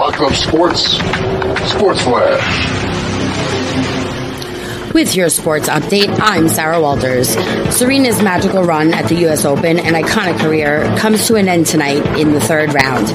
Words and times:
Locked 0.00 0.20
Up 0.20 0.32
Sports, 0.32 0.92
Sports 1.72 2.00
Flash. 2.00 2.99
With 4.92 5.14
your 5.14 5.28
sports 5.28 5.68
update, 5.68 6.18
I'm 6.20 6.48
Sarah 6.48 6.80
Walters. 6.80 7.28
Serena's 7.76 8.20
magical 8.20 8.64
run 8.64 8.92
at 8.92 9.08
the 9.08 9.14
U.S. 9.20 9.44
Open 9.44 9.78
and 9.78 9.94
iconic 9.94 10.40
career 10.40 10.82
comes 10.98 11.28
to 11.28 11.36
an 11.36 11.48
end 11.48 11.66
tonight 11.66 12.04
in 12.18 12.32
the 12.32 12.40
third 12.40 12.74
round. 12.74 13.06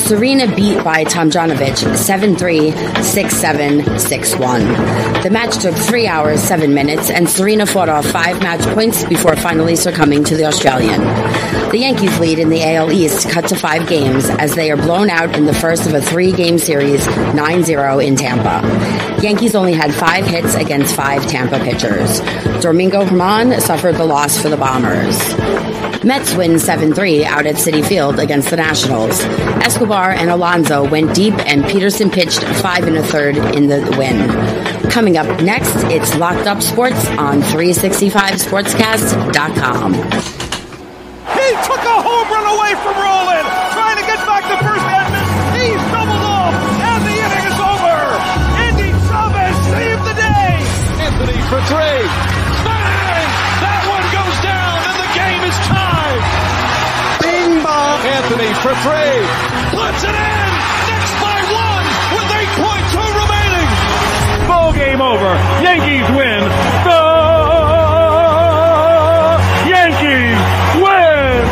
Serena 0.00 0.54
beat 0.54 0.84
by 0.84 1.04
Tomljanovic 1.04 1.74
7-3, 1.96 2.70
6-7, 2.70 3.82
6-1. 3.82 5.22
The 5.24 5.30
match 5.30 5.58
took 5.58 5.74
3 5.74 6.06
hours, 6.06 6.40
7 6.42 6.72
minutes, 6.72 7.10
and 7.10 7.28
Serena 7.28 7.66
fought 7.66 7.88
off 7.88 8.06
5 8.06 8.40
match 8.40 8.60
points 8.72 9.04
before 9.06 9.34
finally 9.34 9.74
succumbing 9.74 10.22
to 10.24 10.36
the 10.36 10.44
Australian. 10.44 11.00
The 11.70 11.78
Yankees 11.78 12.16
lead 12.20 12.38
in 12.38 12.50
the 12.50 12.62
AL 12.62 12.92
East 12.92 13.28
cut 13.30 13.48
to 13.48 13.56
5 13.56 13.88
games 13.88 14.30
as 14.30 14.54
they 14.54 14.70
are 14.70 14.76
blown 14.76 15.10
out 15.10 15.36
in 15.36 15.44
the 15.44 15.54
first 15.54 15.86
of 15.86 15.94
a 15.94 16.00
3-game 16.00 16.58
series 16.58 17.04
9-0 17.04 18.06
in 18.06 18.14
Tampa. 18.14 19.15
Yankees 19.22 19.54
only 19.54 19.72
had 19.72 19.94
5 19.94 20.26
hits 20.26 20.54
against 20.54 20.94
5 20.94 21.26
Tampa 21.26 21.58
pitchers. 21.58 22.20
Domingo 22.62 23.04
Germán 23.04 23.58
suffered 23.60 23.96
the 23.96 24.04
loss 24.04 24.40
for 24.40 24.48
the 24.48 24.56
Bombers. 24.56 25.18
Mets 26.04 26.34
win 26.36 26.52
7-3 26.52 27.24
out 27.24 27.46
at 27.46 27.56
Citi 27.56 27.84
Field 27.84 28.18
against 28.20 28.50
the 28.50 28.56
Nationals. 28.56 29.20
Escobar 29.64 30.12
and 30.12 30.30
Alonso 30.30 30.88
went 30.88 31.12
deep 31.14 31.34
and 31.46 31.64
Peterson 31.64 32.10
pitched 32.10 32.42
five 32.62 32.86
and 32.86 32.96
a 32.96 33.02
third 33.02 33.36
in 33.56 33.66
the 33.68 33.80
win. 33.98 34.30
Coming 34.90 35.16
up 35.16 35.26
next, 35.42 35.74
it's 35.90 36.14
Locked 36.16 36.46
Up 36.46 36.62
Sports 36.62 37.04
on 37.18 37.40
365sportscast.com. 37.42 39.92
He 39.94 41.48
took 41.66 41.82
a 41.82 42.02
home 42.02 42.28
run 42.30 42.46
away 42.54 42.74
from 42.84 42.94
Roland, 42.94 43.48
trying 43.72 43.96
to 43.96 44.02
get 44.06 44.18
back 44.26 44.42
to 44.46 44.56
first 44.64 44.84
for 51.46 51.62
three. 51.70 52.02
Bang! 52.66 53.28
That 53.62 53.82
one 53.86 54.02
goes 54.10 54.36
down, 54.42 54.82
and 54.82 54.96
the 54.98 55.10
game 55.14 55.42
is 55.46 55.56
tied. 55.70 56.22
Bing 57.22 57.62
bong. 57.62 57.98
Anthony 58.02 58.50
for 58.66 58.74
three. 58.82 59.18
Puts 59.70 60.02
it 60.02 60.16
in. 60.16 60.48
Next 60.90 61.12
by 61.22 61.38
one 61.46 61.86
with 62.18 62.28
8.2 62.50 62.98
remaining. 62.98 63.68
Ball 64.50 64.74
game 64.74 64.98
over. 64.98 65.30
Yankees 65.62 66.08
win. 66.18 66.42
The 66.82 66.98
Yankees 69.70 70.40
win. 70.82 71.46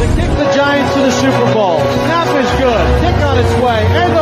They 0.00 0.08
kick 0.16 0.32
the 0.32 0.48
Giants 0.56 0.90
to 0.96 1.00
the 1.04 1.12
Super 1.12 1.46
Bowl. 1.52 1.76
Snap 2.08 2.28
is 2.40 2.50
good. 2.56 2.84
Kick 3.04 3.20
on 3.20 3.36
its 3.36 3.52
way. 3.60 3.84
Engelbert, 4.00 4.15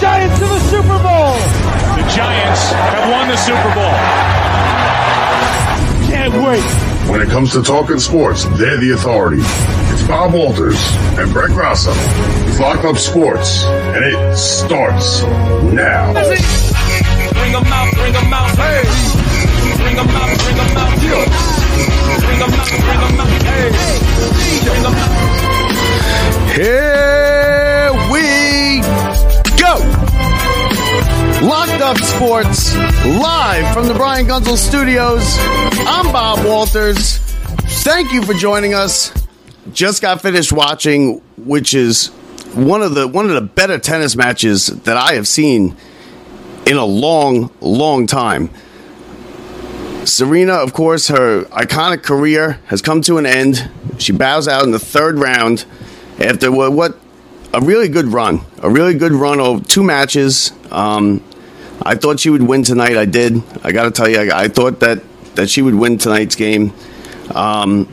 Giants 0.00 0.38
to 0.38 0.46
the 0.46 0.60
Super 0.70 0.98
Bowl. 1.02 1.34
The 1.98 2.06
Giants 2.14 2.72
have 2.72 3.10
won 3.10 3.28
the 3.28 3.36
Super 3.36 3.74
Bowl. 3.74 3.98
Can't 6.06 6.34
wait. 6.46 6.62
When 7.10 7.20
it 7.20 7.28
comes 7.30 7.52
to 7.52 7.62
talking 7.62 7.98
sports, 7.98 8.44
they're 8.58 8.76
the 8.78 8.92
authority. 8.92 9.42
It's 9.92 10.06
Bob 10.06 10.34
Walters 10.34 10.78
and 11.18 11.32
Brett 11.32 11.50
Grasso. 11.50 11.92
It's 12.46 12.60
Locked 12.60 12.84
Up 12.84 12.96
Sports, 12.96 13.64
and 13.64 14.04
it 14.04 14.36
starts 14.36 15.22
now. 15.72 16.12
Bring 16.12 17.54
'em 17.54 17.64
out, 17.66 17.94
bring 17.94 18.14
'em 18.14 18.32
out, 18.32 18.50
hey. 18.56 18.82
Bring 19.78 19.98
'em 19.98 20.08
out, 20.08 20.38
bring 20.44 20.58
'em 20.58 20.76
out, 20.76 21.02
yeah. 21.02 21.26
Bring 22.20 22.40
'em 22.42 22.54
out, 22.54 22.68
bring 22.68 23.00
'em 23.02 23.20
out, 23.20 23.42
hey. 23.42 23.70
Bring 24.64 24.84
'em 24.84 24.94
out. 24.94 25.12
Here 26.54 27.37
Locked 31.42 31.80
Up 31.80 31.96
Sports, 31.98 32.74
live 32.74 33.72
from 33.72 33.86
the 33.86 33.94
Brian 33.94 34.26
Gunzel 34.26 34.56
Studios. 34.56 35.36
I'm 35.86 36.12
Bob 36.12 36.44
Walters. 36.44 37.18
Thank 37.84 38.12
you 38.12 38.24
for 38.24 38.34
joining 38.34 38.74
us. 38.74 39.12
Just 39.72 40.02
got 40.02 40.20
finished 40.20 40.50
watching, 40.52 41.22
which 41.36 41.74
is 41.74 42.08
one 42.54 42.82
of 42.82 42.96
the 42.96 43.06
one 43.06 43.26
of 43.26 43.32
the 43.32 43.40
better 43.40 43.78
tennis 43.78 44.16
matches 44.16 44.66
that 44.66 44.96
I 44.96 45.14
have 45.14 45.28
seen 45.28 45.76
in 46.66 46.76
a 46.76 46.84
long, 46.84 47.52
long 47.60 48.08
time. 48.08 48.50
Serena, 50.04 50.54
of 50.54 50.72
course, 50.72 51.06
her 51.06 51.44
iconic 51.44 52.02
career 52.02 52.60
has 52.66 52.82
come 52.82 53.00
to 53.02 53.16
an 53.16 53.26
end. 53.26 53.70
She 53.98 54.10
bows 54.10 54.48
out 54.48 54.64
in 54.64 54.72
the 54.72 54.80
third 54.80 55.18
round 55.18 55.66
after 56.18 56.50
what, 56.50 56.72
what 56.72 56.98
a 57.54 57.60
really 57.60 57.88
good 57.88 58.06
run, 58.06 58.40
a 58.62 58.68
really 58.68 58.94
good 58.94 59.12
run 59.12 59.40
of 59.40 59.66
two 59.68 59.82
matches. 59.82 60.52
Um, 60.70 61.22
I 61.82 61.94
thought 61.94 62.20
she 62.20 62.30
would 62.30 62.42
win 62.42 62.62
tonight. 62.62 62.96
I 62.96 63.04
did. 63.04 63.42
I 63.62 63.72
got 63.72 63.84
to 63.84 63.90
tell 63.90 64.08
you, 64.08 64.18
I, 64.18 64.44
I, 64.44 64.48
thought 64.48 64.80
that 64.80 65.02
that 65.36 65.48
she 65.48 65.62
would 65.62 65.74
win 65.74 65.98
tonight's 65.98 66.34
game, 66.34 66.72
um, 67.34 67.88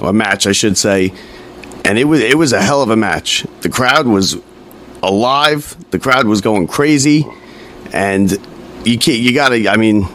or 0.00 0.12
match, 0.12 0.46
I 0.46 0.52
should 0.52 0.78
say. 0.78 1.12
And 1.84 1.98
it 1.98 2.04
was 2.04 2.20
it 2.20 2.38
was 2.38 2.52
a 2.52 2.62
hell 2.62 2.82
of 2.82 2.90
a 2.90 2.96
match. 2.96 3.46
The 3.62 3.68
crowd 3.68 4.06
was 4.06 4.36
alive. 5.02 5.76
The 5.90 5.98
crowd 5.98 6.26
was 6.26 6.40
going 6.40 6.68
crazy, 6.68 7.26
and 7.92 8.30
you 8.84 8.98
can't. 8.98 9.18
You 9.18 9.34
got 9.34 9.50
to. 9.50 9.68
I 9.68 9.76
mean, 9.76 10.06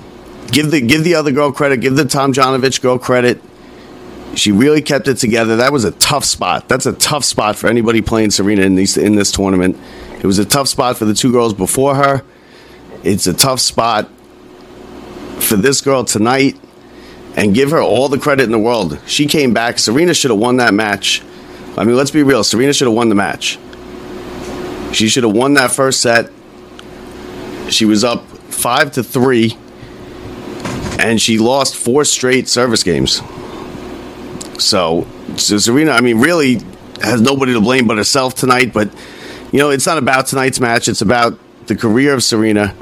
give 0.52 0.72
the 0.72 0.82
give 0.82 1.04
the 1.04 1.16
other 1.16 1.32
girl 1.32 1.52
credit. 1.52 1.82
Give 1.82 1.96
the 1.96 2.04
Tomljanovic 2.04 2.82
girl 2.82 2.98
credit. 2.98 3.42
She 4.36 4.52
really 4.52 4.82
kept 4.82 5.08
it 5.08 5.16
together. 5.16 5.58
That 5.58 5.72
was 5.72 5.86
a 5.86 5.92
tough 5.92 6.26
spot. 6.26 6.68
That's 6.68 6.86
a 6.86 6.94
tough 6.94 7.24
spot 7.24 7.56
for 7.56 7.68
anybody 7.68 8.02
playing 8.02 8.32
Serena 8.32 8.64
in 8.64 8.76
these 8.76 8.98
in 8.98 9.16
this 9.16 9.32
tournament. 9.32 9.78
It 10.22 10.26
was 10.26 10.40
a 10.40 10.46
tough 10.46 10.68
spot 10.68 10.98
for 10.98 11.06
the 11.06 11.14
two 11.14 11.32
girls 11.32 11.54
before 11.54 11.96
her. 11.96 12.24
It's 13.06 13.28
a 13.28 13.34
tough 13.34 13.60
spot 13.60 14.10
for 15.40 15.56
this 15.56 15.80
girl 15.82 16.04
tonight. 16.04 16.60
And 17.38 17.54
give 17.54 17.72
her 17.72 17.82
all 17.82 18.08
the 18.08 18.18
credit 18.18 18.44
in 18.44 18.52
the 18.52 18.60
world. 18.60 18.98
She 19.08 19.26
came 19.26 19.54
back. 19.54 19.78
Serena 19.78 20.14
should 20.14 20.32
have 20.32 20.40
won 20.40 20.56
that 20.58 20.74
match. 20.74 21.22
I 21.78 21.84
mean, 21.84 21.98
let's 21.98 22.12
be 22.12 22.24
real. 22.24 22.46
Serena 22.46 22.72
should 22.72 22.88
have 22.88 22.96
won 22.96 23.10
the 23.10 23.16
match. 23.16 23.60
She 24.94 25.10
should 25.10 25.26
have 25.26 25.34
won 25.34 25.56
that 25.56 25.72
first 25.72 26.00
set. 26.00 26.32
She 27.70 27.84
was 27.84 28.06
up 28.06 28.26
five 28.26 28.94
to 28.94 29.04
three, 29.04 29.58
and 30.98 31.22
she 31.22 31.38
lost 31.38 31.76
four 31.76 32.06
straight 32.06 32.48
service 32.48 32.84
games. 32.84 33.22
So, 34.58 35.06
so 35.36 35.58
Serena, 35.58 35.92
I 35.92 36.00
mean, 36.00 36.20
really 36.22 36.62
has 37.02 37.20
nobody 37.20 37.52
to 37.54 37.60
blame 37.60 37.88
but 37.88 37.98
herself 37.98 38.36
tonight. 38.36 38.72
But 38.72 38.90
you 39.52 39.60
know, 39.60 39.72
it's 39.72 39.86
not 39.86 39.98
about 39.98 40.28
tonight's 40.28 40.62
match. 40.62 40.88
It's 40.88 41.02
about 41.02 41.38
the 41.68 41.76
career 41.76 42.14
of 42.14 42.24
Serena, 42.24 42.74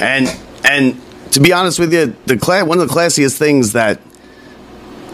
and 0.00 0.28
and 0.64 1.00
to 1.32 1.40
be 1.40 1.52
honest 1.52 1.78
with 1.78 1.92
you, 1.92 2.14
the 2.26 2.36
cla- 2.36 2.64
one 2.64 2.78
of 2.80 2.88
the 2.88 2.94
classiest 2.94 3.36
things 3.36 3.72
that 3.72 4.00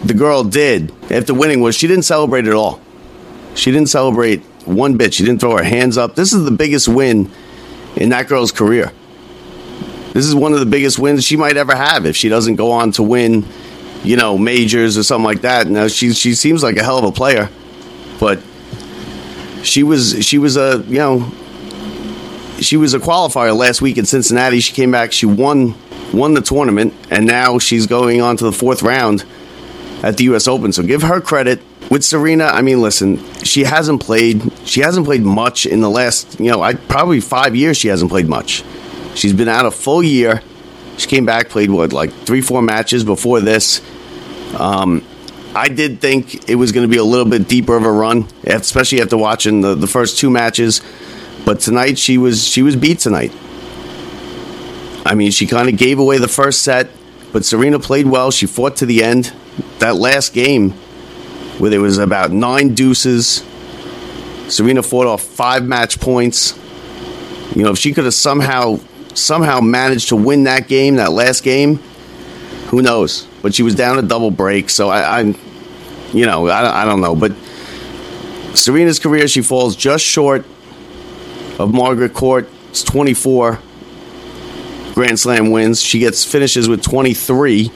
the 0.04 0.14
girl 0.14 0.44
did 0.44 0.92
after 1.10 1.34
winning 1.34 1.60
was 1.60 1.74
she 1.74 1.86
didn't 1.86 2.04
celebrate 2.04 2.46
at 2.46 2.54
all. 2.54 2.80
She 3.54 3.70
didn't 3.70 3.88
celebrate 3.88 4.42
one 4.64 4.96
bit. 4.96 5.14
She 5.14 5.24
didn't 5.24 5.40
throw 5.40 5.56
her 5.56 5.64
hands 5.64 5.98
up. 5.98 6.14
This 6.14 6.32
is 6.32 6.44
the 6.44 6.50
biggest 6.50 6.88
win 6.88 7.30
in 7.96 8.10
that 8.10 8.28
girl's 8.28 8.52
career. 8.52 8.92
This 10.12 10.26
is 10.26 10.34
one 10.34 10.52
of 10.52 10.60
the 10.60 10.66
biggest 10.66 10.98
wins 10.98 11.24
she 11.24 11.36
might 11.36 11.56
ever 11.56 11.74
have 11.74 12.04
if 12.04 12.16
she 12.16 12.28
doesn't 12.28 12.56
go 12.56 12.72
on 12.72 12.92
to 12.92 13.02
win, 13.02 13.46
you 14.02 14.16
know, 14.16 14.36
majors 14.36 14.98
or 14.98 15.02
something 15.02 15.24
like 15.24 15.42
that. 15.42 15.68
Now 15.68 15.88
she 15.88 16.12
she 16.12 16.34
seems 16.34 16.62
like 16.62 16.76
a 16.76 16.82
hell 16.82 16.98
of 16.98 17.04
a 17.04 17.12
player, 17.12 17.48
but 18.18 18.40
she 19.62 19.82
was 19.82 20.24
she 20.24 20.38
was 20.38 20.56
a 20.56 20.84
you 20.88 20.98
know 20.98 21.32
she 22.60 22.76
was 22.76 22.94
a 22.94 22.98
qualifier 22.98 23.56
last 23.56 23.82
week 23.82 23.98
in 23.98 24.06
Cincinnati. 24.06 24.60
She 24.60 24.72
came 24.72 24.90
back, 24.90 25.12
she 25.12 25.26
won 25.26 25.74
won 26.12 26.34
the 26.34 26.40
tournament, 26.40 26.94
and 27.10 27.26
now 27.26 27.58
she's 27.58 27.86
going 27.86 28.20
on 28.20 28.36
to 28.36 28.44
the 28.44 28.52
fourth 28.52 28.82
round 28.82 29.24
at 30.02 30.16
the 30.16 30.24
U.S. 30.24 30.48
Open. 30.48 30.72
So 30.72 30.82
give 30.82 31.02
her 31.02 31.20
credit. 31.20 31.60
With 31.90 32.04
Serena, 32.04 32.44
I 32.44 32.62
mean, 32.62 32.80
listen, 32.80 33.18
she 33.42 33.64
hasn't 33.64 34.00
played. 34.00 34.42
She 34.64 34.80
hasn't 34.80 35.06
played 35.06 35.22
much 35.22 35.66
in 35.66 35.80
the 35.80 35.90
last, 35.90 36.38
you 36.38 36.50
know, 36.50 36.62
I 36.62 36.74
probably 36.74 37.20
five 37.20 37.56
years. 37.56 37.76
She 37.76 37.88
hasn't 37.88 38.10
played 38.10 38.28
much. 38.28 38.62
She's 39.14 39.32
been 39.32 39.48
out 39.48 39.66
a 39.66 39.70
full 39.70 40.02
year. 40.02 40.42
She 40.98 41.08
came 41.08 41.26
back, 41.26 41.48
played 41.48 41.70
what, 41.70 41.92
like 41.92 42.12
three, 42.12 42.42
four 42.42 42.62
matches 42.62 43.04
before 43.04 43.40
this. 43.40 43.80
Um, 44.58 45.04
I 45.54 45.68
did 45.68 46.00
think 46.00 46.48
it 46.48 46.54
was 46.54 46.70
going 46.70 46.86
to 46.86 46.90
be 46.90 46.98
a 46.98 47.04
little 47.04 47.28
bit 47.28 47.48
deeper 47.48 47.76
of 47.76 47.82
a 47.82 47.90
run, 47.90 48.28
especially 48.44 49.00
after 49.00 49.16
watching 49.16 49.62
the, 49.62 49.74
the 49.74 49.88
first 49.88 50.18
two 50.18 50.30
matches. 50.30 50.80
But 51.44 51.60
tonight 51.60 51.98
she 51.98 52.18
was 52.18 52.44
she 52.46 52.62
was 52.62 52.76
beat 52.76 52.98
tonight. 52.98 53.32
I 55.04 55.14
mean, 55.14 55.30
she 55.30 55.46
kind 55.46 55.68
of 55.68 55.76
gave 55.76 55.98
away 55.98 56.18
the 56.18 56.28
first 56.28 56.62
set, 56.62 56.90
but 57.32 57.44
Serena 57.44 57.78
played 57.78 58.06
well. 58.06 58.30
She 58.30 58.46
fought 58.46 58.76
to 58.76 58.86
the 58.86 59.02
end. 59.02 59.32
That 59.78 59.96
last 59.96 60.32
game, 60.32 60.72
where 61.58 61.70
there 61.70 61.80
was 61.80 61.98
about 61.98 62.30
nine 62.30 62.74
deuces, 62.74 63.44
Serena 64.48 64.82
fought 64.82 65.06
off 65.06 65.22
five 65.22 65.64
match 65.64 66.00
points. 66.00 66.58
You 67.54 67.64
know, 67.64 67.70
if 67.70 67.78
she 67.78 67.92
could 67.92 68.04
have 68.04 68.14
somehow 68.14 68.78
somehow 69.14 69.60
managed 69.60 70.10
to 70.10 70.16
win 70.16 70.44
that 70.44 70.68
game, 70.68 70.96
that 70.96 71.12
last 71.12 71.42
game, 71.42 71.76
who 72.68 72.82
knows? 72.82 73.26
But 73.42 73.54
she 73.54 73.62
was 73.62 73.74
down 73.74 73.98
a 73.98 74.02
double 74.02 74.30
break, 74.30 74.70
so 74.70 74.88
I, 74.88 75.20
I'm 75.20 75.34
you 76.12 76.26
know, 76.26 76.48
I, 76.48 76.82
I 76.82 76.84
don't 76.84 77.00
know. 77.00 77.14
But 77.14 77.32
Serena's 78.56 78.98
career, 78.98 79.28
she 79.28 79.42
falls 79.42 79.76
just 79.76 80.04
short 80.04 80.44
of 81.60 81.74
Margaret 81.74 82.14
Court. 82.14 82.48
It's 82.70 82.82
24 82.82 83.58
Grand 84.94 85.20
Slam 85.20 85.50
wins. 85.50 85.82
She 85.82 85.98
gets 85.98 86.24
finishes 86.24 86.68
with 86.68 86.82
23, 86.82 87.68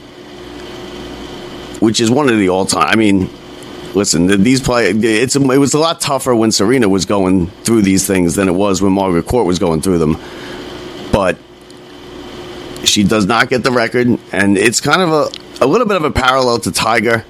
which 1.79 1.99
is 1.99 2.09
one 2.09 2.29
of 2.29 2.37
the 2.37 2.49
all 2.49 2.65
time. 2.65 2.89
I 2.89 2.95
mean, 2.95 3.29
listen, 3.93 4.27
these 4.43 4.61
play. 4.61 4.89
It's 4.89 5.35
it 5.35 5.41
was 5.41 5.73
a 5.73 5.79
lot 5.79 6.01
tougher 6.01 6.35
when 6.35 6.51
Serena 6.51 6.89
was 6.89 7.05
going 7.05 7.47
through 7.63 7.83
these 7.83 8.07
things 8.07 8.35
than 8.35 8.47
it 8.47 8.53
was 8.53 8.81
when 8.81 8.91
Margaret 8.91 9.27
Court 9.27 9.45
was 9.45 9.59
going 9.59 9.81
through 9.81 9.99
them. 9.99 10.17
But 11.11 11.37
she 12.83 13.03
does 13.03 13.25
not 13.25 13.49
get 13.49 13.63
the 13.63 13.71
record, 13.71 14.19
and 14.31 14.57
it's 14.57 14.81
kind 14.81 15.01
of 15.01 15.09
a 15.11 15.63
a 15.63 15.67
little 15.67 15.87
bit 15.87 15.97
of 15.97 16.03
a 16.03 16.11
parallel 16.11 16.59
to 16.59 16.71
Tiger 16.71 17.23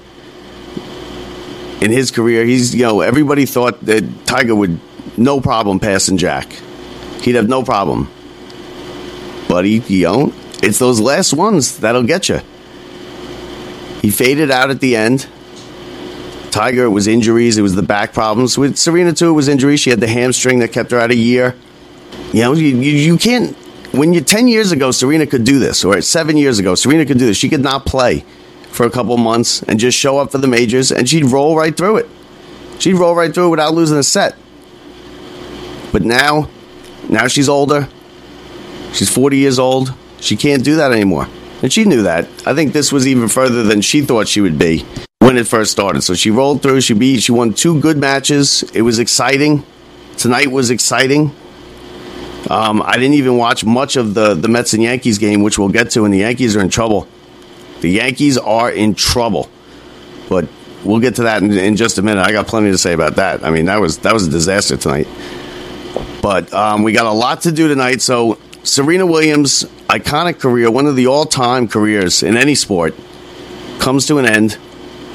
in 1.80 1.90
his 1.90 2.10
career. 2.10 2.44
He's 2.44 2.74
you 2.74 2.82
know 2.82 3.02
everybody 3.02 3.44
thought 3.46 3.84
that 3.84 4.26
Tiger 4.26 4.54
would 4.54 4.80
no 5.16 5.40
problem 5.40 5.80
passing 5.80 6.16
Jack. 6.16 6.52
He'd 7.22 7.34
have 7.34 7.48
no 7.48 7.62
problem, 7.62 8.10
but 9.48 9.64
he 9.64 9.78
you 9.78 10.04
know 10.04 10.32
it's 10.62 10.78
those 10.78 11.00
last 11.00 11.32
ones 11.32 11.78
that'll 11.78 12.02
get 12.02 12.28
you. 12.28 12.40
He 14.02 14.10
faded 14.10 14.50
out 14.50 14.70
at 14.70 14.80
the 14.80 14.96
end. 14.96 15.26
Tiger, 16.50 16.84
it 16.84 16.90
was 16.90 17.06
injuries. 17.06 17.58
It 17.58 17.62
was 17.62 17.74
the 17.74 17.82
back 17.82 18.12
problems. 18.12 18.56
With 18.56 18.76
Serena, 18.76 19.12
too, 19.12 19.28
it 19.28 19.32
was 19.32 19.48
injuries. 19.48 19.80
She 19.80 19.90
had 19.90 20.00
the 20.00 20.08
hamstring 20.08 20.60
that 20.60 20.72
kept 20.72 20.90
her 20.92 20.98
out 20.98 21.10
a 21.10 21.16
year. 21.16 21.54
You 22.32 22.42
know, 22.42 22.52
you, 22.52 22.68
you, 22.68 22.92
you 22.92 23.18
can't. 23.18 23.54
When 23.92 24.12
you're 24.12 24.24
10 24.24 24.48
years 24.48 24.72
ago, 24.72 24.90
Serena 24.90 25.26
could 25.26 25.44
do 25.44 25.58
this, 25.58 25.84
or 25.84 26.00
seven 26.00 26.36
years 26.36 26.58
ago, 26.58 26.74
Serena 26.74 27.04
could 27.04 27.18
do 27.18 27.26
this. 27.26 27.36
She 27.36 27.48
could 27.48 27.62
not 27.62 27.84
play 27.84 28.24
for 28.70 28.86
a 28.86 28.90
couple 28.90 29.16
months 29.16 29.62
and 29.62 29.78
just 29.78 29.98
show 29.98 30.18
up 30.18 30.32
for 30.32 30.38
the 30.38 30.46
majors, 30.46 30.92
and 30.92 31.08
she'd 31.08 31.24
roll 31.24 31.56
right 31.56 31.76
through 31.76 31.98
it. 31.98 32.08
She'd 32.78 32.94
roll 32.94 33.14
right 33.14 33.32
through 33.32 33.48
it 33.48 33.50
without 33.50 33.74
losing 33.74 33.98
a 33.98 34.02
set. 34.02 34.36
But 35.92 36.02
now, 36.02 36.48
now 37.08 37.26
she's 37.26 37.48
older. 37.48 37.88
She's 38.92 39.10
40 39.12 39.36
years 39.36 39.58
old. 39.58 39.92
She 40.20 40.36
can't 40.36 40.64
do 40.64 40.76
that 40.76 40.92
anymore. 40.92 41.28
And 41.62 41.72
she 41.72 41.84
knew 41.84 42.02
that. 42.02 42.28
I 42.46 42.54
think 42.54 42.72
this 42.72 42.92
was 42.92 43.06
even 43.06 43.28
further 43.28 43.62
than 43.62 43.80
she 43.80 44.02
thought 44.02 44.28
she 44.28 44.40
would 44.40 44.58
be 44.58 44.84
when 45.20 45.36
it 45.36 45.46
first 45.46 45.72
started. 45.72 46.02
So 46.02 46.14
she 46.14 46.30
rolled 46.30 46.62
through. 46.62 46.80
She 46.82 46.94
beat. 46.94 47.22
She 47.22 47.32
won 47.32 47.54
two 47.54 47.80
good 47.80 47.96
matches. 47.96 48.62
It 48.74 48.82
was 48.82 48.98
exciting. 48.98 49.64
Tonight 50.16 50.50
was 50.50 50.70
exciting. 50.70 51.34
Um, 52.48 52.80
I 52.82 52.94
didn't 52.94 53.14
even 53.14 53.36
watch 53.36 53.64
much 53.64 53.96
of 53.96 54.14
the 54.14 54.34
the 54.34 54.48
Mets 54.48 54.72
and 54.72 54.82
Yankees 54.82 55.18
game, 55.18 55.42
which 55.42 55.58
we'll 55.58 55.68
get 55.68 55.90
to. 55.92 56.04
And 56.04 56.14
the 56.14 56.18
Yankees 56.18 56.56
are 56.56 56.60
in 56.60 56.68
trouble. 56.68 57.08
The 57.80 57.90
Yankees 57.90 58.38
are 58.38 58.70
in 58.70 58.94
trouble. 58.94 59.48
But 60.28 60.48
we'll 60.84 61.00
get 61.00 61.16
to 61.16 61.24
that 61.24 61.42
in, 61.42 61.52
in 61.52 61.76
just 61.76 61.98
a 61.98 62.02
minute. 62.02 62.24
I 62.24 62.32
got 62.32 62.46
plenty 62.46 62.70
to 62.70 62.78
say 62.78 62.92
about 62.92 63.16
that. 63.16 63.44
I 63.44 63.50
mean, 63.50 63.66
that 63.66 63.80
was 63.80 63.98
that 63.98 64.14
was 64.14 64.26
a 64.26 64.30
disaster 64.30 64.76
tonight. 64.76 65.08
But 66.22 66.52
um, 66.52 66.82
we 66.82 66.92
got 66.92 67.06
a 67.06 67.12
lot 67.12 67.42
to 67.42 67.52
do 67.52 67.68
tonight. 67.68 68.02
So 68.02 68.38
Serena 68.62 69.06
Williams' 69.06 69.64
iconic 69.88 70.40
career, 70.40 70.70
one 70.70 70.86
of 70.86 70.96
the 70.96 71.06
all-time 71.06 71.68
careers 71.68 72.22
in 72.22 72.36
any 72.36 72.54
sport, 72.54 72.94
comes 73.78 74.06
to 74.06 74.18
an 74.18 74.26
end. 74.26 74.58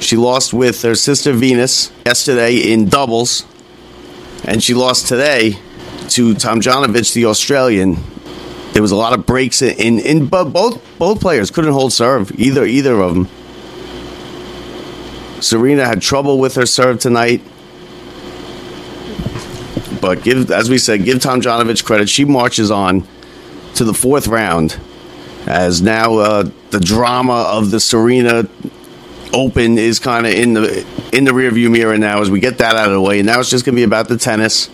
She 0.00 0.16
lost 0.16 0.52
with 0.52 0.82
her 0.82 0.94
sister 0.94 1.32
Venus 1.32 1.92
yesterday 2.04 2.72
in 2.72 2.88
doubles, 2.88 3.44
and 4.44 4.62
she 4.62 4.74
lost 4.74 5.06
today 5.06 5.58
to 6.08 6.34
Tomljanovic, 6.34 7.12
the 7.14 7.26
Australian. 7.26 7.98
There 8.72 8.82
was 8.82 8.90
a 8.90 8.96
lot 8.96 9.12
of 9.12 9.26
breaks 9.26 9.60
in, 9.62 9.76
in, 9.78 9.98
in 9.98 10.26
both 10.26 10.82
both 10.98 11.20
players 11.20 11.50
couldn't 11.50 11.72
hold 11.72 11.92
serve 11.92 12.32
either 12.40 12.64
either 12.64 13.00
of 13.00 13.14
them. 13.14 13.28
Serena 15.42 15.84
had 15.84 16.00
trouble 16.00 16.38
with 16.38 16.54
her 16.54 16.66
serve 16.66 16.98
tonight, 16.98 17.42
but 20.02 20.24
give 20.24 20.50
as 20.50 20.68
we 20.68 20.78
said, 20.78 21.04
give 21.04 21.20
Tom 21.20 21.40
Tomljanovic 21.40 21.84
credit. 21.84 22.08
She 22.08 22.24
marches 22.24 22.72
on 22.72 23.06
to 23.76 23.84
the 23.84 23.94
fourth 23.94 24.26
round 24.26 24.78
as 25.46 25.80
now 25.80 26.18
uh, 26.18 26.50
the 26.70 26.80
drama 26.80 27.44
of 27.48 27.70
the 27.70 27.78
Serena 27.80 28.48
Open 29.32 29.78
is 29.78 29.98
kind 29.98 30.26
of 30.26 30.32
in 30.32 30.54
the 30.54 30.84
in 31.12 31.24
the 31.24 31.30
rearview 31.30 31.70
mirror 31.70 31.96
now. 31.96 32.20
As 32.20 32.30
we 32.30 32.40
get 32.40 32.58
that 32.58 32.74
out 32.74 32.88
of 32.88 32.92
the 32.92 33.00
way, 33.00 33.22
now 33.22 33.38
it's 33.40 33.48
just 33.48 33.64
going 33.64 33.74
to 33.74 33.78
be 33.78 33.84
about 33.84 34.08
the 34.08 34.18
tennis. 34.18 34.66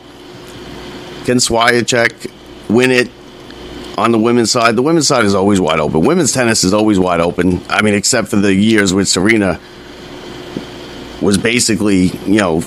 Can 1.26 1.36
Swiatek 1.36 2.31
win 2.70 2.90
it 2.90 3.10
on 3.98 4.12
the 4.12 4.19
women's 4.19 4.50
side? 4.50 4.76
The 4.76 4.82
women's 4.82 5.06
side 5.06 5.26
is 5.26 5.34
always 5.34 5.60
wide 5.60 5.78
open. 5.78 6.00
Women's 6.00 6.32
tennis 6.32 6.64
is 6.64 6.72
always 6.72 6.98
wide 6.98 7.20
open. 7.20 7.60
I 7.69 7.82
mean, 7.82 7.94
except 7.94 8.28
for 8.28 8.36
the 8.36 8.52
years 8.54 8.94
with 8.94 9.08
Serena 9.08 9.60
was 11.20 11.36
basically 11.36 12.06
you 12.26 12.38
know 12.38 12.62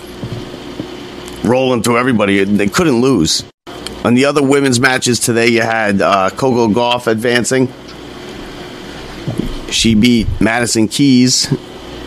rolling 1.43 1.83
through 1.83 1.97
everybody. 1.97 2.43
They 2.43 2.67
couldn't 2.67 3.01
lose. 3.01 3.43
On 4.03 4.13
the 4.15 4.25
other 4.25 4.41
women's 4.41 4.79
matches 4.79 5.19
today, 5.19 5.47
you 5.47 5.61
had 5.61 6.01
uh, 6.01 6.29
Coco 6.31 6.67
Gauff 6.67 7.07
advancing. 7.07 7.67
She 9.71 9.95
beat 9.95 10.27
Madison 10.41 10.87
Keys 10.87 11.51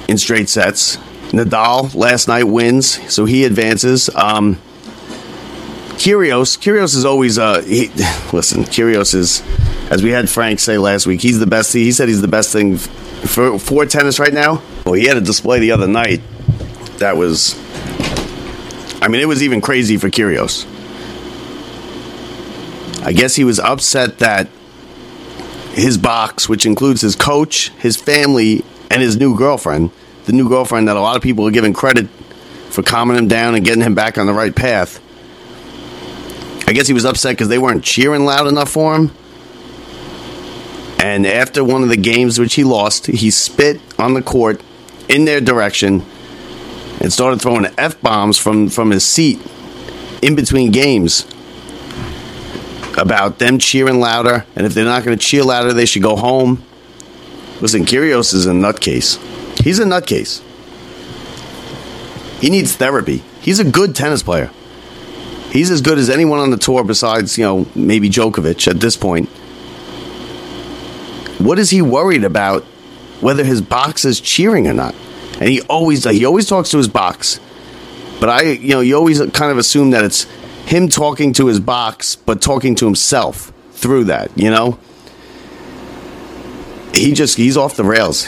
in 0.09 0.19
straight 0.19 0.49
sets. 0.49 0.97
Nadal 1.31 1.95
last 1.95 2.29
night 2.29 2.45
wins, 2.45 3.13
so 3.13 3.25
he 3.25 3.45
advances. 3.45 4.09
Um, 4.15 4.57
Kyrgios, 5.97 6.59
Kyrgios 6.59 6.95
is 6.97 7.05
always 7.05 7.39
uh, 7.39 7.59
listen. 8.33 8.65
Kyrgios 8.65 9.15
is, 9.15 9.43
as 9.91 10.03
we 10.03 10.11
had 10.11 10.29
Frank 10.29 10.61
say 10.61 10.79
last 10.79 11.07
week, 11.07 11.21
he's 11.21 11.39
the 11.39 11.47
best. 11.47 11.73
He 11.73 11.93
said 11.93 12.09
he's 12.09 12.21
the 12.21 12.29
best 12.29 12.53
thing 12.53 12.77
for 12.77 13.59
for 13.59 13.87
tennis 13.87 14.19
right 14.19 14.33
now. 14.33 14.63
Well, 14.85 14.95
he 14.95 15.07
had 15.07 15.17
a 15.17 15.21
display 15.21 15.61
the 15.61 15.71
other 15.71 15.87
night 15.89 16.21
that 16.99 17.17
was, 17.17 17.55
I 19.05 19.09
mean, 19.09 19.21
it 19.21 19.29
was 19.29 19.43
even 19.43 19.61
crazy 19.61 19.99
for 19.99 20.09
Kyrgios. 20.09 20.65
I 23.05 23.13
guess 23.13 23.37
he 23.37 23.45
was 23.45 23.61
upset 23.61 24.21
that 24.21 24.49
his 25.75 25.99
box, 25.99 26.49
which 26.49 26.65
includes 26.65 27.03
his 27.03 27.15
coach, 27.15 27.69
his 27.73 27.99
family, 27.99 28.65
and 28.91 29.03
his 29.03 29.19
new 29.19 29.37
girlfriend, 29.37 29.91
the 30.25 30.33
new 30.33 30.49
girlfriend 30.49 30.89
that 30.89 30.97
a 30.97 31.01
lot 31.01 31.17
of 31.17 31.23
people 31.23 31.47
are 31.47 31.51
giving 31.51 31.75
credit 31.75 32.09
for 32.71 32.83
calming 32.83 33.19
him 33.19 33.29
down 33.29 33.55
and 33.55 33.63
getting 33.63 33.83
him 33.83 33.95
back 33.95 34.17
on 34.17 34.27
the 34.27 34.33
right 34.33 34.57
path. 34.57 35.03
I 36.67 36.73
guess 36.73 36.87
he 36.87 36.95
was 36.95 37.05
upset 37.05 37.35
because 37.35 37.49
they 37.49 37.59
weren't 37.59 37.85
cheering 37.85 38.25
loud 38.25 38.47
enough 38.47 38.71
for 38.71 38.95
him. 38.95 39.11
And 40.99 41.27
after 41.27 41.63
one 41.63 41.83
of 41.83 41.91
the 41.91 41.99
games 41.99 42.39
which 42.39 42.55
he 42.55 42.65
lost, 42.65 43.05
he 43.05 43.31
spit 43.31 43.83
on 43.99 44.15
the 44.15 44.23
court 44.23 44.63
in 45.11 45.27
their 45.27 45.43
direction 45.43 46.07
and 47.05 47.13
started 47.13 47.39
throwing 47.39 47.67
F 47.77 48.01
bombs 48.01 48.39
from, 48.39 48.71
from 48.71 48.91
his 48.91 49.05
seat 49.05 49.39
in 50.23 50.35
between 50.35 50.71
games 50.71 51.27
about 52.97 53.39
them 53.39 53.59
cheering 53.59 54.01
louder, 54.01 54.47
and 54.57 54.65
if 54.65 54.73
they're 54.73 54.87
not 54.87 55.05
going 55.05 55.19
to 55.19 55.23
cheer 55.23 55.45
louder, 55.45 55.75
they 55.75 55.85
should 55.85 56.03
go 56.03 56.17
home. 56.17 56.65
Listen, 57.61 57.85
Kyrgios 57.85 58.33
is 58.33 58.47
a 58.47 58.53
nutcase. 58.53 59.19
He's 59.63 59.79
a 59.81 59.85
nutcase. 59.85 60.43
He 62.41 62.49
needs 62.49 62.75
therapy. 62.75 63.23
He's 63.43 63.59
a 63.59 63.65
good 63.65 63.95
tennis 63.95 64.23
player. 64.23 64.51
He's 65.51 65.71
as 65.71 65.83
good 65.83 65.99
as 65.99 66.09
anyone 66.09 66.39
on 66.39 66.53
the 66.53 66.57
tour 66.57 66.85
besides, 66.85 67.37
you 67.37 67.45
know, 67.45 67.67
maybe 67.75 68.09
Djokovic 68.09 68.67
at 68.67 68.81
this 68.81 68.97
point. 68.97 69.29
What 71.39 71.59
is 71.59 71.69
he 71.69 71.83
worried 71.83 72.25
about 72.25 72.63
whether 73.21 73.45
his 73.45 73.61
box 73.61 74.07
is 74.07 74.23
cheering 74.23 74.67
or 74.67 74.73
not? 74.73 74.95
And 75.45 75.53
he 75.53 75.61
always 75.61 76.05
he 76.05 76.25
always 76.25 76.47
talks 76.47 76.71
to 76.71 76.79
his 76.79 76.89
box. 76.89 77.39
But 78.19 78.31
I, 78.31 78.43
you 78.53 78.71
know, 78.71 78.81
you 78.81 78.97
always 78.97 79.19
kind 79.33 79.53
of 79.53 79.59
assume 79.59 79.91
that 79.91 80.03
it's 80.03 80.23
him 80.65 80.89
talking 80.89 81.35
to 81.35 81.49
his 81.49 81.61
box, 81.61 82.17
but 82.17 82.41
talking 82.41 82.75
to 82.77 82.87
himself 82.87 83.53
through 83.73 84.05
that, 84.05 84.31
you 84.39 84.51
know? 84.51 84.79
He 86.95 87.13
just, 87.13 87.37
he's 87.37 87.59
off 87.59 87.77
the 87.77 87.85
rails. 87.85 88.27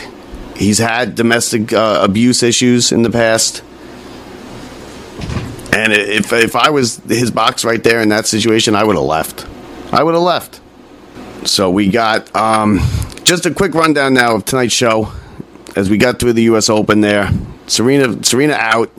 He's 0.57 0.77
had 0.77 1.15
domestic 1.15 1.73
uh, 1.73 2.01
abuse 2.03 2.43
issues 2.43 2.93
in 2.93 3.01
the 3.01 3.09
past. 3.09 3.63
And 5.73 5.95
if, 5.95 6.35
if 6.35 6.55
I 6.55 6.69
was 6.69 6.97
his 7.09 7.31
box 7.31 7.65
right 7.65 7.83
there 7.83 8.03
in 8.03 8.11
that 8.11 8.27
situation, 8.27 8.75
I 8.75 8.85
would 8.85 8.97
have 8.97 9.07
left. 9.07 9.47
I 9.91 10.03
would 10.03 10.13
have 10.13 10.23
left. 10.23 10.61
So 11.49 11.71
we 11.71 11.89
got 11.89 12.37
um, 12.37 12.81
just 13.25 13.47
a 13.47 13.55
quick 13.55 13.73
rundown 13.73 14.13
now 14.13 14.35
of 14.35 14.45
tonight's 14.45 14.75
show 14.75 15.11
as 15.77 15.91
we 15.91 15.99
got 15.99 16.19
through 16.19 16.33
the 16.33 16.45
U.S. 16.45 16.69
Open 16.71 17.03
there. 17.03 17.31
Serena, 17.67 18.25
Serena 18.25 18.55
out. 18.55 18.91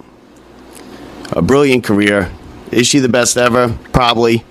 A 1.31 1.41
brilliant 1.41 1.83
career. 1.83 2.31
Is 2.71 2.87
she 2.87 2.99
the 2.99 3.09
best 3.09 3.35
ever? 3.35 3.77
Probably. 3.91 4.45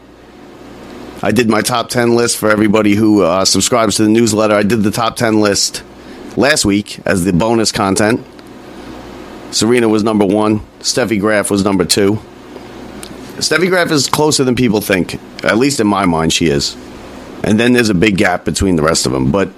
I 1.23 1.31
did 1.31 1.49
my 1.49 1.63
top 1.63 1.89
10 1.89 2.15
list 2.15 2.37
for 2.37 2.51
everybody 2.51 2.95
who 2.95 3.23
uh, 3.23 3.45
subscribes 3.45 3.97
to 3.97 4.03
the 4.03 4.11
newsletter. 4.11 4.55
I 4.55 4.63
did 4.63 4.83
the 4.83 4.91
top 4.91 5.17
10 5.17 5.41
list 5.41 5.83
last 6.37 6.65
week 6.65 7.01
as 7.07 7.25
the 7.25 7.33
bonus 7.33 7.73
content. 7.73 8.25
Serena 9.51 9.89
was 9.89 10.03
number 10.03 10.27
one. 10.27 10.61
Steffi 10.81 11.19
Graf 11.19 11.51
was 11.51 11.65
number 11.65 11.85
two. 11.85 12.19
Steffi 13.37 13.69
Graf 13.69 13.91
is 13.91 14.09
closer 14.09 14.45
than 14.45 14.55
people 14.55 14.81
think. 14.81 15.15
At 15.45 15.57
least 15.57 15.81
in 15.81 15.87
my 15.87 16.05
mind, 16.05 16.33
she 16.33 16.47
is. 16.47 16.77
And 17.43 17.59
then 17.59 17.73
there's 17.73 17.91
a 17.91 17.95
big 17.95 18.19
gap 18.19 18.45
between 18.45 18.77
the 18.77 18.83
rest 18.83 19.07
of 19.07 19.13
them. 19.13 19.31
But 19.31 19.51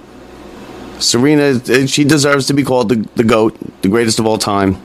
Serena, 0.99 1.61
eh, 1.69 1.85
she 1.85 2.03
deserves 2.03 2.47
to 2.47 2.53
be 2.53 2.63
called 2.63 2.89
the, 2.89 3.07
the 3.15 3.23
GOAT, 3.23 3.57
the 3.81 3.89
greatest 3.89 4.19
of 4.19 4.25
all 4.25 4.37
time. 4.37 4.77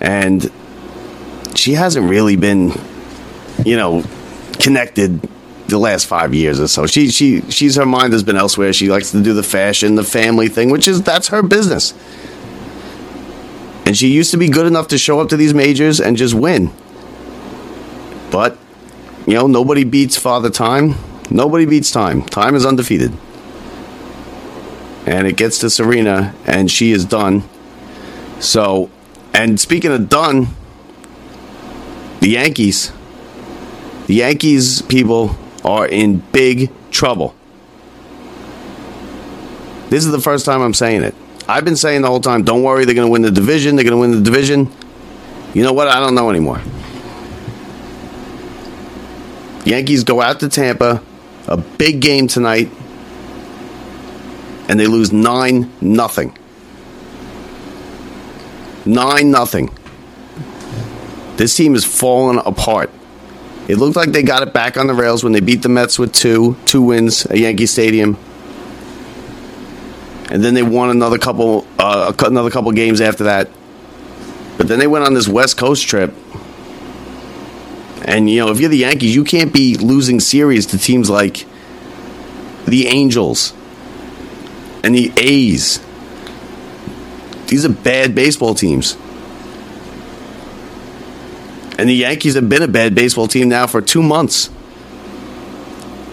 and 0.00 0.50
she 1.54 1.72
hasn't 1.74 2.08
really 2.08 2.36
been, 2.36 2.72
you 3.64 3.76
know, 3.76 4.02
connected 4.58 5.20
the 5.68 5.78
last 5.78 6.06
five 6.06 6.34
years 6.34 6.58
or 6.58 6.68
so. 6.68 6.86
She 6.86 7.10
she 7.10 7.42
she's 7.50 7.76
her 7.76 7.86
mind 7.86 8.12
has 8.12 8.22
been 8.22 8.36
elsewhere. 8.36 8.72
She 8.72 8.88
likes 8.88 9.10
to 9.12 9.22
do 9.22 9.34
the 9.34 9.42
fashion, 9.42 9.94
the 9.94 10.04
family 10.04 10.48
thing, 10.48 10.70
which 10.70 10.88
is 10.88 11.02
that's 11.02 11.28
her 11.28 11.42
business. 11.42 11.94
And 13.86 13.96
she 13.96 14.08
used 14.08 14.30
to 14.30 14.36
be 14.36 14.48
good 14.48 14.66
enough 14.66 14.88
to 14.88 14.98
show 14.98 15.20
up 15.20 15.28
to 15.30 15.36
these 15.36 15.52
majors 15.52 16.00
and 16.00 16.16
just 16.16 16.34
win. 16.34 16.70
But 18.30 18.56
you 19.26 19.34
know, 19.34 19.46
nobody 19.46 19.84
beats 19.84 20.16
Father 20.16 20.50
Time. 20.50 20.94
Nobody 21.30 21.66
beats 21.66 21.90
Time. 21.90 22.22
Time 22.22 22.54
is 22.54 22.64
undefeated. 22.64 23.12
And 25.10 25.26
it 25.26 25.36
gets 25.36 25.58
to 25.58 25.70
Serena, 25.70 26.36
and 26.46 26.70
she 26.70 26.92
is 26.92 27.04
done. 27.04 27.42
So, 28.38 28.90
and 29.34 29.58
speaking 29.58 29.90
of 29.90 30.08
done, 30.08 30.46
the 32.20 32.28
Yankees. 32.28 32.92
The 34.06 34.14
Yankees 34.14 34.82
people 34.82 35.36
are 35.64 35.84
in 35.84 36.18
big 36.30 36.70
trouble. 36.92 37.34
This 39.88 40.04
is 40.04 40.12
the 40.12 40.20
first 40.20 40.44
time 40.44 40.62
I'm 40.62 40.74
saying 40.74 41.02
it. 41.02 41.16
I've 41.48 41.64
been 41.64 41.74
saying 41.74 42.02
the 42.02 42.08
whole 42.08 42.20
time, 42.20 42.44
don't 42.44 42.62
worry, 42.62 42.84
they're 42.84 42.94
going 42.94 43.08
to 43.08 43.10
win 43.10 43.22
the 43.22 43.32
division, 43.32 43.74
they're 43.74 43.84
going 43.84 43.96
to 43.96 44.00
win 44.00 44.12
the 44.12 44.22
division. 44.22 44.70
You 45.54 45.64
know 45.64 45.72
what? 45.72 45.88
I 45.88 45.98
don't 45.98 46.14
know 46.14 46.30
anymore. 46.30 46.62
Yankees 49.64 50.04
go 50.04 50.22
out 50.22 50.38
to 50.40 50.48
Tampa, 50.48 51.02
a 51.48 51.56
big 51.56 52.00
game 52.00 52.28
tonight, 52.28 52.70
and 54.70 54.78
they 54.78 54.86
lose 54.86 55.12
9 55.12 55.68
nothing. 55.80 56.38
9 58.86 59.30
nothing. 59.30 59.76
This 61.36 61.56
team 61.56 61.74
is 61.74 61.84
falling 61.84 62.40
apart. 62.46 62.88
It 63.66 63.78
looked 63.78 63.96
like 63.96 64.12
they 64.12 64.22
got 64.22 64.46
it 64.46 64.54
back 64.54 64.76
on 64.76 64.86
the 64.86 64.94
rails 64.94 65.24
when 65.24 65.32
they 65.32 65.40
beat 65.40 65.62
the 65.62 65.68
Mets 65.68 65.98
with 65.98 66.12
two, 66.12 66.56
two 66.66 66.82
wins 66.82 67.26
at 67.26 67.38
Yankee 67.38 67.66
Stadium. 67.66 68.16
And 70.30 70.44
then 70.44 70.54
they 70.54 70.62
won 70.62 70.90
another 70.90 71.18
couple 71.18 71.66
uh, 71.76 72.12
another 72.24 72.50
couple 72.50 72.70
games 72.70 73.00
after 73.00 73.24
that. 73.24 73.50
But 74.56 74.68
then 74.68 74.78
they 74.78 74.86
went 74.86 75.04
on 75.04 75.14
this 75.14 75.26
West 75.26 75.56
Coast 75.56 75.88
trip. 75.88 76.14
And 78.04 78.30
you 78.30 78.38
know, 78.38 78.52
if 78.52 78.60
you're 78.60 78.70
the 78.70 78.78
Yankees, 78.78 79.16
you 79.16 79.24
can't 79.24 79.52
be 79.52 79.74
losing 79.76 80.20
series 80.20 80.66
to 80.66 80.78
teams 80.78 81.10
like 81.10 81.44
the 82.66 82.86
Angels 82.86 83.52
and 84.82 84.94
the 84.94 85.12
A's. 85.16 85.84
These 87.46 87.64
are 87.64 87.70
bad 87.70 88.14
baseball 88.14 88.54
teams. 88.54 88.96
And 91.78 91.88
the 91.88 91.94
Yankees 91.94 92.34
have 92.34 92.48
been 92.48 92.62
a 92.62 92.68
bad 92.68 92.94
baseball 92.94 93.26
team 93.26 93.48
now 93.48 93.66
for 93.66 93.80
two 93.80 94.02
months. 94.02 94.50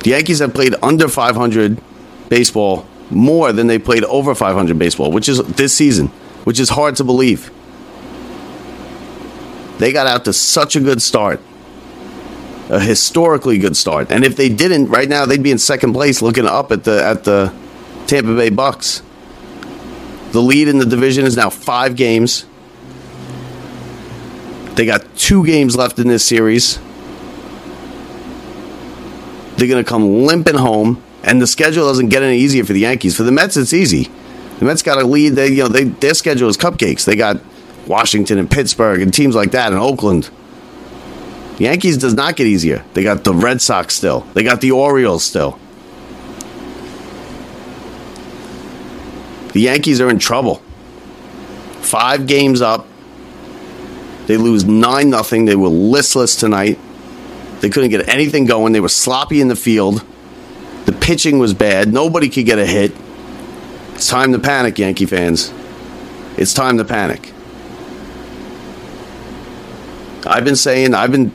The 0.04 0.12
Yankees 0.12 0.40
have 0.40 0.54
played 0.54 0.74
under 0.82 1.08
500 1.08 1.82
baseball 2.30 2.86
more 3.10 3.52
than 3.52 3.68
they 3.68 3.80
played 3.80 4.04
over 4.06 4.34
500 4.34 4.80
baseball, 4.80 5.12
which 5.12 5.28
is 5.28 5.40
this 5.44 5.74
season, 5.74 6.08
which 6.46 6.60
is 6.60 6.70
hard 6.70 6.96
to 6.98 7.04
believe. 7.04 7.52
They 9.78 9.92
got 9.92 10.08
out 10.08 10.26
to 10.26 10.34
such 10.34 10.76
a 10.76 10.80
good 10.80 11.02
start, 11.02 11.40
a 12.70 12.80
historically 12.80 13.58
good 13.58 13.78
start. 13.78 14.12
And 14.12 14.24
if 14.24 14.36
they 14.36 14.50
didn't, 14.50 14.88
right 14.88 15.08
now 15.08 15.26
they'd 15.26 15.44
be 15.44 15.52
in 15.52 15.60
second 15.60 15.94
place, 15.94 16.22
looking 16.22 16.46
up 16.46 16.72
at 16.72 16.84
the 16.84 17.04
at 17.04 17.26
the 17.26 17.54
Tampa 18.08 18.36
Bay 18.36 18.50
Bucks. 18.50 19.02
The 20.32 20.42
lead 20.42 20.68
in 20.68 20.78
the 20.78 20.86
division 20.86 21.26
is 21.26 21.38
now 21.38 21.50
five 21.50 21.96
games. 21.96 22.46
They 24.76 24.86
got 24.86 25.16
two 25.16 25.46
games 25.46 25.76
left 25.76 25.98
in 26.00 26.08
this 26.08 26.24
series. 26.24 26.80
They're 29.58 29.68
going 29.68 29.84
to 29.84 29.90
come 29.90 30.26
limping 30.26 30.56
home, 30.56 31.02
and 31.24 31.42
the 31.42 31.48
schedule 31.48 31.88
doesn't 31.88 32.10
get 32.10 32.22
any 32.22 32.38
easier 32.38 32.64
for 32.64 32.74
the 32.74 32.82
Yankees. 32.82 33.18
For 33.18 33.24
the 33.24 33.32
Mets, 33.32 33.58
it's 33.58 33.74
easy. 33.74 34.12
The 34.60 34.66
Mets 34.66 34.84
got 34.84 35.02
a 35.02 35.06
lead. 35.06 35.30
They, 35.30 35.48
you 35.48 35.64
know, 35.64 35.68
they, 35.68 35.86
their 35.86 36.14
schedule 36.14 36.48
is 36.48 36.58
cupcakes. 36.58 37.06
They 37.06 37.16
got 37.16 37.42
Washington 37.88 38.38
and 38.38 38.50
Pittsburgh 38.50 39.02
and 39.02 39.14
teams 39.14 39.36
like 39.36 39.52
that 39.52 39.72
in 39.72 39.80
Oakland. 39.80 40.30
The 41.58 41.64
Yankees 41.64 41.98
does 41.98 42.14
not 42.14 42.36
get 42.36 42.46
easier. 42.46 42.86
They 42.94 43.02
got 43.02 43.24
the 43.24 43.34
Red 43.34 43.62
Sox 43.62 43.96
still. 43.96 44.22
They 44.36 44.44
got 44.44 44.62
the 44.62 44.72
Orioles 44.72 45.24
still. 45.24 45.60
The 49.58 49.64
Yankees 49.64 50.00
are 50.02 50.10
in 50.12 50.20
trouble. 50.20 50.62
Five 51.82 52.28
games 52.28 52.62
up. 52.62 52.86
They 54.28 54.38
lose 54.38 54.66
9 54.66 55.12
0. 55.24 55.46
They 55.48 55.56
were 55.56 55.68
listless 55.68 56.36
tonight. 56.36 56.78
They 57.62 57.70
couldn't 57.70 57.90
get 57.90 58.08
anything 58.08 58.46
going. 58.46 58.74
They 58.74 58.80
were 58.80 58.88
sloppy 58.88 59.42
in 59.42 59.48
the 59.48 59.56
field. 59.56 60.06
The 60.86 60.92
pitching 60.92 61.40
was 61.40 61.56
bad. 61.56 61.92
Nobody 61.92 62.30
could 62.30 62.46
get 62.46 62.60
a 62.60 62.68
hit. 62.68 62.92
It's 63.96 64.08
time 64.08 64.32
to 64.34 64.38
panic, 64.38 64.78
Yankee 64.78 65.08
fans. 65.08 65.52
It's 66.38 66.54
time 66.54 66.78
to 66.78 66.86
panic. 66.86 67.34
I've 70.28 70.46
been 70.46 70.56
saying, 70.56 70.94
I've 70.94 71.12
been 71.12 71.34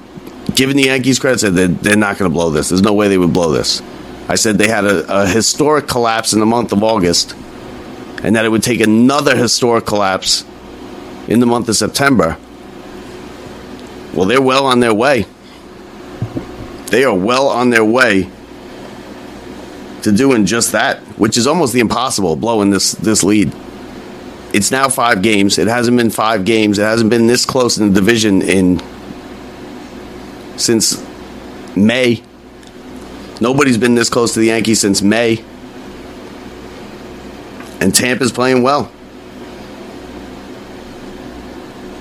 giving 0.55 0.77
the 0.77 0.85
Yankees 0.85 1.19
credit, 1.19 1.41
said 1.41 1.55
that 1.55 1.83
they're 1.83 1.97
not 1.97 2.19
going 2.19 2.31
to 2.31 2.33
blow 2.33 2.51
this. 2.51 2.69
There's 2.69 2.83
no 2.83 2.95
way 2.95 3.09
they 3.09 3.19
would 3.19 3.33
blow 3.33 3.51
this. 3.51 3.83
I 4.29 4.37
said 4.37 4.59
they 4.59 4.69
had 4.69 4.85
a, 4.85 5.23
a 5.23 5.27
historic 5.27 5.89
collapse 5.89 6.33
in 6.33 6.39
the 6.39 6.47
month 6.47 6.71
of 6.71 6.85
August 6.85 7.35
and 8.23 8.37
that 8.37 8.45
it 8.45 8.49
would 8.49 8.63
take 8.63 8.81
another 8.81 9.37
historic 9.37 9.85
collapse 9.85 10.45
in 11.29 11.41
the 11.41 11.47
month 11.47 11.69
of 11.69 11.77
September. 11.77 12.37
Well, 14.15 14.27
they're 14.27 14.43
well 14.43 14.67
on 14.67 14.81
their 14.81 14.95
way. 14.95 15.27
They 16.87 17.05
are 17.05 17.15
well 17.17 17.49
on 17.49 17.71
their 17.71 17.85
way 17.85 18.31
to 20.03 20.13
doing 20.13 20.47
just 20.47 20.73
that, 20.73 20.99
which 21.19 21.37
is 21.37 21.47
almost 21.47 21.73
the 21.73 21.81
impossible 21.81 22.37
blowing 22.37 22.71
this 22.71 22.93
this 22.93 23.25
lead. 23.25 23.53
It's 24.53 24.71
now 24.71 24.89
five 24.91 25.23
games. 25.23 25.57
It 25.59 25.69
hasn't 25.69 25.97
been 25.97 26.11
five 26.11 26.45
games. 26.45 26.79
It 26.79 26.83
hasn't 26.83 27.09
been 27.09 27.27
this 27.27 27.47
close 27.47 27.79
in 27.79 27.89
the 27.89 28.01
division 28.01 28.43
in 28.43 28.83
since 30.59 31.03
May. 31.75 32.23
Nobody's 33.41 33.79
been 33.79 33.95
this 33.95 34.11
close 34.11 34.35
to 34.35 34.41
the 34.41 34.47
Yankees 34.47 34.81
since 34.81 35.01
May. 35.01 35.43
And 37.83 37.93
Tampa's 37.93 38.31
playing 38.31 38.63
well. 38.63 38.93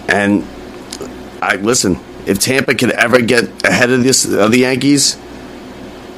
And 0.08 0.46
I 1.42 1.56
listen, 1.56 2.00
if 2.28 2.38
Tampa 2.38 2.76
could 2.76 2.92
ever 2.92 3.20
get 3.20 3.66
ahead 3.66 3.90
of 3.90 4.04
this 4.04 4.32
of 4.32 4.52
the 4.52 4.60
Yankees, 4.60 5.18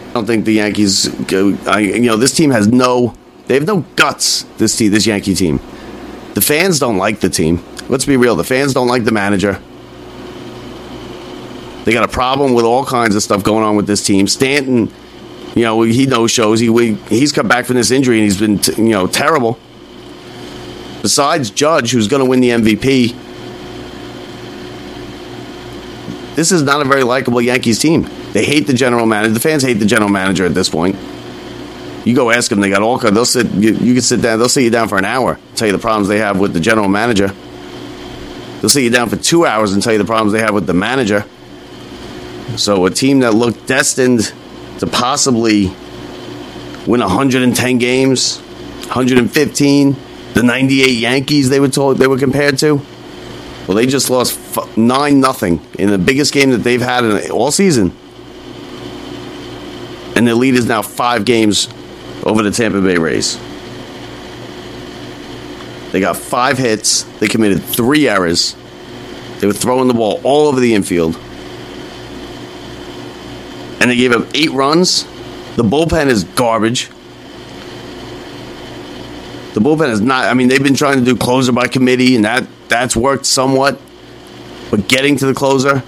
I 0.09 0.13
don't 0.15 0.25
think 0.25 0.43
the 0.43 0.51
Yankees 0.51 1.07
go 1.07 1.57
I, 1.65 1.79
you 1.79 2.01
know, 2.01 2.17
this 2.17 2.35
team 2.35 2.51
has 2.51 2.67
no 2.67 3.15
they 3.47 3.53
have 3.53 3.65
no 3.65 3.85
guts, 3.95 4.43
this 4.57 4.75
team, 4.75 4.91
this 4.91 5.07
Yankee 5.07 5.33
team. 5.33 5.61
The 6.33 6.41
fans 6.41 6.79
don't 6.79 6.97
like 6.97 7.21
the 7.21 7.29
team. 7.29 7.63
Let's 7.87 8.05
be 8.05 8.17
real, 8.17 8.35
the 8.35 8.43
fans 8.43 8.73
don't 8.73 8.89
like 8.89 9.05
the 9.05 9.13
manager. 9.13 9.61
They 11.85 11.93
got 11.93 12.03
a 12.03 12.11
problem 12.11 12.53
with 12.53 12.65
all 12.65 12.83
kinds 12.83 13.15
of 13.15 13.23
stuff 13.23 13.45
going 13.45 13.63
on 13.63 13.77
with 13.77 13.87
this 13.87 14.05
team. 14.05 14.27
Stanton, 14.27 14.91
you 15.55 15.63
know, 15.63 15.81
he 15.83 16.05
no 16.05 16.27
shows. 16.27 16.59
He 16.59 16.95
he's 17.09 17.31
come 17.31 17.47
back 17.47 17.65
from 17.65 17.75
this 17.75 17.91
injury 17.91 18.17
and 18.17 18.23
he's 18.23 18.39
been 18.39 18.59
you 18.77 18.91
know 18.91 19.07
terrible. 19.07 19.59
Besides 21.01 21.49
Judge, 21.49 21.91
who's 21.91 22.07
going 22.07 22.21
to 22.21 22.29
win 22.29 22.39
the 22.39 22.49
MVP, 22.49 23.15
this 26.35 26.51
is 26.51 26.63
not 26.63 26.81
a 26.81 26.85
very 26.85 27.03
likable 27.03 27.41
Yankees 27.41 27.77
team. 27.79 28.09
They 28.31 28.45
hate 28.45 28.67
the 28.67 28.73
general 28.73 29.05
manager. 29.05 29.33
The 29.33 29.39
fans 29.39 29.63
hate 29.63 29.73
the 29.73 29.85
general 29.85 30.09
manager 30.09 30.45
at 30.45 30.53
this 30.53 30.69
point. 30.69 30.95
You 32.05 32.15
go 32.15 32.31
ask 32.31 32.49
them. 32.49 32.59
They 32.59 32.69
got 32.69 32.81
all 32.81 32.97
kinds. 32.97 33.13
They'll 33.13 33.25
sit. 33.25 33.51
You, 33.51 33.73
you 33.73 33.93
can 33.93 34.01
sit 34.01 34.21
down. 34.21 34.39
They'll 34.39 34.49
sit 34.49 34.63
you 34.63 34.71
down 34.71 34.87
for 34.87 34.97
an 34.97 35.05
hour. 35.05 35.39
Tell 35.55 35.67
you 35.67 35.71
the 35.71 35.79
problems 35.79 36.07
they 36.07 36.19
have 36.19 36.39
with 36.39 36.53
the 36.53 36.59
general 36.59 36.87
manager. 36.87 37.27
They'll 38.61 38.69
sit 38.69 38.83
you 38.83 38.89
down 38.89 39.09
for 39.09 39.17
two 39.17 39.45
hours 39.45 39.73
and 39.73 39.83
tell 39.83 39.93
you 39.93 39.99
the 39.99 40.05
problems 40.05 40.33
they 40.33 40.39
have 40.39 40.53
with 40.53 40.65
the 40.65 40.73
manager. 40.73 41.25
So 42.57 42.85
a 42.85 42.89
team 42.89 43.19
that 43.19 43.33
looked 43.33 43.67
destined 43.67 44.33
to 44.83 44.91
possibly 44.91 45.67
win 46.85 46.99
110 46.99 47.77
games, 47.77 48.39
115, 48.39 49.95
the 50.33 50.43
98 50.43 50.91
Yankees 50.91 51.49
they 51.49 51.61
were 51.61 51.69
told 51.69 51.97
they 51.97 52.07
were 52.07 52.19
compared 52.19 52.57
to. 52.57 52.81
Well, 53.65 53.77
they 53.77 53.85
just 53.85 54.09
lost 54.09 54.37
nine 54.77 55.21
nothing 55.21 55.65
in 55.79 55.89
the 55.89 55.97
biggest 55.97 56.33
game 56.33 56.49
that 56.51 56.57
they've 56.57 56.81
had 56.81 57.05
in 57.05 57.31
all 57.31 57.49
season, 57.49 57.93
and 60.17 60.27
their 60.27 60.35
lead 60.35 60.55
is 60.55 60.65
now 60.65 60.81
five 60.81 61.23
games 61.23 61.69
over 62.25 62.43
the 62.43 62.51
Tampa 62.51 62.81
Bay 62.81 62.97
Rays. 62.97 63.39
They 65.93 66.01
got 66.01 66.17
five 66.17 66.57
hits. 66.57 67.03
They 67.19 67.27
committed 67.29 67.63
three 67.63 68.09
errors. 68.09 68.53
They 69.39 69.47
were 69.47 69.53
throwing 69.53 69.87
the 69.87 69.93
ball 69.93 70.19
all 70.23 70.47
over 70.47 70.59
the 70.59 70.73
infield 70.73 71.17
and 73.83 73.91
they 73.91 73.97
gave 73.97 74.13
up 74.13 74.25
eight 74.33 74.51
runs. 74.51 75.03
The 75.57 75.63
bullpen 75.63 76.07
is 76.07 76.23
garbage. 76.23 76.87
The 79.53 79.59
bullpen 79.59 79.89
is 79.89 79.99
not. 79.99 80.23
I 80.23 80.33
mean, 80.35 80.47
they've 80.47 80.63
been 80.63 80.73
trying 80.73 80.99
to 80.99 81.05
do 81.05 81.17
closer 81.17 81.51
by 81.51 81.67
committee, 81.67 82.15
and 82.15 82.23
that 82.23 82.47
that's 82.69 82.95
worked 82.95 83.25
somewhat. 83.25 83.77
But 84.71 84.87
getting 84.87 85.17
to 85.17 85.25
the 85.25 85.33
closer, 85.33 85.83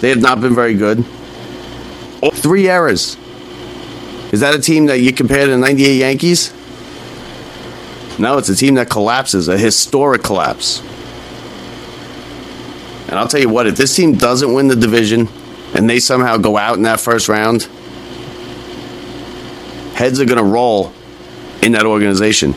they 0.00 0.10
have 0.10 0.20
not 0.20 0.42
been 0.42 0.54
very 0.54 0.74
good. 0.74 0.98
Oh, 2.22 2.30
three 2.30 2.68
errors. 2.68 3.16
Is 4.30 4.40
that 4.40 4.54
a 4.54 4.60
team 4.60 4.84
that 4.86 4.98
you 4.98 5.14
compare 5.14 5.46
to 5.46 5.50
the 5.50 5.56
98 5.56 5.96
Yankees? 5.96 6.52
No, 8.18 8.36
it's 8.36 8.50
a 8.50 8.56
team 8.56 8.74
that 8.74 8.90
collapses, 8.90 9.48
a 9.48 9.56
historic 9.56 10.22
collapse. 10.22 10.80
And 13.08 13.18
I'll 13.18 13.28
tell 13.28 13.40
you 13.40 13.48
what, 13.48 13.66
if 13.66 13.76
this 13.76 13.96
team 13.96 14.16
doesn't 14.16 14.52
win 14.52 14.68
the 14.68 14.76
division 14.76 15.26
and 15.74 15.90
they 15.90 15.98
somehow 15.98 16.36
go 16.36 16.56
out 16.56 16.76
in 16.76 16.82
that 16.82 17.00
first 17.00 17.28
round, 17.28 17.64
heads 19.94 20.20
are 20.20 20.24
going 20.24 20.38
to 20.38 20.44
roll 20.44 20.92
in 21.62 21.72
that 21.72 21.84
organization. 21.84 22.54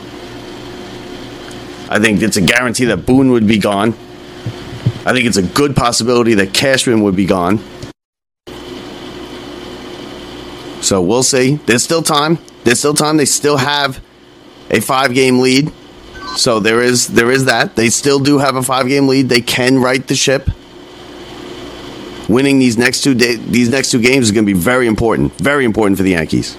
I 1.90 1.98
think 1.98 2.22
it's 2.22 2.36
a 2.36 2.42
guarantee 2.42 2.86
that 2.86 2.98
Boone 3.06 3.30
would 3.30 3.46
be 3.46 3.58
gone. 3.58 3.94
I 5.04 5.12
think 5.12 5.26
it's 5.26 5.36
a 5.36 5.42
good 5.42 5.74
possibility 5.74 6.34
that 6.34 6.52
Cashman 6.52 7.02
would 7.02 7.16
be 7.16 7.24
gone. 7.24 7.60
So 10.82 11.02
we'll 11.02 11.22
see. 11.22 11.56
There's 11.56 11.82
still 11.82 12.02
time. 12.02 12.38
There's 12.64 12.78
still 12.78 12.94
time. 12.94 13.16
They 13.16 13.24
still 13.24 13.56
have 13.56 14.02
a 14.70 14.80
five 14.80 15.14
game 15.14 15.40
lead. 15.40 15.72
So 16.36 16.60
there 16.60 16.80
is 16.80 17.08
there 17.08 17.30
is 17.30 17.46
that. 17.46 17.74
They 17.74 17.88
still 17.88 18.20
do 18.20 18.38
have 18.38 18.54
a 18.54 18.62
five 18.62 18.86
game 18.86 19.08
lead. 19.08 19.28
They 19.28 19.40
can 19.40 19.78
right 19.78 20.06
the 20.06 20.14
ship. 20.14 20.50
Winning 22.28 22.58
these 22.58 22.76
next 22.76 23.02
two 23.02 23.14
day, 23.14 23.36
these 23.36 23.70
next 23.70 23.90
two 23.90 24.00
games 24.00 24.26
is 24.26 24.32
going 24.32 24.44
to 24.46 24.52
be 24.52 24.58
very 24.58 24.86
important. 24.86 25.32
Very 25.38 25.64
important 25.64 25.96
for 25.96 26.02
the 26.02 26.10
Yankees. 26.10 26.56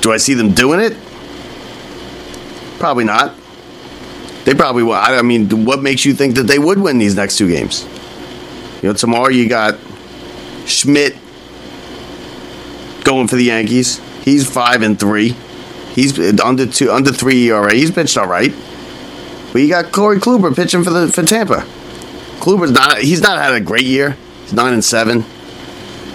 Do 0.00 0.12
I 0.12 0.16
see 0.16 0.34
them 0.34 0.52
doing 0.52 0.80
it? 0.80 0.96
Probably 2.78 3.04
not. 3.04 3.34
They 4.44 4.54
probably 4.54 4.82
will. 4.82 4.94
I 4.94 5.20
mean, 5.22 5.64
what 5.64 5.82
makes 5.82 6.04
you 6.04 6.14
think 6.14 6.36
that 6.36 6.44
they 6.44 6.58
would 6.58 6.78
win 6.78 6.98
these 6.98 7.14
next 7.14 7.36
two 7.36 7.48
games? 7.48 7.84
You 8.82 8.88
know, 8.88 8.94
tomorrow 8.94 9.28
you 9.28 9.48
got 9.48 9.78
Schmidt 10.66 11.16
going 13.04 13.28
for 13.28 13.36
the 13.36 13.44
Yankees. 13.44 14.00
He's 14.22 14.48
five 14.48 14.82
and 14.82 14.98
three. 14.98 15.36
He's 15.94 16.18
under 16.40 16.66
two, 16.66 16.90
under 16.90 17.12
three 17.12 17.50
ERA. 17.50 17.74
He's 17.74 17.90
pitched 17.90 18.16
all 18.16 18.26
right. 18.26 18.52
But 19.52 19.62
you 19.62 19.68
got 19.68 19.92
Corey 19.92 20.18
Kluber 20.18 20.54
pitching 20.54 20.84
for 20.84 20.90
the 20.90 21.12
for 21.12 21.22
Tampa. 21.22 21.66
Kluber's 22.48 22.70
not. 22.70 22.96
He's 22.96 23.20
not 23.20 23.36
had 23.36 23.52
a 23.52 23.60
great 23.60 23.84
year. 23.84 24.16
He's 24.40 24.54
nine 24.54 24.72
and 24.72 24.82
seven. 24.82 25.22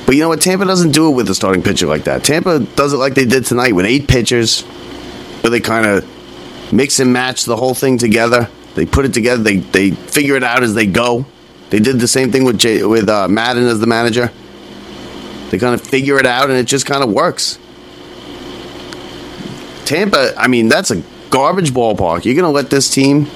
But 0.07 0.15
you 0.15 0.21
know 0.21 0.29
what? 0.29 0.41
Tampa 0.41 0.65
doesn't 0.65 0.89
do 0.89 1.11
it 1.11 1.15
with 1.15 1.29
a 1.29 1.35
starting 1.35 1.61
pitcher 1.61 1.85
like 1.85 2.05
that. 2.05 2.23
Tampa 2.23 2.57
does 2.57 2.91
it 2.91 2.97
like 2.97 3.13
they 3.13 3.25
did 3.25 3.45
tonight 3.45 3.73
with 3.73 3.85
eight 3.85 4.07
pitchers, 4.07 4.61
where 5.41 5.51
they 5.51 5.59
kind 5.59 5.85
of 5.85 6.73
mix 6.73 6.99
and 6.99 7.13
match 7.13 7.45
the 7.45 7.55
whole 7.55 7.75
thing 7.75 7.99
together. 7.99 8.49
They 8.73 8.87
put 8.87 9.05
it 9.05 9.13
together. 9.13 9.43
They 9.43 9.57
they 9.57 9.91
figure 9.91 10.35
it 10.35 10.43
out 10.43 10.63
as 10.63 10.73
they 10.73 10.87
go. 10.87 11.27
They 11.69 11.77
did 11.77 11.99
the 11.99 12.07
same 12.07 12.31
thing 12.31 12.45
with 12.45 12.57
Jay, 12.57 12.83
with 12.83 13.09
uh, 13.09 13.27
Maddon 13.27 13.67
as 13.67 13.79
the 13.79 13.85
manager. 13.85 14.31
They 15.51 15.59
kind 15.59 15.75
of 15.75 15.81
figure 15.81 16.17
it 16.17 16.25
out, 16.25 16.49
and 16.49 16.57
it 16.57 16.65
just 16.65 16.87
kind 16.87 17.03
of 17.03 17.11
works. 17.11 17.59
Tampa, 19.85 20.33
I 20.35 20.47
mean, 20.47 20.67
that's 20.67 20.89
a 20.89 21.03
garbage 21.29 21.73
ballpark. 21.73 22.25
You're 22.25 22.33
going 22.33 22.41
to 22.41 22.49
let 22.49 22.71
this 22.71 22.91
team. 22.91 23.27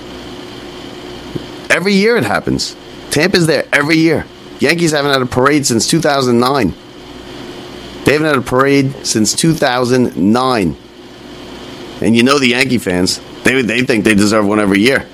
Every 1.69 1.93
year 1.93 2.17
it 2.17 2.23
happens. 2.23 2.75
Tampa's 3.17 3.47
there 3.47 3.67
every 3.73 3.97
year. 3.97 4.27
Yankees 4.59 4.91
haven't 4.91 5.11
had 5.11 5.23
a 5.23 5.25
parade 5.25 5.65
since 5.65 5.87
2009. 5.87 6.71
They 8.05 8.13
haven't 8.13 8.27
had 8.27 8.37
a 8.37 8.41
parade 8.41 9.07
since 9.07 9.33
2009. 9.33 10.77
And 12.01 12.15
you 12.15 12.21
know 12.21 12.37
the 12.37 12.49
Yankee 12.49 12.77
fans, 12.77 13.19
they, 13.41 13.63
they 13.63 13.81
think 13.81 14.03
they 14.03 14.13
deserve 14.13 14.45
one 14.45 14.59
every 14.59 14.81
year. 14.81 15.07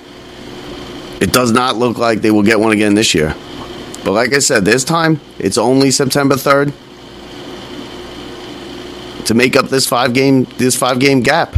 It 1.22 1.32
does 1.32 1.54
not 1.54 1.78
look 1.78 1.98
like 1.98 2.20
they 2.20 2.30
will 2.30 2.44
get 2.44 2.60
one 2.60 2.74
again 2.74 2.94
this 2.94 3.16
year. 3.16 3.34
But 4.04 4.12
like 4.12 4.34
I 4.34 4.40
said, 4.40 4.66
this 4.66 4.84
time, 4.84 5.22
it's 5.40 5.58
only 5.58 5.90
September 5.90 6.36
3rd 6.36 6.74
to 9.28 9.34
make 9.34 9.56
up 9.56 9.70
this 9.70 9.88
five 9.88 10.14
game 10.14 10.44
this 10.58 10.76
five 10.76 11.00
game 11.00 11.22
gap. 11.22 11.56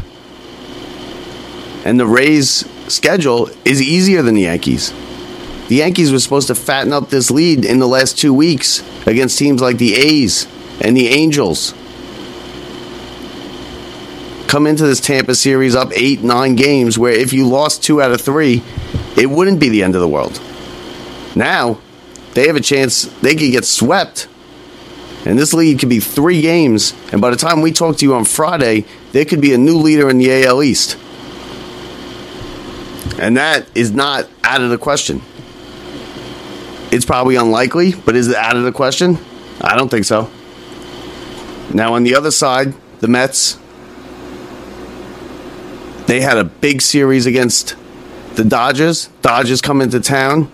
And 1.84 2.00
the 2.00 2.06
Rays 2.06 2.70
schedule 2.88 3.50
is 3.66 3.82
easier 3.82 4.22
than 4.22 4.36
the 4.36 4.44
Yankees. 4.44 4.94
The 5.68 5.76
Yankees 5.76 6.12
were 6.12 6.20
supposed 6.20 6.48
to 6.48 6.56
fatten 6.56 6.94
up 6.94 7.10
this 7.10 7.32
lead 7.32 7.66
in 7.66 7.80
the 7.80 7.88
last 7.88 8.20
2 8.20 8.34
weeks 8.34 8.84
against 9.08 9.40
teams 9.40 9.62
like 9.62 9.78
the 9.78 9.96
A's 9.96 10.48
and 10.82 10.96
the 10.96 11.08
Angels. 11.08 11.74
Come 14.48 14.68
into 14.68 14.86
this 14.86 15.00
Tampa 15.00 15.36
series 15.36 15.76
up 15.76 15.92
8 15.94 16.24
9 16.24 16.56
games 16.56 16.98
where 16.98 17.14
if 17.14 17.34
you 17.34 17.48
lost 17.48 17.84
2 17.84 18.02
out 18.02 18.12
of 18.12 18.22
3, 18.22 18.62
it 19.18 19.30
wouldn't 19.30 19.60
be 19.60 19.70
the 19.70 19.84
end 19.84 19.96
of 19.96 20.02
the 20.02 20.08
world. 20.08 20.40
Now, 21.36 21.80
they 22.34 22.48
have 22.48 22.56
a 22.56 22.62
chance 22.62 23.04
they 23.22 23.36
could 23.36 23.52
get 23.52 23.66
swept 23.66 24.28
and 25.26 25.40
this 25.40 25.54
lead 25.54 25.80
could 25.80 25.90
be 25.90 26.00
three 26.00 26.42
games. 26.42 26.94
And 27.12 27.20
by 27.20 27.32
the 27.32 27.36
time 27.36 27.62
we 27.62 27.72
talk 27.72 27.98
to 27.98 28.06
you 28.06 28.14
on 28.14 28.26
Friday, 28.26 28.86
there 29.12 29.26
could 29.26 29.42
be 29.42 29.54
a 29.54 29.58
new 29.58 29.78
leader 29.78 30.08
in 30.10 30.20
the 30.20 30.46
AL 30.46 30.62
East. 30.62 30.98
And 33.18 33.36
that 33.38 33.66
is 33.74 33.92
not 33.92 34.30
out 34.44 34.62
of 34.62 34.70
the 34.70 34.78
question. 34.78 35.22
It's 36.92 37.06
probably 37.06 37.36
unlikely, 37.36 37.94
but 37.94 38.16
is 38.16 38.28
it 38.28 38.36
out 38.36 38.56
of 38.56 38.64
the 38.64 38.72
question? 38.72 39.18
I 39.62 39.76
don't 39.76 39.90
think 39.90 40.06
so. 40.06 40.30
Now, 41.74 41.96
on 41.96 42.04
the 42.04 42.16
other 42.16 42.32
side, 42.32 42.74
the 43.00 43.08
Mets, 43.08 43.58
they 46.08 46.22
had 46.22 46.38
a 46.38 46.44
big 46.44 46.82
series 46.82 47.26
against 47.26 47.76
the 48.36 48.44
Dodgers. 48.44 49.10
Dodgers 49.22 49.62
come 49.62 49.82
into 49.82 50.00
town, 50.00 50.52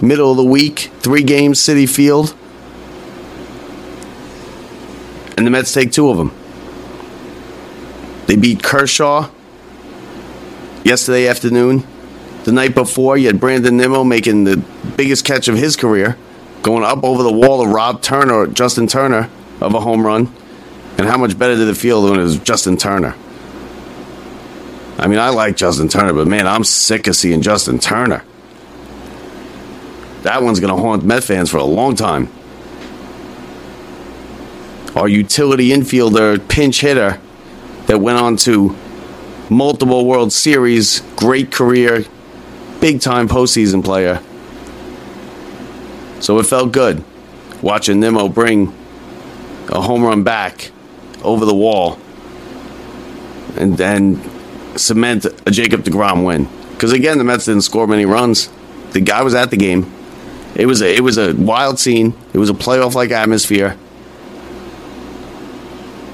middle 0.00 0.30
of 0.30 0.36
the 0.36 0.44
week, 0.44 0.90
three 1.00 1.22
games, 1.22 1.58
Citi 1.60 1.88
Field 1.88 2.34
and 5.36 5.46
the 5.46 5.50
Mets 5.50 5.72
take 5.72 5.92
two 5.92 6.08
of 6.08 6.16
them. 6.16 6.34
They 8.26 8.36
beat 8.36 8.62
Kershaw 8.62 9.30
yesterday 10.84 11.28
afternoon. 11.28 11.86
The 12.46 12.52
night 12.52 12.76
before, 12.76 13.18
you 13.18 13.26
had 13.26 13.40
Brandon 13.40 13.76
Nimmo 13.76 14.04
making 14.04 14.44
the 14.44 14.58
biggest 14.96 15.24
catch 15.24 15.48
of 15.48 15.56
his 15.56 15.74
career, 15.74 16.16
going 16.62 16.84
up 16.84 17.02
over 17.02 17.24
the 17.24 17.32
wall 17.32 17.64
to 17.64 17.68
Rob 17.68 18.02
Turner, 18.02 18.46
Justin 18.46 18.86
Turner, 18.86 19.28
of 19.60 19.74
a 19.74 19.80
home 19.80 20.06
run. 20.06 20.32
And 20.96 21.08
how 21.08 21.18
much 21.18 21.36
better 21.36 21.56
did 21.56 21.66
it 21.66 21.76
feel 21.76 22.04
when 22.04 22.20
it 22.20 22.22
was 22.22 22.38
Justin 22.38 22.76
Turner? 22.76 23.16
I 24.96 25.08
mean, 25.08 25.18
I 25.18 25.30
like 25.30 25.56
Justin 25.56 25.88
Turner, 25.88 26.12
but 26.12 26.28
man, 26.28 26.46
I'm 26.46 26.62
sick 26.62 27.08
of 27.08 27.16
seeing 27.16 27.42
Justin 27.42 27.80
Turner. 27.80 28.22
That 30.22 30.44
one's 30.44 30.60
going 30.60 30.72
to 30.72 30.80
haunt 30.80 31.02
Met 31.02 31.24
fans 31.24 31.50
for 31.50 31.56
a 31.56 31.64
long 31.64 31.96
time 31.96 32.28
our 34.94 35.08
utility 35.08 35.70
infielder, 35.70 36.48
pinch 36.48 36.80
hitter, 36.80 37.20
that 37.86 38.00
went 38.00 38.18
on 38.18 38.36
to 38.36 38.76
multiple 39.50 40.06
World 40.06 40.32
Series, 40.32 41.00
great 41.16 41.50
career, 41.50 42.04
big 42.80 43.00
time 43.00 43.28
postseason 43.28 43.84
player. 43.84 44.22
So 46.20 46.38
it 46.38 46.46
felt 46.46 46.72
good 46.72 47.04
watching 47.62 48.00
Nimmo 48.00 48.28
bring 48.28 48.68
a 49.68 49.80
home 49.80 50.02
run 50.02 50.22
back 50.22 50.70
over 51.22 51.44
the 51.44 51.54
wall 51.54 51.98
and 53.56 53.76
then 53.76 54.20
cement 54.78 55.24
a 55.24 55.50
Jacob 55.50 55.82
DeGrom 55.82 56.24
win. 56.24 56.48
Because 56.72 56.92
again, 56.92 57.18
the 57.18 57.24
Mets 57.24 57.46
didn't 57.46 57.62
score 57.62 57.86
many 57.86 58.04
runs. 58.04 58.50
The 58.92 59.00
guy 59.00 59.22
was 59.22 59.34
at 59.34 59.50
the 59.50 59.56
game. 59.56 59.90
It 60.54 60.66
was 60.66 60.82
a, 60.82 60.94
it 60.94 61.00
was 61.00 61.18
a 61.18 61.34
wild 61.34 61.78
scene. 61.78 62.14
It 62.32 62.38
was 62.38 62.50
a 62.50 62.54
playoff 62.54 62.94
like 62.94 63.10
atmosphere. 63.10 63.76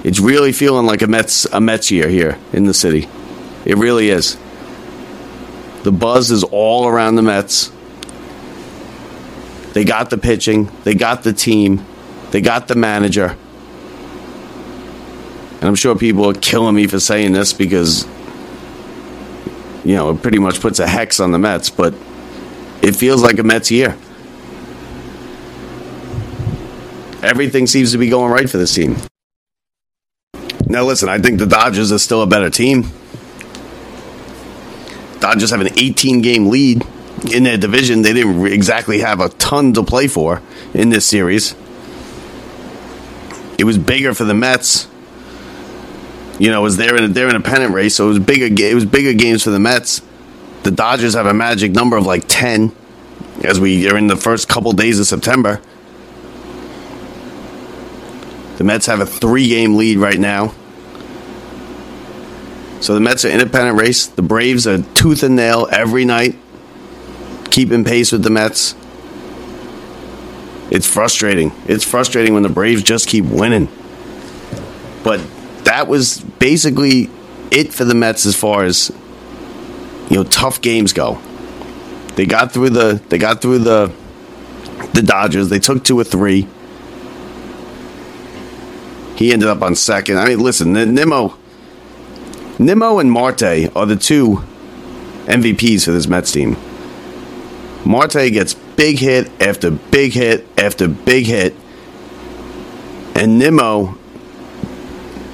It's 0.04 0.18
really 0.18 0.52
feeling 0.52 0.86
like 0.86 1.02
a 1.02 1.06
Mets 1.06 1.44
a 1.46 1.60
Mets 1.60 1.90
year 1.90 2.08
here 2.08 2.38
in 2.52 2.64
the 2.64 2.74
city. 2.74 3.08
It 3.64 3.76
really 3.76 4.10
is. 4.10 4.36
The 5.82 5.92
buzz 5.92 6.30
is 6.30 6.44
all 6.44 6.86
around 6.86 7.16
the 7.16 7.22
Mets. 7.22 7.72
They 9.72 9.84
got 9.84 10.10
the 10.10 10.18
pitching, 10.18 10.70
they 10.84 10.94
got 10.94 11.22
the 11.22 11.32
team, 11.32 11.84
they 12.30 12.40
got 12.40 12.68
the 12.68 12.74
manager. 12.74 13.36
And 15.54 15.64
I'm 15.64 15.74
sure 15.74 15.96
people 15.96 16.28
are 16.28 16.34
killing 16.34 16.74
me 16.74 16.86
for 16.86 17.00
saying 17.00 17.32
this 17.32 17.52
because 17.52 18.06
you 19.84 19.96
know, 19.96 20.10
it 20.10 20.22
pretty 20.22 20.38
much 20.38 20.60
puts 20.60 20.78
a 20.78 20.86
hex 20.86 21.20
on 21.20 21.32
the 21.32 21.38
Mets, 21.38 21.70
but 21.70 21.94
it 22.82 22.94
feels 22.94 23.22
like 23.22 23.38
a 23.38 23.42
Mets 23.42 23.70
year. 23.70 23.96
Everything 27.22 27.66
seems 27.66 27.92
to 27.92 27.98
be 27.98 28.08
going 28.08 28.30
right 28.30 28.48
for 28.48 28.58
this 28.58 28.74
team. 28.74 28.96
Now, 30.66 30.84
listen, 30.84 31.08
I 31.08 31.18
think 31.18 31.38
the 31.38 31.46
Dodgers 31.46 31.92
are 31.92 31.98
still 31.98 32.22
a 32.22 32.26
better 32.26 32.50
team. 32.50 32.90
Dodgers 35.22 35.50
have 35.50 35.60
an 35.60 35.78
18 35.78 36.20
game 36.20 36.48
lead 36.48 36.84
in 37.32 37.44
their 37.44 37.56
division. 37.56 38.02
They 38.02 38.12
didn't 38.12 38.44
exactly 38.44 38.98
have 38.98 39.20
a 39.20 39.28
ton 39.28 39.72
to 39.74 39.84
play 39.84 40.08
for 40.08 40.42
in 40.74 40.90
this 40.90 41.06
series. 41.06 41.54
It 43.56 43.62
was 43.62 43.78
bigger 43.78 44.14
for 44.14 44.24
the 44.24 44.34
Mets. 44.34 44.88
You 46.40 46.50
know, 46.50 46.60
was 46.60 46.76
there 46.76 46.96
in 46.96 47.04
a, 47.04 47.08
they're 47.08 47.28
in 47.28 47.36
a 47.36 47.40
pennant 47.40 47.72
race, 47.72 47.94
so 47.94 48.06
it 48.06 48.08
was 48.08 48.18
bigger. 48.18 48.46
It 48.46 48.74
was 48.74 48.84
bigger 48.84 49.12
games 49.12 49.44
for 49.44 49.50
the 49.50 49.60
Mets. 49.60 50.02
the 50.64 50.72
Dodgers 50.72 51.14
have 51.14 51.26
a 51.26 51.34
magic 51.34 51.70
number 51.70 51.96
of 51.96 52.04
like 52.04 52.24
10 52.26 52.74
as 53.44 53.60
we 53.60 53.88
are 53.88 53.96
in 53.96 54.08
the 54.08 54.16
first 54.16 54.48
couple 54.48 54.72
days 54.72 54.98
of 54.98 55.06
September. 55.06 55.60
The 58.56 58.64
Mets 58.64 58.86
have 58.86 58.98
a 58.98 59.06
three 59.06 59.48
game 59.48 59.76
lead 59.76 59.98
right 59.98 60.18
now. 60.18 60.52
So 62.82 62.94
the 62.94 63.00
Mets 63.00 63.24
are 63.24 63.28
independent 63.28 63.78
race. 63.78 64.08
The 64.08 64.22
Braves 64.22 64.66
are 64.66 64.82
tooth 64.82 65.22
and 65.22 65.36
nail 65.36 65.68
every 65.70 66.04
night, 66.04 66.36
keeping 67.52 67.84
pace 67.84 68.10
with 68.10 68.24
the 68.24 68.30
Mets. 68.30 68.74
It's 70.68 70.92
frustrating. 70.92 71.52
It's 71.66 71.84
frustrating 71.84 72.34
when 72.34 72.42
the 72.42 72.48
Braves 72.48 72.82
just 72.82 73.06
keep 73.06 73.24
winning. 73.24 73.68
But 75.04 75.20
that 75.64 75.86
was 75.86 76.18
basically 76.18 77.08
it 77.52 77.72
for 77.72 77.84
the 77.84 77.94
Mets 77.94 78.26
as 78.26 78.34
far 78.34 78.64
as 78.64 78.90
you 80.10 80.16
know 80.16 80.24
tough 80.24 80.60
games 80.60 80.92
go. 80.92 81.22
They 82.16 82.26
got 82.26 82.50
through 82.52 82.70
the 82.70 83.00
they 83.08 83.18
got 83.18 83.40
through 83.42 83.60
the 83.60 83.92
the 84.92 85.02
Dodgers. 85.02 85.50
They 85.50 85.60
took 85.60 85.84
two 85.84 86.00
or 86.00 86.04
three. 86.04 86.48
He 89.14 89.32
ended 89.32 89.48
up 89.48 89.62
on 89.62 89.76
second. 89.76 90.18
I 90.18 90.26
mean, 90.26 90.40
listen, 90.40 90.72
Nimmo, 90.72 91.38
Nimmo 92.58 92.98
and 92.98 93.10
Marte 93.10 93.74
are 93.74 93.86
the 93.86 93.96
two 93.96 94.42
MVPs 95.26 95.84
for 95.84 95.92
this 95.92 96.06
Mets 96.06 96.32
team. 96.32 96.56
Marte 97.84 98.30
gets 98.32 98.54
big 98.54 98.98
hit 98.98 99.30
after 99.40 99.70
big 99.70 100.12
hit 100.12 100.46
after 100.58 100.88
big 100.88 101.26
hit, 101.26 101.54
and 103.14 103.38
Nimmo 103.38 103.98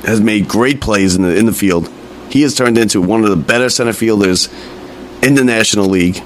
has 0.05 0.21
made 0.21 0.49
great 0.49 0.81
plays 0.81 1.17
in 1.17 1.23
the 1.23 1.37
in 1.37 1.47
the 1.47 1.53
field. 1.53 1.91
He 2.31 2.43
has 2.43 2.55
turned 2.55 2.79
into 2.79 3.01
one 3.01 3.25
of 3.25 3.31
the 3.31 3.37
better 3.37 3.69
center 3.69 3.93
fielders 3.93 4.49
in 5.23 5.35
the 5.35 5.45
National 5.45 5.87
League, 5.87 6.23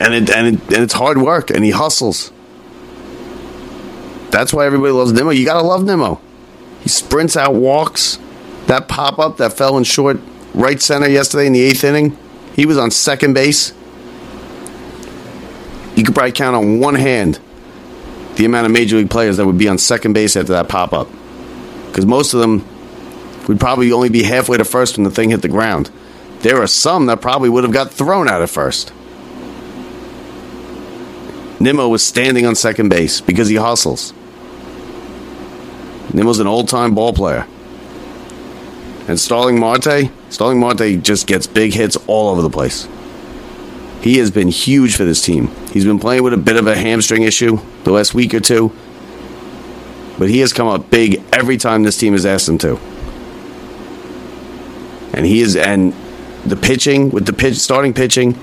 and 0.00 0.14
it, 0.14 0.30
and 0.30 0.56
it, 0.56 0.60
and 0.72 0.82
it's 0.82 0.94
hard 0.94 1.18
work, 1.18 1.50
and 1.50 1.64
he 1.64 1.70
hustles. 1.70 2.32
That's 4.30 4.52
why 4.52 4.66
everybody 4.66 4.92
loves 4.92 5.12
Nimmo. 5.12 5.30
You 5.30 5.44
gotta 5.44 5.66
love 5.66 5.84
Nimmo. 5.84 6.20
He 6.80 6.88
sprints 6.88 7.36
out, 7.36 7.54
walks. 7.54 8.18
That 8.72 8.88
pop 8.88 9.18
up 9.18 9.36
that 9.36 9.52
fell 9.52 9.76
in 9.76 9.84
short 9.84 10.18
right 10.54 10.80
center 10.80 11.06
yesterday 11.06 11.46
in 11.46 11.52
the 11.52 11.60
eighth 11.60 11.84
inning. 11.84 12.16
He 12.56 12.64
was 12.64 12.78
on 12.78 12.90
second 12.90 13.34
base. 13.34 13.74
You 15.94 16.02
could 16.02 16.14
probably 16.14 16.32
count 16.32 16.56
on 16.56 16.80
one 16.80 16.94
hand 16.94 17.38
the 18.36 18.46
amount 18.46 18.64
of 18.64 18.72
major 18.72 18.96
league 18.96 19.10
players 19.10 19.36
that 19.36 19.44
would 19.44 19.58
be 19.58 19.68
on 19.68 19.76
second 19.76 20.14
base 20.14 20.36
after 20.36 20.54
that 20.54 20.70
pop 20.70 20.94
up 20.94 21.08
because 21.88 22.06
most 22.06 22.32
of 22.32 22.40
them 22.40 22.66
would 23.46 23.60
probably 23.60 23.92
only 23.92 24.08
be 24.08 24.22
halfway 24.22 24.56
to 24.56 24.64
first 24.64 24.96
when 24.96 25.04
the 25.04 25.10
thing 25.10 25.28
hit 25.28 25.42
the 25.42 25.48
ground. 25.48 25.90
There 26.40 26.62
are 26.62 26.66
some 26.66 27.04
that 27.06 27.20
probably 27.20 27.50
would 27.50 27.64
have 27.64 27.74
got 27.74 27.90
thrown 27.90 28.26
out 28.26 28.40
at 28.40 28.48
first. 28.48 28.90
Nimmo 31.60 31.88
was 31.88 32.02
standing 32.02 32.46
on 32.46 32.54
second 32.54 32.88
base 32.88 33.20
because 33.20 33.48
he 33.48 33.56
hustles. 33.56 34.14
Nimmo's 36.14 36.38
an 36.38 36.46
old 36.46 36.70
time 36.70 36.94
ball 36.94 37.12
player. 37.12 37.46
And 39.08 39.18
Starling 39.18 39.58
Marte, 39.58 40.10
Starling 40.30 40.60
Marte 40.60 41.02
just 41.02 41.26
gets 41.26 41.46
big 41.46 41.74
hits 41.74 41.96
all 42.06 42.30
over 42.30 42.42
the 42.42 42.50
place. 42.50 42.88
He 44.00 44.18
has 44.18 44.30
been 44.30 44.48
huge 44.48 44.96
for 44.96 45.04
this 45.04 45.22
team. 45.22 45.48
He's 45.72 45.84
been 45.84 45.98
playing 45.98 46.22
with 46.22 46.32
a 46.32 46.38
bit 46.38 46.56
of 46.56 46.66
a 46.66 46.74
hamstring 46.74 47.22
issue 47.22 47.58
the 47.84 47.92
last 47.92 48.14
week 48.14 48.34
or 48.34 48.40
two 48.40 48.72
but 50.18 50.28
he 50.30 50.38
has 50.38 50.52
come 50.52 50.68
up 50.68 50.88
big 50.88 51.20
every 51.32 51.56
time 51.56 51.82
this 51.82 51.96
team 51.96 52.12
has 52.12 52.24
asked 52.24 52.48
him 52.48 52.56
to. 52.58 52.76
And 55.14 55.26
he 55.26 55.40
is, 55.40 55.56
and 55.56 55.92
the 56.46 56.54
pitching 56.54 57.10
with 57.10 57.26
the 57.26 57.32
pitch, 57.32 57.56
starting 57.56 57.92
pitching. 57.92 58.38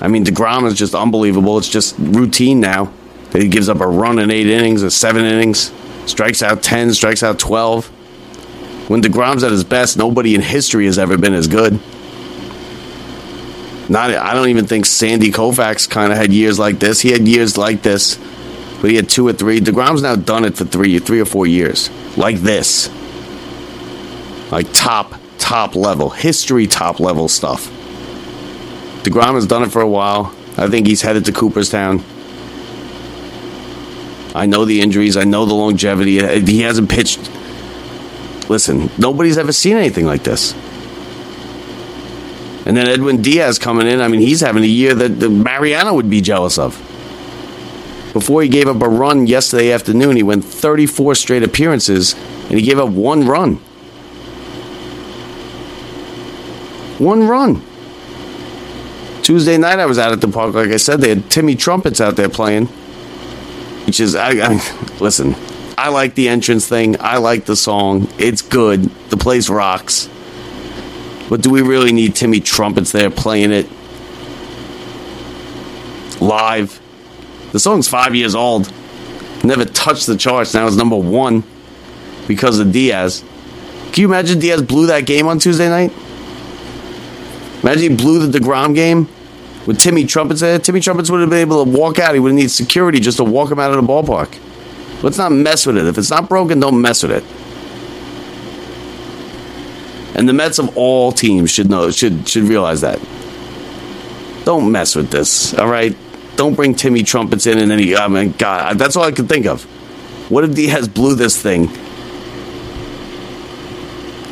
I 0.00 0.08
mean, 0.08 0.24
Degrom 0.24 0.66
is 0.66 0.74
just 0.74 0.94
unbelievable. 0.94 1.56
It's 1.58 1.68
just 1.68 1.96
routine 1.98 2.60
now 2.60 2.92
that 3.30 3.40
he 3.40 3.48
gives 3.48 3.68
up 3.70 3.80
a 3.80 3.86
run 3.86 4.18
in 4.18 4.30
eight 4.30 4.46
innings 4.46 4.84
or 4.84 4.90
seven 4.90 5.24
innings, 5.24 5.72
strikes 6.06 6.42
out 6.42 6.62
ten, 6.62 6.92
strikes 6.92 7.22
out 7.22 7.38
twelve. 7.38 7.90
When 8.88 9.02
Degrom's 9.02 9.42
at 9.44 9.50
his 9.50 9.64
best, 9.64 9.96
nobody 9.96 10.34
in 10.34 10.40
history 10.40 10.86
has 10.86 10.98
ever 10.98 11.16
been 11.16 11.34
as 11.34 11.48
good. 11.48 11.80
Not, 13.88 14.10
I 14.10 14.34
don't 14.34 14.48
even 14.48 14.66
think 14.66 14.86
Sandy 14.86 15.30
Koufax 15.30 15.88
kind 15.88 16.12
of 16.12 16.18
had 16.18 16.32
years 16.32 16.58
like 16.58 16.78
this. 16.78 17.00
He 17.00 17.10
had 17.10 17.26
years 17.26 17.58
like 17.58 17.82
this 17.82 18.18
but 18.84 18.90
he 18.90 18.96
had 18.96 19.08
two 19.08 19.26
or 19.26 19.32
three. 19.32 19.60
Degrom's 19.60 20.02
now 20.02 20.14
done 20.14 20.44
it 20.44 20.58
for 20.58 20.66
three, 20.66 20.98
three 20.98 21.18
or 21.18 21.24
four 21.24 21.46
years, 21.46 21.88
like 22.18 22.36
this, 22.36 22.90
like 24.52 24.66
top, 24.74 25.14
top 25.38 25.74
level, 25.74 26.10
history, 26.10 26.66
top 26.66 27.00
level 27.00 27.26
stuff. 27.26 27.66
Degrom 29.04 29.36
has 29.36 29.46
done 29.46 29.62
it 29.62 29.72
for 29.72 29.80
a 29.80 29.88
while. 29.88 30.34
I 30.58 30.68
think 30.68 30.86
he's 30.86 31.00
headed 31.00 31.24
to 31.24 31.32
Cooperstown. 31.32 32.04
I 34.34 34.44
know 34.44 34.66
the 34.66 34.82
injuries. 34.82 35.16
I 35.16 35.24
know 35.24 35.46
the 35.46 35.54
longevity. 35.54 36.42
He 36.44 36.60
hasn't 36.60 36.90
pitched. 36.90 37.26
Listen, 38.48 38.90
nobody's 38.98 39.38
ever 39.38 39.52
seen 39.52 39.76
anything 39.76 40.06
like 40.06 40.22
this. 40.22 40.54
And 42.66 42.76
then 42.76 42.88
Edwin 42.88 43.20
Diaz 43.20 43.58
coming 43.58 43.86
in. 43.86 44.00
I 44.00 44.08
mean, 44.08 44.20
he's 44.20 44.40
having 44.40 44.62
a 44.62 44.66
year 44.66 44.94
that 44.94 45.30
Mariano 45.30 45.94
would 45.94 46.08
be 46.08 46.20
jealous 46.20 46.58
of. 46.58 46.74
Before 48.12 48.42
he 48.42 48.48
gave 48.48 48.68
up 48.68 48.80
a 48.80 48.88
run 48.88 49.26
yesterday 49.26 49.72
afternoon, 49.72 50.16
he 50.16 50.22
went 50.22 50.44
34 50.44 51.16
straight 51.16 51.42
appearances 51.42 52.14
and 52.44 52.52
he 52.52 52.62
gave 52.62 52.78
up 52.78 52.90
one 52.90 53.26
run. 53.26 53.56
One 56.98 57.26
run. 57.26 57.62
Tuesday 59.22 59.58
night, 59.58 59.78
I 59.78 59.86
was 59.86 59.98
out 59.98 60.12
at 60.12 60.20
the 60.20 60.28
park. 60.28 60.54
Like 60.54 60.70
I 60.70 60.76
said, 60.76 61.00
they 61.00 61.08
had 61.08 61.30
Timmy 61.30 61.56
Trumpets 61.56 62.00
out 62.00 62.16
there 62.16 62.28
playing. 62.28 62.66
Which 63.86 63.98
is, 63.98 64.14
I, 64.14 64.30
I 64.30 64.96
listen, 65.00 65.34
I 65.76 65.88
like 65.88 66.14
the 66.14 66.28
entrance 66.28 66.68
thing. 66.68 66.96
I 67.00 67.18
like 67.18 67.46
the 67.46 67.56
song. 67.56 68.08
It's 68.18 68.42
good. 68.42 68.84
The 69.10 69.16
place 69.16 69.48
rocks. 69.48 70.08
But 71.28 71.42
do 71.42 71.50
we 71.50 71.62
really 71.62 71.92
need 71.92 72.14
Timmy 72.14 72.40
Trumpets 72.40 72.92
there 72.92 73.10
playing 73.10 73.52
it 73.52 73.66
live? 76.20 76.80
The 77.52 77.58
song's 77.58 77.88
five 77.88 78.14
years 78.14 78.34
old. 78.34 78.72
Never 79.42 79.64
touched 79.64 80.06
the 80.06 80.16
charts. 80.16 80.54
Now 80.54 80.66
it's 80.66 80.76
number 80.76 80.96
one 80.96 81.44
because 82.28 82.58
of 82.58 82.72
Diaz. 82.72 83.24
Can 83.92 84.02
you 84.02 84.08
imagine 84.08 84.38
Diaz 84.38 84.62
blew 84.62 84.86
that 84.86 85.06
game 85.06 85.26
on 85.26 85.38
Tuesday 85.38 85.68
night? 85.68 85.92
Imagine 87.62 87.82
he 87.82 87.96
blew 87.96 88.26
the 88.26 88.38
DeGrom 88.38 88.74
game 88.74 89.08
with 89.66 89.78
Timmy 89.78 90.04
Trumpets 90.04 90.40
there. 90.40 90.58
Timmy 90.58 90.80
Trumpets 90.80 91.10
would 91.10 91.20
have 91.20 91.30
been 91.30 91.38
able 91.38 91.64
to 91.64 91.70
walk 91.70 91.98
out. 91.98 92.14
He 92.14 92.20
would 92.20 92.30
have 92.30 92.36
needed 92.36 92.50
security 92.50 93.00
just 93.00 93.16
to 93.16 93.24
walk 93.24 93.50
him 93.50 93.58
out 93.58 93.72
of 93.72 93.76
the 93.76 93.92
ballpark. 93.92 94.38
Let's 95.04 95.18
not 95.18 95.30
mess 95.30 95.66
with 95.66 95.76
it. 95.76 95.86
If 95.86 95.98
it's 95.98 96.10
not 96.10 96.28
broken, 96.28 96.58
don't 96.60 96.80
mess 96.80 97.02
with 97.02 97.12
it. 97.12 97.24
And 100.16 100.28
the 100.28 100.32
Mets 100.32 100.58
of 100.58 100.76
all 100.76 101.12
teams 101.12 101.50
should 101.50 101.68
know 101.68 101.90
should 101.90 102.28
should 102.28 102.44
realize 102.44 102.80
that. 102.80 102.98
Don't 104.44 104.72
mess 104.72 104.96
with 104.96 105.10
this. 105.10 105.54
All 105.54 105.68
right 105.68 105.96
don't 106.36 106.54
bring 106.54 106.74
Timmy 106.74 107.02
Trumpets 107.02 107.46
in 107.46 107.58
and 107.58 107.70
then 107.70 107.78
oh 107.78 107.82
he, 107.82 107.96
I 107.96 108.08
mean, 108.08 108.32
God, 108.32 108.78
that's 108.78 108.96
all 108.96 109.04
I 109.04 109.12
could 109.12 109.28
think 109.28 109.46
of. 109.46 109.62
What 110.30 110.44
if 110.44 110.54
Diaz 110.54 110.88
blew 110.88 111.14
this 111.14 111.40
thing 111.40 111.68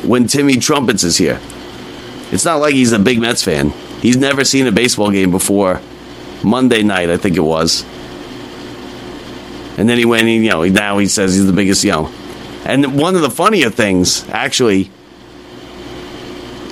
when 0.07 0.27
Timmy 0.27 0.57
Trumpets 0.57 1.03
is 1.03 1.17
here? 1.17 1.39
It's 2.31 2.45
not 2.45 2.55
like 2.55 2.73
he's 2.73 2.91
a 2.91 2.99
big 2.99 3.19
Mets 3.19 3.43
fan. 3.43 3.69
He's 4.01 4.17
never 4.17 4.43
seen 4.43 4.67
a 4.67 4.71
baseball 4.71 5.11
game 5.11 5.31
before 5.31 5.81
Monday 6.43 6.83
night, 6.83 7.09
I 7.09 7.17
think 7.17 7.37
it 7.37 7.41
was. 7.41 7.85
And 9.77 9.89
then 9.89 9.97
he 9.97 10.05
went, 10.05 10.27
and, 10.27 10.43
you 10.43 10.51
know, 10.51 10.63
now 10.65 10.99
he 10.99 11.07
says 11.07 11.35
he's 11.35 11.45
the 11.45 11.53
biggest, 11.53 11.83
you 11.83 11.91
know. 11.91 12.13
And 12.65 12.97
one 12.97 13.15
of 13.15 13.21
the 13.21 13.29
funnier 13.29 13.69
things, 13.69 14.27
actually, 14.29 14.91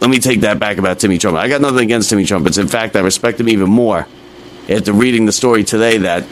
let 0.01 0.09
me 0.09 0.19
take 0.19 0.41
that 0.41 0.59
back 0.59 0.77
about 0.77 0.99
Timmy 0.99 1.17
Trumpets. 1.17 1.43
I 1.43 1.47
got 1.47 1.61
nothing 1.61 1.83
against 1.83 2.09
Timmy 2.09 2.25
Trumpets. 2.25 2.57
In 2.57 2.67
fact, 2.67 2.95
I 2.95 3.01
respect 3.01 3.39
him 3.39 3.49
even 3.49 3.69
more 3.69 4.07
after 4.69 4.93
reading 4.93 5.25
the 5.25 5.31
story 5.31 5.63
today 5.63 5.97
that 5.99 6.25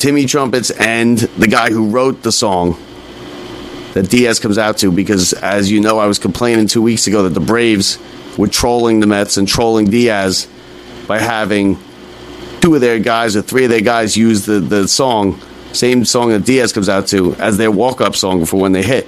Timmy 0.00 0.26
Trumpets 0.26 0.70
and 0.70 1.18
the 1.18 1.48
guy 1.48 1.70
who 1.70 1.90
wrote 1.90 2.22
the 2.22 2.32
song 2.32 2.76
that 3.94 4.10
Diaz 4.10 4.40
comes 4.40 4.58
out 4.58 4.78
to, 4.78 4.92
because 4.92 5.32
as 5.32 5.70
you 5.70 5.80
know, 5.80 5.98
I 5.98 6.06
was 6.06 6.18
complaining 6.18 6.66
two 6.66 6.82
weeks 6.82 7.06
ago 7.06 7.22
that 7.22 7.30
the 7.30 7.40
Braves 7.40 7.98
were 8.36 8.48
trolling 8.48 9.00
the 9.00 9.06
Mets 9.06 9.36
and 9.36 9.46
trolling 9.46 9.86
Diaz 9.86 10.48
by 11.06 11.20
having 11.20 11.78
two 12.64 12.74
of 12.74 12.80
their 12.80 12.98
guys 12.98 13.36
or 13.36 13.42
three 13.42 13.64
of 13.64 13.70
their 13.70 13.80
guys 13.80 14.16
use 14.16 14.46
the, 14.46 14.60
the 14.60 14.88
song, 14.88 15.40
same 15.72 16.04
song 16.04 16.30
that 16.30 16.44
Diaz 16.44 16.72
comes 16.72 16.88
out 16.88 17.06
to, 17.08 17.34
as 17.34 17.56
their 17.56 17.70
walk 17.70 18.00
up 18.00 18.16
song 18.16 18.46
for 18.46 18.60
when 18.60 18.72
they 18.72 18.82
hit. 18.82 19.06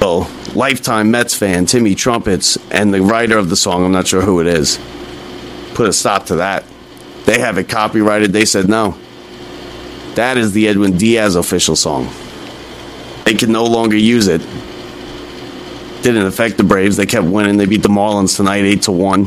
So, 0.00 0.26
lifetime 0.54 1.10
Mets 1.10 1.34
fan, 1.34 1.66
Timmy 1.66 1.94
Trumpets, 1.94 2.58
and 2.70 2.92
the 2.92 3.00
writer 3.00 3.38
of 3.38 3.48
the 3.48 3.56
song, 3.56 3.84
I'm 3.84 3.92
not 3.92 4.08
sure 4.08 4.22
who 4.22 4.40
it 4.40 4.46
is 4.46 4.78
put 5.80 5.88
a 5.88 5.92
stop 5.94 6.26
to 6.26 6.36
that. 6.36 6.64
They 7.24 7.38
have 7.38 7.56
it 7.56 7.70
copyrighted. 7.70 8.34
They 8.34 8.44
said 8.44 8.68
no. 8.68 8.98
That 10.14 10.36
is 10.36 10.52
the 10.52 10.68
Edwin 10.68 10.98
Diaz 10.98 11.36
official 11.36 11.74
song. 11.74 12.10
They 13.24 13.32
can 13.32 13.50
no 13.50 13.64
longer 13.64 13.96
use 13.96 14.28
it. 14.28 14.42
Didn't 16.02 16.26
affect 16.26 16.58
the 16.58 16.64
Braves. 16.64 16.98
They 16.98 17.06
kept 17.06 17.26
winning. 17.26 17.56
They 17.56 17.64
beat 17.64 17.82
the 17.82 17.88
Marlins 17.88 18.36
tonight, 18.36 18.64
eight 18.64 18.82
to 18.82 18.92
one. 18.92 19.26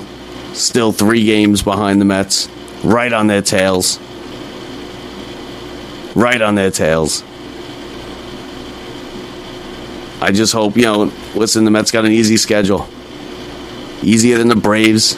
Still 0.54 0.92
three 0.92 1.26
games 1.26 1.64
behind 1.64 2.00
the 2.00 2.06
Mets, 2.06 2.48
right 2.84 3.12
on 3.12 3.28
their 3.28 3.42
tails. 3.42 4.00
Right 6.16 6.42
on 6.42 6.56
their 6.56 6.72
tails. 6.72 7.24
I 10.22 10.32
just 10.32 10.54
hope, 10.54 10.78
you 10.78 10.84
know, 10.84 11.12
listen, 11.36 11.66
the 11.66 11.72
Mets 11.72 11.92
got 11.92 12.06
an 12.06 12.12
easy 12.12 12.38
schedule. 12.38 12.88
Easier 14.04 14.38
than 14.38 14.48
the 14.48 14.56
Braves. 14.56 15.18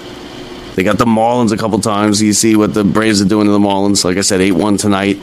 They 0.75 0.84
got 0.84 0.97
the 0.97 1.06
Marlins 1.06 1.51
a 1.51 1.58
couple 1.58 1.80
times. 1.80 2.21
You 2.21 2.34
see 2.34 2.56
what 2.56 2.73
the 2.73 2.84
Braves 2.84 3.21
are 3.21 3.28
doing 3.28 3.45
to 3.45 3.51
the 3.51 3.60
Marlins. 3.60 4.04
Like 4.04 4.17
I 4.17 4.21
said, 4.21 4.41
8 4.41 4.54
1 4.54 4.78
tonight. 4.78 5.19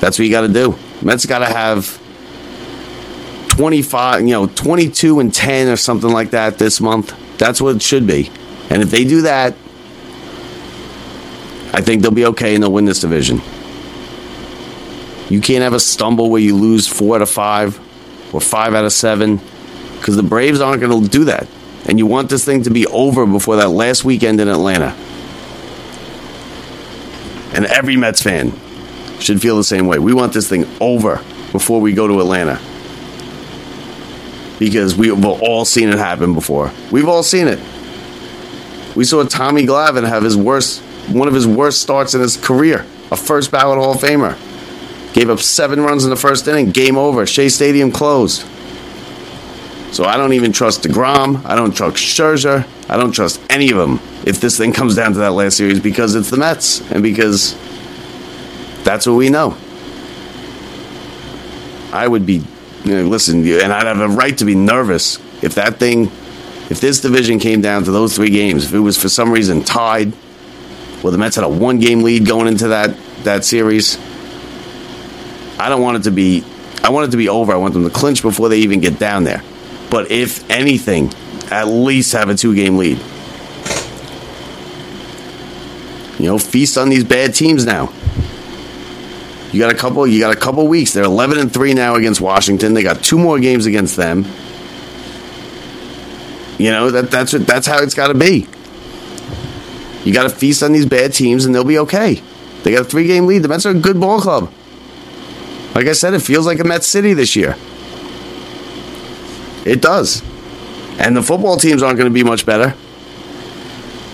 That's 0.00 0.18
what 0.18 0.24
you 0.26 0.30
got 0.30 0.42
to 0.42 0.52
do. 0.52 0.78
Mets 1.02 1.26
got 1.26 1.40
to 1.40 1.46
have 1.46 2.00
25, 3.56 4.20
you 4.20 4.28
know, 4.28 4.46
22 4.46 5.20
and 5.20 5.34
10 5.34 5.68
or 5.68 5.76
something 5.76 6.10
like 6.10 6.30
that 6.30 6.58
this 6.58 6.80
month. 6.80 7.14
That's 7.38 7.60
what 7.60 7.76
it 7.76 7.82
should 7.82 8.06
be. 8.06 8.30
And 8.70 8.82
if 8.82 8.90
they 8.90 9.04
do 9.04 9.22
that, 9.22 9.54
I 11.76 11.82
think 11.82 12.00
they'll 12.00 12.10
be 12.10 12.24
okay 12.24 12.54
and 12.54 12.62
they'll 12.62 12.72
win 12.72 12.86
this 12.86 13.02
division. 13.02 13.42
You 15.28 15.42
can't 15.42 15.62
have 15.62 15.74
a 15.74 15.80
stumble 15.80 16.30
where 16.30 16.40
you 16.40 16.56
lose 16.56 16.88
four 16.88 17.16
out 17.16 17.22
of 17.22 17.28
five 17.28 17.78
or 18.32 18.40
five 18.40 18.74
out 18.74 18.86
of 18.86 18.94
seven 18.94 19.40
because 19.98 20.16
the 20.16 20.22
Braves 20.22 20.62
aren't 20.62 20.80
going 20.80 21.02
to 21.02 21.06
do 21.06 21.24
that. 21.24 21.46
And 21.86 21.98
you 21.98 22.06
want 22.06 22.30
this 22.30 22.46
thing 22.46 22.62
to 22.62 22.70
be 22.70 22.86
over 22.86 23.26
before 23.26 23.56
that 23.56 23.68
last 23.68 24.06
weekend 24.06 24.40
in 24.40 24.48
Atlanta. 24.48 24.96
And 27.54 27.66
every 27.66 27.96
Mets 27.96 28.22
fan 28.22 28.52
should 29.20 29.42
feel 29.42 29.58
the 29.58 29.64
same 29.64 29.86
way. 29.86 29.98
We 29.98 30.14
want 30.14 30.32
this 30.32 30.48
thing 30.48 30.66
over 30.80 31.16
before 31.52 31.82
we 31.82 31.92
go 31.92 32.08
to 32.08 32.20
Atlanta. 32.20 32.58
Because 34.58 34.96
we've 34.96 35.22
all 35.22 35.66
seen 35.66 35.90
it 35.90 35.98
happen 35.98 36.32
before. 36.32 36.72
We've 36.90 37.06
all 37.06 37.22
seen 37.22 37.48
it. 37.48 37.58
We 38.96 39.04
saw 39.04 39.22
Tommy 39.24 39.66
Glavine 39.66 40.08
have 40.08 40.22
his 40.22 40.38
worst, 40.38 40.82
one 41.08 41.28
of 41.28 41.34
his 41.34 41.46
worst 41.46 41.82
starts 41.82 42.14
in 42.14 42.20
his 42.20 42.36
career. 42.36 42.84
A 43.10 43.16
first 43.16 43.50
ballot 43.50 43.78
Hall 43.78 43.92
of 43.92 44.00
Famer. 44.00 44.36
Gave 45.14 45.30
up 45.30 45.38
seven 45.38 45.80
runs 45.80 46.04
in 46.04 46.10
the 46.10 46.16
first 46.16 46.46
inning. 46.48 46.70
Game 46.70 46.98
over. 46.98 47.26
Shea 47.26 47.48
Stadium 47.48 47.92
closed. 47.92 48.44
So 49.92 50.04
I 50.04 50.16
don't 50.16 50.32
even 50.32 50.52
trust 50.52 50.82
DeGrom. 50.82 51.44
I 51.44 51.54
don't 51.54 51.74
trust 51.74 51.96
Scherzer. 51.96 52.66
I 52.88 52.96
don't 52.96 53.12
trust 53.12 53.40
any 53.48 53.70
of 53.70 53.78
them 53.78 54.00
if 54.26 54.40
this 54.40 54.58
thing 54.58 54.72
comes 54.72 54.94
down 54.94 55.12
to 55.12 55.18
that 55.20 55.32
last 55.32 55.56
series 55.56 55.80
because 55.80 56.14
it's 56.14 56.28
the 56.28 56.36
Mets 56.36 56.80
and 56.90 57.02
because 57.02 57.54
that's 58.84 59.06
what 59.06 59.14
we 59.14 59.30
know. 59.30 59.56
I 61.92 62.06
would 62.06 62.26
be, 62.26 62.42
you 62.84 62.94
know, 62.94 63.08
listen, 63.08 63.46
and 63.46 63.72
I'd 63.72 63.86
have 63.86 64.00
a 64.00 64.08
right 64.08 64.36
to 64.38 64.44
be 64.44 64.54
nervous 64.54 65.18
if 65.42 65.54
that 65.54 65.78
thing, 65.78 66.06
if 66.68 66.80
this 66.80 67.00
division 67.00 67.38
came 67.38 67.60
down 67.60 67.84
to 67.84 67.90
those 67.90 68.16
three 68.16 68.30
games, 68.30 68.66
if 68.66 68.74
it 68.74 68.80
was 68.80 69.00
for 69.00 69.08
some 69.08 69.30
reason 69.30 69.62
tied, 69.62 70.12
well, 71.02 71.12
the 71.12 71.18
Mets 71.18 71.36
had 71.36 71.44
a 71.44 71.48
one 71.48 71.78
game 71.78 72.02
lead 72.02 72.26
going 72.26 72.48
into 72.48 72.68
that, 72.68 72.96
that 73.24 73.44
series. 73.44 73.98
I 75.58 75.68
don't 75.68 75.82
want 75.82 75.98
it 75.98 76.02
to 76.04 76.10
be, 76.10 76.44
I 76.82 76.90
want 76.90 77.08
it 77.08 77.10
to 77.12 77.16
be 77.16 77.28
over. 77.28 77.52
I 77.52 77.56
want 77.56 77.74
them 77.74 77.84
to 77.84 77.90
clinch 77.90 78.22
before 78.22 78.48
they 78.48 78.58
even 78.58 78.80
get 78.80 78.98
down 78.98 79.24
there. 79.24 79.42
But 79.90 80.10
if 80.10 80.48
anything, 80.50 81.12
at 81.50 81.68
least 81.68 82.12
have 82.12 82.28
a 82.28 82.34
two 82.34 82.54
game 82.54 82.76
lead. 82.76 82.98
You 86.18 86.26
know, 86.26 86.38
feast 86.38 86.78
on 86.78 86.88
these 86.88 87.04
bad 87.04 87.34
teams 87.34 87.64
now. 87.64 87.92
You 89.52 89.60
got 89.60 89.72
a 89.72 89.76
couple. 89.76 90.06
You 90.06 90.18
got 90.18 90.34
a 90.34 90.38
couple 90.38 90.66
weeks. 90.66 90.92
They're 90.92 91.04
eleven 91.04 91.38
and 91.38 91.52
three 91.52 91.72
now 91.72 91.94
against 91.94 92.20
Washington. 92.20 92.74
They 92.74 92.82
got 92.82 93.02
two 93.02 93.18
more 93.18 93.38
games 93.38 93.66
against 93.66 93.96
them. 93.96 94.24
You 96.58 96.70
know 96.70 96.90
that 96.90 97.10
that's 97.10 97.32
what, 97.32 97.46
that's 97.46 97.66
how 97.66 97.82
it's 97.82 97.94
got 97.94 98.08
to 98.08 98.14
be. 98.14 98.48
You 100.06 100.12
got 100.12 100.22
to 100.22 100.30
feast 100.30 100.62
on 100.62 100.70
these 100.70 100.86
bad 100.86 101.12
teams, 101.12 101.44
and 101.44 101.52
they'll 101.52 101.64
be 101.64 101.80
okay. 101.80 102.22
They 102.62 102.70
got 102.70 102.82
a 102.82 102.84
three 102.84 103.08
game 103.08 103.26
lead. 103.26 103.40
The 103.40 103.48
Mets 103.48 103.66
are 103.66 103.70
a 103.70 103.74
good 103.74 104.00
ball 104.00 104.20
club. 104.20 104.52
Like 105.74 105.88
I 105.88 105.92
said, 105.94 106.14
it 106.14 106.20
feels 106.20 106.46
like 106.46 106.60
a 106.60 106.64
Mets 106.64 106.86
City 106.86 107.12
this 107.12 107.34
year. 107.34 107.56
It 109.64 109.82
does. 109.82 110.22
And 111.00 111.16
the 111.16 111.24
football 111.24 111.56
teams 111.56 111.82
aren't 111.82 111.98
going 111.98 112.08
to 112.08 112.14
be 112.14 112.22
much 112.22 112.46
better. 112.46 112.76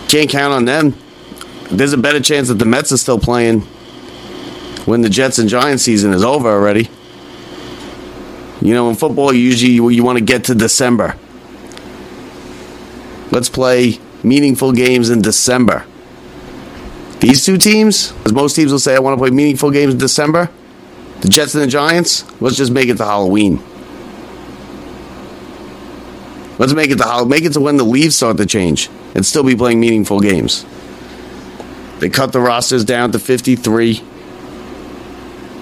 Can't 0.07 0.31
count 0.31 0.51
on 0.51 0.65
them. 0.65 0.95
There's 1.69 1.93
a 1.93 1.97
better 1.97 2.19
chance 2.19 2.47
that 2.47 2.55
the 2.55 2.65
Mets 2.65 2.91
are 2.91 2.97
still 2.97 3.19
playing 3.19 3.61
when 4.85 5.01
the 5.01 5.09
Jets 5.09 5.37
and 5.37 5.47
Giants 5.47 5.83
season 5.83 6.11
is 6.11 6.23
over 6.23 6.49
already. 6.49 6.89
You 8.63 8.73
know, 8.73 8.89
in 8.89 8.95
football, 8.95 9.31
usually 9.31 9.73
you, 9.73 9.89
you 9.89 10.03
want 10.03 10.17
to 10.17 10.25
get 10.25 10.45
to 10.45 10.55
December. 10.55 11.17
Let's 13.31 13.49
play 13.49 13.99
meaningful 14.23 14.71
games 14.71 15.09
in 15.09 15.21
December. 15.21 15.85
These 17.19 17.45
two 17.45 17.57
teams, 17.57 18.13
as 18.25 18.33
most 18.33 18.55
teams 18.55 18.71
will 18.71 18.79
say, 18.79 18.95
I 18.95 18.99
want 18.99 19.17
to 19.17 19.21
play 19.21 19.29
meaningful 19.29 19.71
games 19.71 19.93
in 19.93 19.99
December. 19.99 20.49
The 21.21 21.29
Jets 21.29 21.55
and 21.55 21.63
the 21.63 21.67
Giants, 21.67 22.25
let's 22.41 22.57
just 22.57 22.71
make 22.71 22.89
it 22.89 22.97
to 22.97 23.05
Halloween. 23.05 23.61
Let's 26.59 26.73
make 26.73 26.91
it 26.91 26.97
to 26.97 27.25
make 27.25 27.45
it 27.45 27.53
to 27.53 27.59
when 27.59 27.77
the 27.77 27.83
leaves 27.83 28.15
start 28.15 28.37
to 28.37 28.45
change 28.45 28.89
and 29.15 29.25
still 29.25 29.43
be 29.43 29.55
playing 29.55 29.79
meaningful 29.79 30.19
games. 30.19 30.65
They 31.99 32.09
cut 32.09 32.33
the 32.33 32.41
rosters 32.41 32.83
down 32.83 33.13
to 33.13 33.19
53 33.19 34.01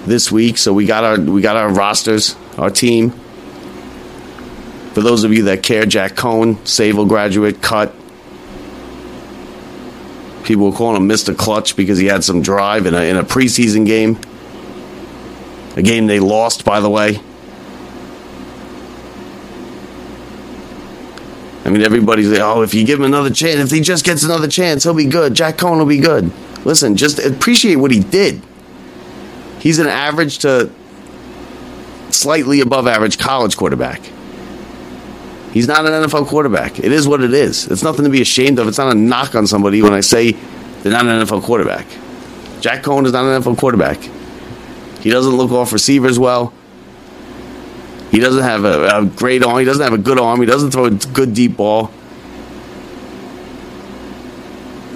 this 0.06 0.32
week, 0.32 0.58
so 0.58 0.74
we 0.74 0.86
got 0.86 1.04
our 1.04 1.20
we 1.20 1.42
got 1.42 1.56
our 1.56 1.70
rosters, 1.70 2.36
our 2.58 2.70
team. 2.70 3.12
For 4.94 5.02
those 5.02 5.24
of 5.24 5.32
you 5.32 5.44
that 5.44 5.64
care, 5.64 5.86
Jack 5.86 6.14
Coan, 6.14 6.56
Sayville 6.64 7.08
graduate, 7.08 7.62
cut. 7.62 7.96
People 10.44 10.72
were 10.72 10.76
calling 10.76 11.02
him 11.02 11.08
Mr. 11.08 11.38
Clutch 11.38 11.76
because 11.76 11.98
he 11.98 12.08
had 12.08 12.24
some 12.24 12.42
drive 12.42 12.86
in 12.86 12.94
a, 12.94 13.02
in 13.02 13.18
a 13.18 13.24
preseason 13.24 13.86
game. 13.86 14.20
A 15.76 15.82
game 15.82 16.08
they 16.08 16.20
lost, 16.20 16.66
by 16.66 16.80
the 16.80 16.90
way. 16.90 17.20
I 21.64 21.70
mean, 21.70 21.84
everybody's 21.84 22.30
like, 22.30 22.42
oh, 22.42 22.64
if 22.64 22.74
you 22.74 22.86
give 22.86 23.00
him 23.00 23.06
another 23.06 23.30
chance, 23.30 23.72
if 23.72 23.72
he 23.72 23.82
just 23.82 24.04
gets 24.04 24.24
another 24.24 24.48
chance, 24.48 24.84
he'll 24.84 24.94
be 24.94 25.06
good. 25.06 25.36
Jack 25.36 25.58
Coan 25.58 25.78
will 25.78 25.86
be 25.86 26.00
good. 26.00 26.32
Listen, 26.66 26.96
just 26.96 27.20
appreciate 27.20 27.76
what 27.76 27.92
he 27.92 28.00
did. 28.00 28.42
He's 29.60 29.78
an 29.80 29.88
average 29.88 30.40
to 30.40 30.72
slightly 32.10 32.62
above 32.62 32.88
average 32.88 33.18
college 33.20 33.56
quarterback. 33.56 34.02
He's 35.52 35.68
not 35.68 35.86
an 35.86 35.92
NFL 35.92 36.28
quarterback. 36.28 36.80
It 36.80 36.94
is 36.94 37.08
what 37.08 37.22
it 37.22 37.34
is. 37.34 37.68
It's 37.68 37.84
nothing 37.84 38.06
to 38.06 38.12
be 38.12 38.22
ashamed 38.22 38.58
of. 38.58 38.68
It's 38.70 38.78
not 38.78 38.96
a 38.96 38.98
knock 38.98 39.36
on 39.36 39.46
somebody 39.48 39.82
when 39.82 39.94
I 39.94 40.00
say 40.00 40.32
they're 40.32 40.94
not 40.94 41.06
an 41.06 41.26
NFL 41.26 41.44
quarterback. 41.44 41.86
Jack 42.62 42.84
Coan 42.84 43.06
is 43.06 43.12
not 43.12 43.26
an 43.26 43.42
NFL 43.42 43.58
quarterback. 43.58 43.98
He 45.02 45.10
doesn't 45.10 45.36
look 45.36 45.52
off 45.52 45.74
receivers 45.74 46.18
well. 46.18 46.54
He 48.12 48.20
doesn't 48.20 48.44
have 48.44 48.64
a, 48.64 49.00
a, 49.00 49.06
great 49.06 49.44
arm. 49.44 49.60
He 49.60 49.66
doesn't 49.66 49.84
have 49.84 49.94
a 49.94 49.98
good 49.98 50.20
arm. 50.20 50.40
He 50.40 50.46
doesn't 50.46 50.72
throw 50.72 50.86
a 50.86 50.92
good 50.92 51.34
deep 51.34 51.58
ball. 51.58 51.92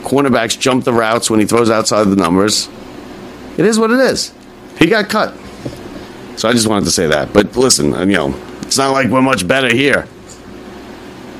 Cornerbacks 0.03 0.57
jump 0.59 0.85
the 0.85 0.93
routes 0.93 1.29
when 1.29 1.39
he 1.39 1.45
throws 1.45 1.69
outside 1.69 2.05
the 2.05 2.15
numbers. 2.15 2.69
It 3.57 3.65
is 3.65 3.79
what 3.79 3.91
it 3.91 3.99
is. 3.99 4.33
He 4.77 4.87
got 4.87 5.09
cut. 5.09 5.35
So 6.37 6.47
I 6.47 6.51
just 6.51 6.67
wanted 6.67 6.85
to 6.85 6.91
say 6.91 7.07
that. 7.07 7.33
But 7.33 7.55
listen, 7.55 7.91
you 7.91 8.17
know, 8.17 8.35
it's 8.61 8.77
not 8.77 8.91
like 8.91 9.07
we're 9.07 9.21
much 9.21 9.47
better 9.47 9.73
here 9.73 10.07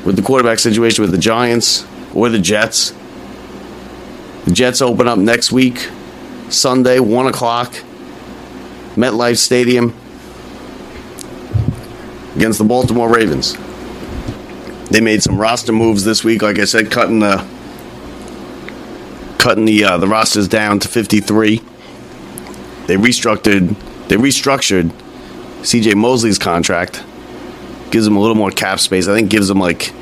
with 0.05 0.15
the 0.15 0.21
quarterback 0.21 0.59
situation 0.59 1.01
with 1.01 1.11
the 1.11 1.17
Giants 1.17 1.85
or 2.13 2.29
the 2.29 2.39
Jets. 2.39 2.93
The 4.45 4.51
Jets 4.51 4.81
open 4.81 5.07
up 5.07 5.17
next 5.17 5.51
week, 5.51 5.89
Sunday, 6.49 6.99
1 6.99 7.27
o'clock, 7.27 7.73
MetLife 8.95 9.37
Stadium 9.37 9.93
against 12.35 12.59
the 12.59 12.65
Baltimore 12.65 13.09
Ravens. 13.09 13.57
They 14.89 15.01
made 15.01 15.23
some 15.23 15.37
roster 15.37 15.71
moves 15.71 16.03
this 16.03 16.23
week, 16.23 16.41
like 16.41 16.59
I 16.59 16.65
said, 16.65 16.91
cutting 16.91 17.19
the 17.19 17.45
cutting 19.39 19.65
the 19.65 19.83
uh, 19.83 19.97
the 19.97 20.07
rosters 20.07 20.47
down 20.47 20.79
to 20.79 20.87
53. 20.87 21.57
They 22.85 22.95
restructured 22.95 23.75
they 24.07 24.15
restructured 24.15 24.91
CJ 25.61 25.95
Mosley's 25.95 26.37
contract. 26.37 27.03
Gives 27.91 28.05
them 28.05 28.17
a 28.17 28.19
little 28.19 28.35
more 28.35 28.51
cap 28.51 28.79
space. 28.79 29.07
I 29.07 29.15
think 29.15 29.29
gives 29.29 29.47
them 29.47 29.59
like 29.59 29.93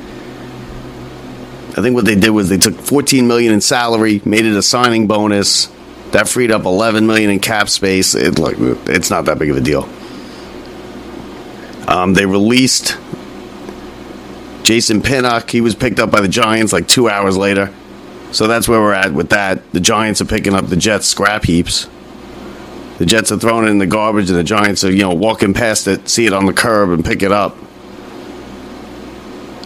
I 1.76 1.82
think 1.82 1.94
what 1.94 2.04
they 2.04 2.14
did 2.14 2.30
was 2.30 2.48
they 2.48 2.58
took 2.58 2.74
14 2.74 3.26
million 3.26 3.52
in 3.52 3.60
salary, 3.60 4.22
made 4.24 4.46
it 4.46 4.56
a 4.56 4.62
signing 4.62 5.08
bonus. 5.08 5.66
That 6.12 6.28
freed 6.28 6.52
up 6.52 6.64
11 6.64 7.06
million 7.06 7.30
in 7.30 7.40
cap 7.40 7.68
space. 7.68 8.14
It 8.14 8.38
like 8.38 8.56
it's 8.58 9.10
not 9.10 9.24
that 9.24 9.38
big 9.38 9.50
of 9.50 9.56
a 9.56 9.60
deal. 9.60 9.88
Um, 11.88 12.14
they 12.14 12.26
released 12.26 12.96
Jason 14.62 15.02
Pinnock. 15.02 15.50
He 15.50 15.60
was 15.60 15.74
picked 15.74 15.98
up 15.98 16.12
by 16.12 16.20
the 16.20 16.28
Giants 16.28 16.72
like 16.72 16.86
two 16.86 17.08
hours 17.08 17.36
later. 17.36 17.74
So 18.30 18.46
that's 18.46 18.68
where 18.68 18.80
we're 18.80 18.94
at 18.94 19.12
with 19.12 19.30
that. 19.30 19.72
The 19.72 19.80
Giants 19.80 20.20
are 20.20 20.24
picking 20.24 20.54
up 20.54 20.66
the 20.66 20.76
Jets 20.76 21.06
scrap 21.06 21.44
heaps. 21.44 21.88
The 22.98 23.06
Jets 23.06 23.32
are 23.32 23.38
throwing 23.38 23.66
it 23.66 23.70
in 23.70 23.78
the 23.78 23.86
garbage, 23.86 24.30
and 24.30 24.38
the 24.38 24.44
Giants 24.44 24.84
are, 24.84 24.90
you 24.90 25.02
know, 25.02 25.14
walking 25.14 25.54
past 25.54 25.88
it, 25.88 26.08
see 26.08 26.26
it 26.26 26.32
on 26.32 26.46
the 26.46 26.52
curb, 26.52 26.90
and 26.90 27.04
pick 27.04 27.22
it 27.22 27.32
up. 27.32 27.56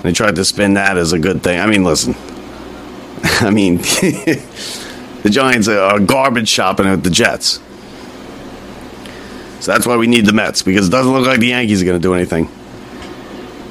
They 0.09 0.13
tried 0.13 0.37
to 0.37 0.45
spin 0.47 0.73
that 0.73 0.97
as 0.97 1.13
a 1.13 1.19
good 1.19 1.43
thing. 1.43 1.61
I 1.61 1.67
mean, 1.67 1.85
listen. 1.85 2.15
I 3.47 3.51
mean, 3.51 3.77
the 3.77 5.29
Giants 5.31 5.69
are 5.69 6.01
garbage 6.01 6.49
shopping 6.49 6.87
at 6.87 7.05
the 7.05 7.11
Jets. 7.11 7.61
So 9.61 9.71
that's 9.71 9.87
why 9.87 9.99
we 9.99 10.07
need 10.07 10.25
the 10.25 10.33
Mets 10.33 10.63
because 10.63 10.89
it 10.89 10.91
doesn't 10.91 11.13
look 11.13 11.27
like 11.27 11.41
the 11.41 11.49
Yankees 11.49 11.83
are 11.83 11.85
going 11.85 12.01
to 12.01 12.03
do 12.03 12.15
anything. 12.15 12.49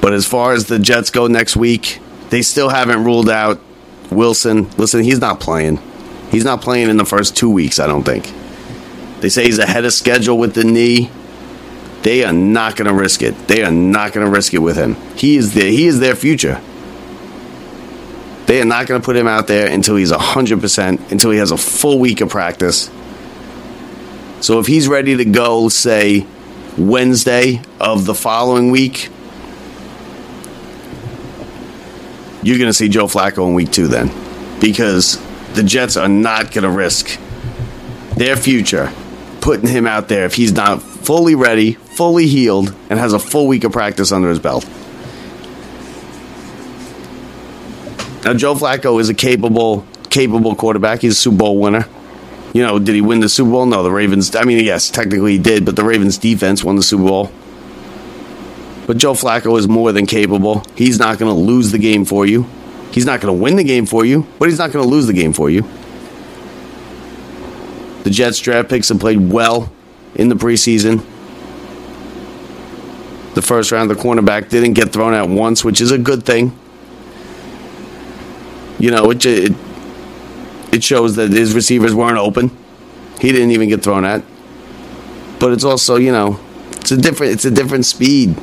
But 0.00 0.12
as 0.12 0.28
far 0.28 0.52
as 0.52 0.66
the 0.66 0.78
Jets 0.78 1.10
go 1.10 1.26
next 1.26 1.56
week, 1.56 1.98
they 2.30 2.42
still 2.42 2.68
haven't 2.68 3.02
ruled 3.02 3.28
out 3.28 3.60
Wilson. 4.12 4.70
Listen, 4.78 5.02
he's 5.02 5.18
not 5.18 5.40
playing. 5.40 5.80
He's 6.30 6.44
not 6.44 6.62
playing 6.62 6.88
in 6.88 6.98
the 6.98 7.04
first 7.04 7.36
two 7.36 7.50
weeks, 7.50 7.80
I 7.80 7.88
don't 7.88 8.04
think. 8.04 8.32
They 9.22 9.28
say 9.28 9.42
he's 9.42 9.58
ahead 9.58 9.84
of 9.84 9.92
schedule 9.92 10.38
with 10.38 10.54
the 10.54 10.62
knee. 10.62 11.10
They 12.02 12.24
are 12.24 12.32
not 12.32 12.76
going 12.76 12.88
to 12.88 12.94
risk 12.94 13.22
it. 13.22 13.48
They 13.48 13.62
are 13.64 13.70
not 13.70 14.12
going 14.12 14.24
to 14.24 14.30
risk 14.30 14.54
it 14.54 14.58
with 14.58 14.76
him. 14.76 14.94
He 15.16 15.36
is 15.36 15.54
the, 15.54 15.62
he 15.62 15.86
is 15.86 16.00
their 16.00 16.14
future. 16.14 16.60
They 18.46 18.62
are 18.62 18.64
not 18.64 18.86
going 18.86 19.00
to 19.00 19.04
put 19.04 19.16
him 19.16 19.26
out 19.26 19.46
there 19.46 19.70
until 19.70 19.96
he's 19.96 20.12
100%, 20.12 21.12
until 21.12 21.30
he 21.30 21.38
has 21.38 21.50
a 21.50 21.58
full 21.58 21.98
week 21.98 22.20
of 22.20 22.30
practice. 22.30 22.90
So 24.40 24.58
if 24.58 24.66
he's 24.66 24.88
ready 24.88 25.16
to 25.16 25.24
go, 25.24 25.68
say, 25.68 26.26
Wednesday 26.78 27.60
of 27.80 28.06
the 28.06 28.14
following 28.14 28.70
week, 28.70 29.10
you're 32.42 32.58
going 32.58 32.70
to 32.70 32.74
see 32.74 32.88
Joe 32.88 33.06
Flacco 33.06 33.48
in 33.48 33.54
week 33.54 33.72
two 33.72 33.88
then. 33.88 34.10
Because 34.60 35.20
the 35.54 35.62
Jets 35.62 35.96
are 35.96 36.08
not 36.08 36.52
going 36.52 36.62
to 36.62 36.70
risk 36.70 37.18
their 38.16 38.36
future 38.36 38.92
putting 39.40 39.68
him 39.68 39.86
out 39.86 40.08
there 40.08 40.24
if 40.24 40.34
he's 40.34 40.52
not 40.52 40.82
fully 41.02 41.34
ready, 41.34 41.72
fully 41.72 42.26
healed, 42.26 42.74
and 42.90 42.98
has 42.98 43.12
a 43.12 43.18
full 43.18 43.46
week 43.46 43.64
of 43.64 43.72
practice 43.72 44.12
under 44.12 44.28
his 44.28 44.38
belt. 44.38 44.68
Now, 48.24 48.34
Joe 48.34 48.54
Flacco 48.54 49.00
is 49.00 49.08
a 49.08 49.14
capable, 49.14 49.86
capable 50.10 50.54
quarterback. 50.54 51.00
He's 51.00 51.12
a 51.12 51.16
Super 51.16 51.38
Bowl 51.38 51.60
winner. 51.60 51.86
You 52.52 52.62
know, 52.62 52.78
did 52.78 52.94
he 52.94 53.00
win 53.00 53.20
the 53.20 53.28
Super 53.28 53.50
Bowl? 53.50 53.66
No, 53.66 53.82
the 53.82 53.90
Ravens. 53.90 54.34
I 54.34 54.44
mean, 54.44 54.64
yes, 54.64 54.90
technically 54.90 55.32
he 55.32 55.38
did, 55.38 55.64
but 55.64 55.76
the 55.76 55.84
Ravens 55.84 56.18
defense 56.18 56.64
won 56.64 56.76
the 56.76 56.82
Super 56.82 57.04
Bowl. 57.04 57.30
But 58.86 58.96
Joe 58.96 59.12
Flacco 59.12 59.58
is 59.58 59.68
more 59.68 59.92
than 59.92 60.06
capable. 60.06 60.62
He's 60.74 60.98
not 60.98 61.18
going 61.18 61.34
to 61.34 61.40
lose 61.40 61.72
the 61.72 61.78
game 61.78 62.04
for 62.04 62.26
you. 62.26 62.46
He's 62.90 63.04
not 63.04 63.20
going 63.20 63.36
to 63.36 63.42
win 63.42 63.56
the 63.56 63.64
game 63.64 63.86
for 63.86 64.04
you, 64.04 64.26
but 64.38 64.48
he's 64.48 64.58
not 64.58 64.72
going 64.72 64.84
to 64.84 64.90
lose 64.90 65.06
the 65.06 65.12
game 65.12 65.32
for 65.32 65.50
you. 65.50 65.62
The 68.02 68.10
Jets 68.10 68.40
draft 68.40 68.70
picks 68.70 68.88
have 68.88 68.98
played 68.98 69.30
well 69.30 69.70
in 70.18 70.28
the 70.28 70.34
preseason. 70.34 70.98
The 73.34 73.42
first 73.42 73.72
round, 73.72 73.88
the 73.88 73.94
cornerback 73.94 74.50
didn't 74.50 74.74
get 74.74 74.92
thrown 74.92 75.14
out 75.14 75.28
once, 75.28 75.64
which 75.64 75.80
is 75.80 75.90
a 75.90 75.98
good 75.98 76.26
thing. 76.26 76.58
You 78.78 78.90
know, 78.90 79.10
it, 79.10 79.24
it 79.24 79.52
it 80.72 80.84
shows 80.84 81.16
that 81.16 81.30
his 81.30 81.54
receivers 81.54 81.94
weren't 81.94 82.18
open. 82.18 82.50
He 83.20 83.32
didn't 83.32 83.52
even 83.52 83.68
get 83.68 83.82
thrown 83.82 84.04
at. 84.04 84.22
But 85.40 85.52
it's 85.52 85.64
also, 85.64 85.96
you 85.96 86.12
know, 86.12 86.38
it's 86.72 86.90
a 86.90 86.96
different 86.96 87.32
it's 87.32 87.44
a 87.44 87.50
different 87.50 87.86
speed. 87.86 88.36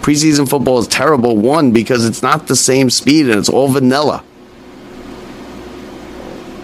Preseason 0.00 0.48
football 0.48 0.78
is 0.78 0.86
terrible 0.86 1.36
one 1.36 1.72
because 1.72 2.04
it's 2.04 2.22
not 2.22 2.46
the 2.46 2.56
same 2.56 2.90
speed 2.90 3.26
and 3.28 3.38
it's 3.38 3.48
all 3.48 3.68
vanilla. 3.68 4.22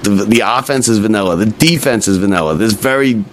The, 0.03 0.11
the 0.11 0.41
offense 0.45 0.89
is 0.89 0.99
vanilla. 0.99 1.37
The 1.37 1.47
defense 1.47 2.09
is 2.09 2.19
vanilla. 2.19 2.55
There's 2.55 2.73
very, 2.73 3.25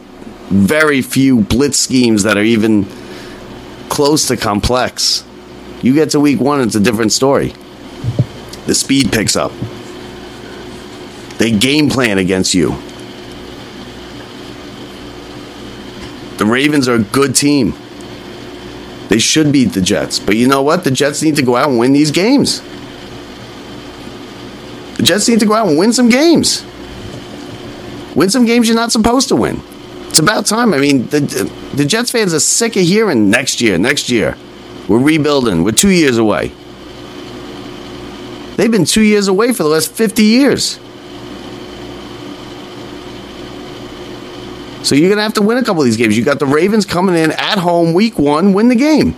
very 0.49 1.01
few 1.01 1.41
blitz 1.41 1.77
schemes 1.77 2.23
that 2.23 2.37
are 2.37 2.43
even 2.43 2.85
close 3.89 4.27
to 4.27 4.37
complex. 4.37 5.23
You 5.81 5.93
get 5.93 6.11
to 6.11 6.19
week 6.19 6.39
one, 6.39 6.61
it's 6.61 6.75
a 6.75 6.79
different 6.79 7.11
story. 7.11 7.53
The 8.65 8.75
speed 8.75 9.11
picks 9.11 9.35
up. 9.35 9.51
They 11.37 11.51
game 11.51 11.89
plan 11.89 12.17
against 12.17 12.53
you. 12.53 12.75
The 16.37 16.45
Ravens 16.45 16.87
are 16.87 16.95
a 16.95 17.03
good 17.03 17.35
team. 17.35 17.73
They 19.09 19.19
should 19.19 19.51
beat 19.51 19.73
the 19.73 19.81
Jets. 19.81 20.19
But 20.19 20.35
you 20.35 20.47
know 20.47 20.61
what? 20.61 20.83
The 20.83 20.91
Jets 20.91 21.21
need 21.21 21.35
to 21.37 21.41
go 21.41 21.55
out 21.55 21.69
and 21.69 21.79
win 21.79 21.93
these 21.93 22.11
games. 22.11 22.61
The 24.97 25.03
Jets 25.03 25.27
need 25.27 25.39
to 25.39 25.45
go 25.45 25.53
out 25.53 25.67
and 25.67 25.77
win 25.77 25.93
some 25.93 26.09
games. 26.09 26.63
Win 28.15 28.29
some 28.29 28.45
games 28.45 28.67
you're 28.67 28.75
not 28.75 28.91
supposed 28.91 29.29
to 29.29 29.35
win. 29.35 29.61
It's 30.17 30.23
about 30.23 30.47
time. 30.47 30.73
I 30.73 30.79
mean, 30.79 31.05
the, 31.09 31.19
the 31.75 31.85
Jets 31.85 32.09
fans 32.09 32.33
are 32.33 32.39
sick 32.39 32.75
of 32.75 32.81
hearing 32.81 33.29
next 33.29 33.61
year, 33.61 33.77
next 33.77 34.09
year. 34.09 34.35
We're 34.87 34.97
rebuilding. 34.97 35.63
We're 35.63 35.73
two 35.73 35.91
years 35.91 36.17
away. 36.17 36.51
They've 38.55 38.71
been 38.71 38.85
two 38.85 39.03
years 39.03 39.27
away 39.27 39.53
for 39.53 39.61
the 39.61 39.69
last 39.69 39.91
50 39.91 40.23
years. 40.23 40.79
So 44.81 44.95
you're 44.95 45.09
going 45.09 45.17
to 45.17 45.21
have 45.21 45.35
to 45.35 45.43
win 45.43 45.59
a 45.59 45.63
couple 45.63 45.83
of 45.83 45.85
these 45.85 45.97
games. 45.97 46.17
You 46.17 46.25
got 46.25 46.39
the 46.39 46.47
Ravens 46.47 46.87
coming 46.87 47.15
in 47.15 47.29
at 47.33 47.59
home 47.59 47.93
week 47.93 48.17
one, 48.17 48.53
win 48.53 48.69
the 48.69 48.75
game. 48.75 49.11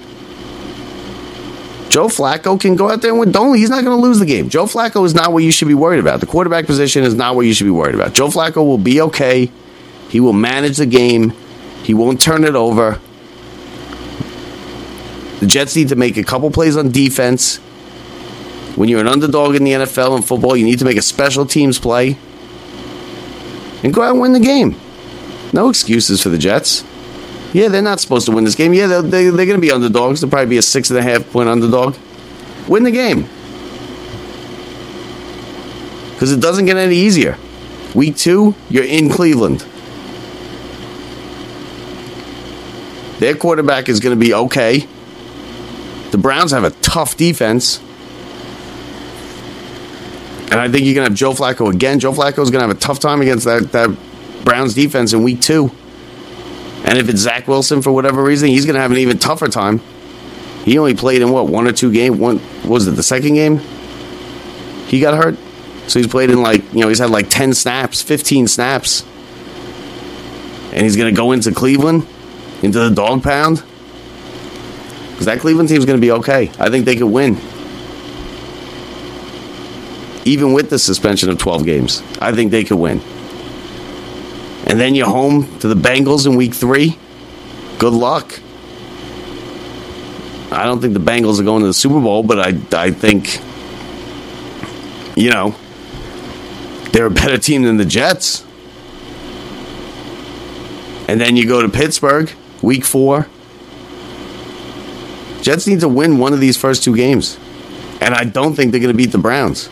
Joe 1.88 2.10
Flacco 2.10 2.60
can 2.60 2.76
go 2.76 2.90
out 2.90 3.02
there 3.02 3.12
and 3.12 3.22
win. 3.22 3.32
Don't 3.32 3.56
he's 3.56 3.70
not 3.70 3.86
going 3.86 3.98
to 3.98 4.06
lose 4.06 4.20
the 4.20 4.26
game. 4.26 4.50
Joe 4.50 4.66
Flacco 4.66 5.06
is 5.06 5.16
not 5.16 5.32
what 5.32 5.44
you 5.44 5.52
should 5.54 5.70
be 5.70 5.74
worried 5.74 6.02
about. 6.02 6.20
The 6.20 6.26
quarterback 6.26 6.66
position 6.66 7.06
is 7.06 7.16
not 7.16 7.38
what 7.38 7.46
you 7.46 7.54
should 7.54 7.64
be 7.64 7.72
worried 7.72 7.96
about. 7.96 8.12
Joe 8.12 8.28
Flacco 8.28 8.58
will 8.58 8.78
be 8.78 9.00
okay. 9.00 9.50
He 10.10 10.20
will 10.20 10.34
manage 10.34 10.78
the 10.78 10.86
game. 10.86 11.34
He 11.84 11.94
won't 11.94 12.20
turn 12.20 12.44
it 12.44 12.56
over. 12.56 13.00
The 15.40 15.48
Jets 15.48 15.76
need 15.76 15.90
to 15.90 15.96
make 15.96 16.18
a 16.18 16.24
couple 16.24 16.52
plays 16.52 16.76
on 16.76 16.92
defense. 16.92 17.58
When 18.76 18.90
you're 18.90 19.00
an 19.00 19.08
underdog 19.08 19.56
in 19.56 19.64
the 19.64 19.72
NFL 19.72 20.16
and 20.16 20.26
football, 20.26 20.58
you 20.58 20.66
need 20.66 20.80
to 20.80 20.86
make 20.86 20.98
a 20.98 21.02
special 21.02 21.46
teams 21.46 21.80
play 21.80 22.18
and 23.84 23.94
go 23.94 24.02
out 24.02 24.12
and 24.12 24.22
win 24.22 24.34
the 24.34 24.40
game. 24.40 24.76
No 25.54 25.70
excuses 25.70 26.22
for 26.22 26.30
the 26.30 26.38
Jets. 26.38 26.84
Yeah, 27.54 27.70
they're 27.70 27.82
not 27.82 28.00
supposed 28.00 28.26
to 28.28 28.32
win 28.32 28.44
this 28.44 28.56
game. 28.56 28.74
Yeah, 28.74 28.88
they're, 28.88 29.02
they, 29.02 29.24
they're 29.30 29.46
going 29.46 29.58
to 29.58 29.62
be 29.62 29.72
underdogs. 29.72 30.22
They'll 30.22 30.30
probably 30.30 30.50
be 30.50 30.58
a 30.58 30.62
six 30.62 30.90
and 30.90 31.00
a 31.00 31.02
half 31.04 31.30
point 31.32 31.50
underdog. 31.50 31.96
Win 32.68 32.84
the 32.84 32.92
game. 32.92 33.28
Because 36.14 36.32
it 36.32 36.42
doesn't 36.42 36.66
get 36.66 36.78
any 36.78 36.96
easier. 36.96 37.38
Week 37.96 38.16
two, 38.16 38.54
you're 38.70 38.84
in 38.84 39.10
Cleveland. 39.10 39.66
Their 43.20 43.36
quarterback 43.36 43.90
is 43.90 44.00
going 44.00 44.18
to 44.18 44.26
be 44.26 44.34
okay. 44.34 44.88
The 46.12 46.18
Browns 46.18 46.52
have 46.52 46.64
a 46.64 46.72
tough 46.72 47.16
defense. 47.18 47.80
And 50.52 50.60
I 50.60 50.68
think 50.68 50.86
you're 50.86 50.96
going 50.96 51.06
to 51.06 51.12
have 51.12 51.14
Joe 51.14 51.34
Flacco 51.34 51.72
again. 51.72 52.00
Joe 52.00 52.12
Flacco 52.12 52.40
is 52.40 52.50
going 52.50 52.62
to 52.62 52.68
have 52.68 52.76
a 52.76 52.80
tough 52.80 53.00
time 53.00 53.22
against 53.22 53.46
that, 53.46 53.72
that 53.74 53.96
Browns 54.44 54.74
defense 54.74 55.14
in 55.14 55.22
week 55.24 55.42
two. 55.42 55.70
And 56.86 56.98
if 56.98 57.10
it's 57.10 57.20
Zach 57.20 57.48
Wilson 57.48 57.82
for 57.82 57.92
whatever 57.92 58.24
reason, 58.24 58.50
he's 58.50 58.66
going 58.66 58.76
to 58.76 58.82
have 58.82 58.92
an 58.92 58.98
even 58.98 59.20
tougher 59.20 59.48
time. 59.48 59.80
He 60.64 60.78
only 60.78 60.96
played 60.96 61.22
in 61.22 61.30
what 61.32 61.48
one 61.48 61.68
or 61.68 61.72
two 61.72 61.92
games. 61.92 62.18
One 62.18 62.42
was 62.68 62.88
it 62.88 62.92
the 62.92 63.04
second 63.04 63.36
game? 63.36 63.58
He 64.88 65.00
got 65.00 65.16
hurt, 65.16 65.38
so 65.88 66.00
he's 66.00 66.08
played 66.08 66.30
in 66.30 66.42
like 66.42 66.74
you 66.74 66.82
know 66.82 66.90
he's 66.90 67.00
had 67.00 67.10
like 67.10 67.30
ten 67.30 67.54
snaps, 67.54 68.02
fifteen 68.02 68.48
snaps, 68.48 69.04
and 70.72 70.82
he's 70.82 70.96
going 70.96 71.14
to 71.14 71.16
go 71.16 71.32
into 71.32 71.52
Cleveland, 71.52 72.08
into 72.62 72.80
the 72.80 72.90
dog 72.90 73.24
pound. 73.24 73.64
Because 75.12 75.26
that 75.26 75.40
Cleveland 75.40 75.70
team's 75.70 75.86
going 75.86 75.98
to 76.00 76.02
be 76.02 76.12
okay. 76.12 76.52
I 76.60 76.70
think 76.70 76.86
they 76.86 76.96
could 76.96 77.08
win, 77.08 77.38
even 80.26 80.54
with 80.54 80.70
the 80.70 80.80
suspension 80.80 81.30
of 81.30 81.38
twelve 81.38 81.66
games. 81.66 82.02
I 82.22 82.32
think 82.32 82.52
they 82.52 82.64
could 82.64 82.80
win 82.80 83.02
and 84.70 84.80
then 84.80 84.94
you're 84.94 85.08
home 85.08 85.60
to 85.60 85.68
the 85.68 85.76
Bengals 85.76 86.28
in 86.28 86.36
week 86.36 86.54
three, 86.54 86.98
good 87.80 87.92
luck. 87.92 88.40
I 90.52 90.66
don't 90.66 90.80
think 90.80 90.94
the 90.94 91.00
Bengals 91.00 91.40
are 91.40 91.44
going 91.44 91.62
to 91.62 91.68
the 91.68 91.74
Super 91.74 92.00
Bowl, 92.00 92.22
but 92.22 92.40
I, 92.40 92.50
I 92.80 92.92
think, 92.92 93.40
you 95.18 95.32
know, 95.32 95.56
they're 96.92 97.08
a 97.08 97.12
better 97.12 97.40
team 97.40 97.64
than 97.64 97.78
the 97.78 97.86
Jets. 97.86 98.46
And 101.08 101.20
then 101.20 101.36
you 101.36 101.48
go 101.48 101.64
to 101.64 101.70
Pittsburgh, 101.70 102.32
week 102.62 102.86
four. 102.86 103.28
Jets 105.42 105.68
need 105.68 105.80
to 105.80 105.88
win 105.88 106.18
one 106.18 106.34
of 106.34 106.40
these 106.40 106.58
first 106.58 106.84
two 106.84 106.96
games. 106.96 107.38
And 108.02 108.14
I 108.14 108.24
don't 108.24 108.56
think 108.56 108.72
they're 108.72 108.82
going 108.82 108.94
to 108.94 108.98
beat 108.98 109.12
the 109.12 109.18
Browns. 109.18 109.70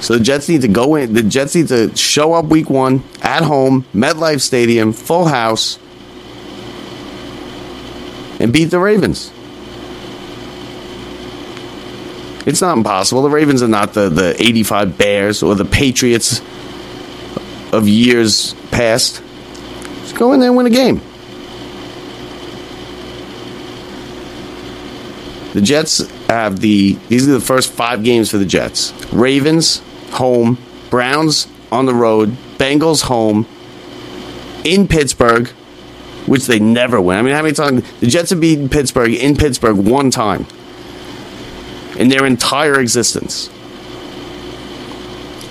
So 0.00 0.18
the 0.18 0.22
Jets 0.22 0.48
need 0.48 0.62
to 0.62 0.68
go 0.68 0.94
in. 0.94 1.14
The 1.14 1.22
Jets 1.22 1.54
need 1.54 1.68
to 1.68 1.96
show 1.96 2.34
up 2.34 2.46
week 2.46 2.68
one 2.68 3.02
at 3.22 3.42
home, 3.42 3.84
MetLife 3.94 4.40
Stadium, 4.40 4.92
full 4.92 5.24
house, 5.24 5.78
and 8.38 8.52
beat 8.52 8.66
the 8.66 8.78
Ravens. 8.78 9.32
It's 12.46 12.60
not 12.60 12.76
impossible. 12.76 13.22
The 13.22 13.30
Ravens 13.30 13.62
are 13.62 13.68
not 13.68 13.94
the, 13.94 14.08
the 14.08 14.40
85 14.40 14.96
Bears 14.96 15.42
or 15.42 15.56
the 15.56 15.64
Patriots 15.64 16.40
of 17.72 17.88
years 17.88 18.54
past. 18.70 19.20
Just 20.02 20.14
go 20.14 20.32
in 20.32 20.40
there 20.40 20.50
and 20.50 20.56
win 20.56 20.66
a 20.66 20.70
game. 20.70 21.00
The 25.56 25.62
Jets 25.62 26.06
have 26.26 26.60
the 26.60 26.98
these 27.08 27.26
are 27.26 27.32
the 27.32 27.40
first 27.40 27.72
five 27.72 28.04
games 28.04 28.30
for 28.30 28.36
the 28.36 28.44
Jets. 28.44 28.92
Ravens 29.10 29.80
home, 30.10 30.58
Browns 30.90 31.48
on 31.72 31.86
the 31.86 31.94
road, 31.94 32.36
Bengals 32.58 33.04
home, 33.04 33.46
in 34.64 34.86
Pittsburgh, 34.86 35.48
which 36.26 36.44
they 36.44 36.58
never 36.58 37.00
win. 37.00 37.16
I 37.16 37.22
mean, 37.22 37.34
how 37.34 37.40
many 37.40 37.54
times 37.54 37.90
the 38.00 38.06
Jets 38.06 38.28
have 38.28 38.40
beaten 38.42 38.68
Pittsburgh 38.68 39.14
in 39.14 39.34
Pittsburgh 39.34 39.78
one 39.78 40.10
time 40.10 40.44
in 41.96 42.08
their 42.08 42.26
entire 42.26 42.78
existence? 42.78 43.48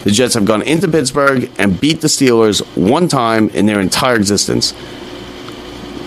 The 0.03 0.11
Jets 0.11 0.35
have 0.35 0.45
gone 0.45 0.61
into 0.61 0.87
Pittsburgh 0.87 1.49
and 1.57 1.81
beat 1.81 2.01
the 2.01 2.09
Steelers 2.09 2.61
one 2.77 3.07
time 3.07 3.49
in 3.49 3.65
their 3.65 3.79
entire 3.79 4.17
existence. 4.17 4.75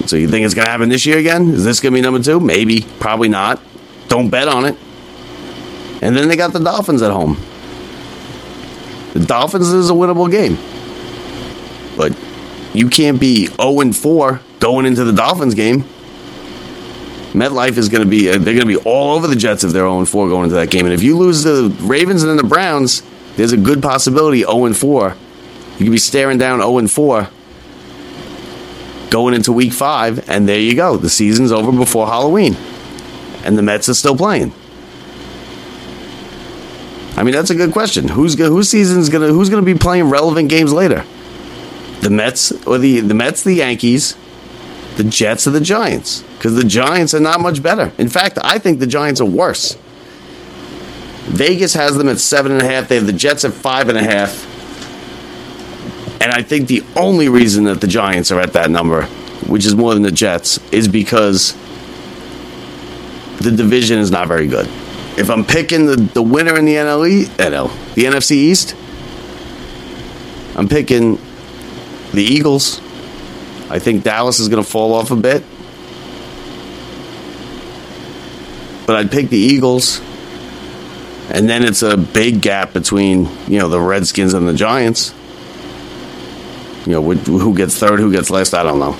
So 0.07 0.15
you 0.15 0.29
think 0.29 0.47
it's 0.47 0.55
going 0.55 0.67
to 0.67 0.71
happen 0.71 0.89
this 0.89 1.05
year 1.05 1.19
again? 1.19 1.49
Is 1.49 1.65
this 1.65 1.81
going 1.81 1.93
to 1.95 1.99
be 1.99 2.01
number 2.01 2.23
two? 2.23 2.39
Maybe, 2.39 2.87
probably 3.01 3.29
not. 3.29 3.61
Don't 4.09 4.31
bet 4.31 4.49
on 4.49 4.65
it. 4.65 4.77
And 6.01 6.17
then 6.17 6.29
they 6.29 6.37
got 6.37 6.53
the 6.53 6.61
Dolphins 6.61 7.03
at 7.03 7.11
home. 7.11 7.37
The 9.15 9.25
Dolphins 9.25 9.69
is 9.69 9.91
a 9.91 9.93
winnable 9.93 10.31
game. 10.31 10.57
But 11.97 12.17
you 12.75 12.89
can't 12.89 13.19
be 13.19 13.47
0 13.47 13.93
4 13.93 14.41
going 14.61 14.87
into 14.87 15.05
the 15.05 15.13
Dolphins 15.13 15.55
game. 15.55 15.85
MetLife 17.33 17.77
is 17.77 17.89
going 17.89 18.03
to 18.03 18.09
be, 18.09 18.27
they're 18.27 18.39
going 18.39 18.61
to 18.61 18.67
be 18.67 18.77
all 18.77 19.15
over 19.15 19.27
the 19.27 19.37
Jets 19.37 19.65
if 19.65 19.73
they're 19.73 19.83
0 19.83 20.05
4 20.05 20.29
going 20.29 20.45
into 20.45 20.57
that 20.57 20.71
game. 20.71 20.85
And 20.85 20.95
if 20.95 21.03
you 21.03 21.17
lose 21.17 21.43
the 21.43 21.75
Ravens 21.81 22.23
and 22.23 22.31
then 22.31 22.37
the 22.37 22.49
Browns, 22.49 23.03
there's 23.37 23.53
a 23.53 23.57
good 23.57 23.83
possibility 23.83 24.41
0 24.41 24.73
4. 24.73 25.17
You 25.79 25.85
could 25.85 25.93
be 25.93 25.99
staring 25.99 26.39
down 26.39 26.61
0 26.61 26.87
4 26.87 27.29
going 29.11 29.35
into 29.35 29.53
week 29.53 29.73
five, 29.73 30.29
and 30.29 30.49
there 30.49 30.59
you 30.59 30.75
go. 30.75 30.97
The 30.97 31.11
season's 31.11 31.53
over 31.53 31.73
before 31.73 32.07
Halloween. 32.07 32.57
And 33.49 33.57
the 33.57 33.63
Mets 33.63 33.89
are 33.89 33.95
still 33.95 34.15
playing. 34.15 34.53
I 37.17 37.23
mean, 37.23 37.33
that's 37.33 37.49
a 37.49 37.55
good 37.55 37.73
question. 37.73 38.07
Who's 38.07 38.39
whose 38.39 38.69
season's 38.69 39.09
gonna 39.09 39.29
who's 39.29 39.49
gonna 39.49 39.63
be 39.63 39.75
playing 39.75 40.11
relevant 40.11 40.51
games 40.51 40.71
later? 40.71 41.03
The 42.03 42.11
Mets 42.11 42.53
or 42.67 42.77
the 42.77 43.01
the 43.01 43.15
Mets, 43.15 43.45
the 43.45 43.55
Yankees, 43.55 44.19
the 44.99 45.05
Jets, 45.05 45.47
or 45.47 45.51
the 45.53 45.63
Giants? 45.63 46.23
Because 46.37 46.57
the 46.57 46.63
Giants 46.63 47.15
are 47.15 47.21
not 47.21 47.41
much 47.41 47.63
better. 47.63 47.91
In 47.97 48.11
fact, 48.11 48.39
I 48.43 48.59
think 48.59 48.81
the 48.81 48.87
Giants 48.87 49.19
are 49.19 49.25
worse. 49.25 49.79
Vegas 51.25 51.73
has 51.73 51.97
them 51.97 52.11
at 52.11 52.19
seven 52.19 52.53
and 52.53 52.61
a 52.61 52.67
half. 52.67 52.89
They 52.89 52.97
have 52.97 53.07
the 53.07 53.15
Jets 53.15 53.47
at 53.47 53.55
five 53.55 53.89
and 53.89 53.97
a 53.97 54.03
half. 54.03 54.45
And 56.21 56.31
I 56.33 56.43
think 56.43 56.69
the 56.69 56.85
only 56.97 57.31
reason 57.31 57.65
that 57.65 57.81
the 57.81 57.87
Giants 57.87 58.31
are 58.31 58.41
at 58.41 58.53
that 58.53 58.71
number, 58.71 59.07
which 59.47 59.65
is 59.65 59.75
more 59.75 59.95
than 59.95 60.03
the 60.03 60.13
Jets, 60.13 60.59
is 60.71 60.87
because 60.87 61.57
the 63.39 63.51
division 63.51 63.99
is 63.99 64.11
not 64.11 64.29
very 64.29 64.47
good 64.47 64.69
if 65.19 65.31
I'm 65.31 65.45
picking 65.45 65.87
the, 65.87 65.97
the 65.97 66.23
winner 66.23 66.57
in 66.57 66.65
the 66.65 66.75
NLE, 66.75 67.25
NL, 67.25 67.95
the 67.95 68.05
NFC 68.05 68.31
East, 68.33 68.77
I'm 70.57 70.69
picking 70.69 71.17
the 72.13 72.23
Eagles. 72.23 72.79
I 73.69 73.81
think 73.81 74.05
Dallas 74.05 74.39
is 74.39 74.49
going 74.49 74.63
to 74.63 74.69
fall 74.69 74.95
off 74.95 75.11
a 75.11 75.17
bit. 75.17 75.43
But 78.87 78.97
I'd 78.97 79.11
pick 79.11 79.29
the 79.29 79.37
Eagles. 79.37 80.01
And 81.31 81.49
then 81.49 81.65
it's 81.65 81.83
a 81.83 81.97
big 81.97 82.41
gap 82.41 82.73
between, 82.73 83.29
you 83.49 83.59
know, 83.59 83.69
the 83.69 83.81
Redskins 83.81 84.35
and 84.35 84.47
the 84.49 84.55
Giants. 84.55 85.13
You 86.87 86.93
know, 86.93 87.03
who 87.03 87.57
gets 87.57 87.77
third, 87.77 87.99
who 87.99 88.13
gets 88.13 88.31
last, 88.31 88.55
I 88.55 88.63
don't 88.63 88.79
know. 88.79 88.97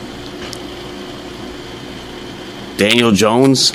Daniel 2.77 3.13
Jones, 3.13 3.73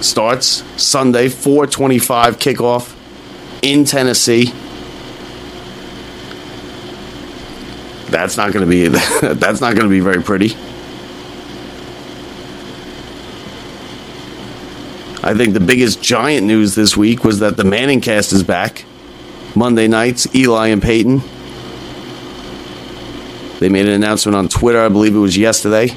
starts 0.00 0.62
Sunday, 0.80 1.28
425 1.28 2.38
kickoff 2.38 2.94
in 3.62 3.84
Tennessee. 3.84 4.52
That's 8.10 8.36
not 8.36 8.52
going 8.52 8.64
to 8.64 8.70
be 8.70 8.88
that's 9.34 9.60
not 9.60 9.74
going 9.74 9.86
to 9.86 9.90
be 9.90 10.00
very 10.00 10.22
pretty. 10.22 10.54
I 15.22 15.34
think 15.34 15.52
the 15.52 15.60
biggest 15.60 16.00
giant 16.00 16.46
news 16.46 16.74
this 16.74 16.96
week 16.96 17.22
was 17.22 17.40
that 17.40 17.56
the 17.56 17.64
Manning 17.64 18.00
cast 18.00 18.32
is 18.32 18.42
back. 18.42 18.84
Monday 19.54 19.88
nights, 19.88 20.32
Eli 20.34 20.68
and 20.68 20.80
Peyton. 20.80 21.20
They 23.58 23.68
made 23.68 23.86
an 23.86 23.92
announcement 23.92 24.36
on 24.36 24.48
Twitter, 24.48 24.80
I 24.80 24.88
believe 24.88 25.14
it 25.14 25.18
was 25.18 25.36
yesterday. 25.36 25.94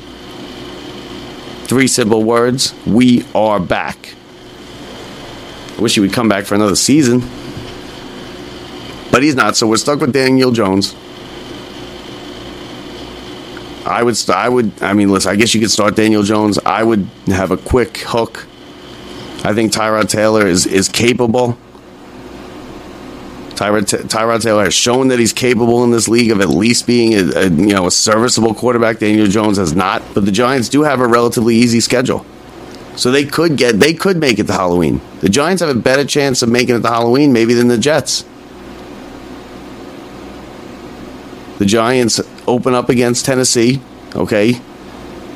Three 1.72 1.88
simple 1.88 2.22
words 2.22 2.76
We 2.86 3.24
are 3.34 3.58
back. 3.58 4.14
I 5.78 5.82
wish 5.82 5.94
he 5.94 6.02
would 6.02 6.12
come 6.12 6.28
back 6.28 6.44
for 6.44 6.54
another 6.54 6.76
season. 6.76 7.22
But 9.10 9.24
he's 9.24 9.36
not, 9.36 9.56
so 9.56 9.68
we're 9.68 9.78
stuck 9.78 10.02
with 10.02 10.12
Daniel 10.12 10.52
Jones. 10.52 10.94
I 13.86 14.04
would, 14.04 14.18
st- 14.18 14.38
I 14.38 14.50
would, 14.50 14.84
I 14.84 14.92
mean, 14.92 15.14
listen, 15.14 15.32
I 15.32 15.38
guess 15.38 15.54
you 15.54 15.62
could 15.62 15.72
start 15.72 15.96
Daniel 15.96 16.24
Jones. 16.24 16.60
I 16.60 16.84
would 16.84 17.08
have 17.28 17.52
a 17.52 17.58
quick 17.58 18.00
hook. 18.00 18.48
I 19.46 19.54
think 19.54 19.72
Tyrod 19.72 20.10
Taylor 20.10 20.46
is, 20.46 20.66
is 20.66 20.90
capable. 20.90 21.58
Tyrod, 23.62 23.84
Tyrod 24.09 24.41
Taylor 24.41 24.64
has 24.64 24.74
shown 24.74 25.09
that 25.09 25.20
he's 25.20 25.34
capable 25.34 25.84
in 25.84 25.91
this 25.91 26.07
league 26.07 26.32
of 26.32 26.41
at 26.41 26.49
least 26.49 26.88
being 26.88 27.14
a, 27.14 27.32
a, 27.36 27.43
you 27.43 27.68
know 27.68 27.86
a 27.86 27.91
serviceable 27.91 28.55
quarterback. 28.55 28.97
Daniel 28.97 29.28
Jones 29.28 29.57
has 29.57 29.76
not, 29.76 30.01
but 30.16 30.26
the 30.26 30.32
Giants 30.32 30.68
do 30.68 30.82
have 30.82 30.99
a 30.99 31.05
relatively 31.05 31.55
easy 31.55 31.80
schedule, 31.80 32.26
so 32.95 33.12
they 33.12 33.24
could 33.24 33.57
get 33.57 33.80
they 33.80 33.93
could 33.93 34.18
make 34.18 34.39
it 34.39 34.47
to 34.47 34.53
Halloween. 34.53 34.99
The 35.20 35.30
Giants 35.30 35.62
have 35.62 35.70
a 35.70 35.80
better 35.80 36.03
chance 36.03 36.41
of 36.41 36.49
making 36.49 36.76
it 36.76 36.80
to 36.80 36.88
Halloween 36.88 37.34
maybe 37.34 37.53
than 37.53 37.68
the 37.68 37.78
Jets. 37.78 38.26
The 41.59 41.66
Giants 41.68 42.20
open 42.47 42.74
up 42.74 42.89
against 42.89 43.26
Tennessee. 43.26 43.80
Okay, 44.16 44.59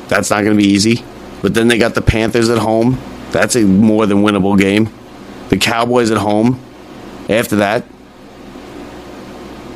that's 0.07 0.31
not 0.31 0.43
going 0.43 0.57
to 0.57 0.63
be 0.63 0.67
easy, 0.67 1.05
but 1.43 1.53
then 1.53 1.67
they 1.67 1.77
got 1.77 1.93
the 1.93 2.01
Panthers 2.01 2.49
at 2.49 2.57
home. 2.57 2.97
That's 3.29 3.55
a 3.55 3.61
more 3.61 4.07
than 4.07 4.23
winnable 4.23 4.59
game. 4.59 4.89
The 5.49 5.57
Cowboys 5.57 6.09
at 6.09 6.17
home. 6.17 6.59
After 7.29 7.55
that, 7.57 7.85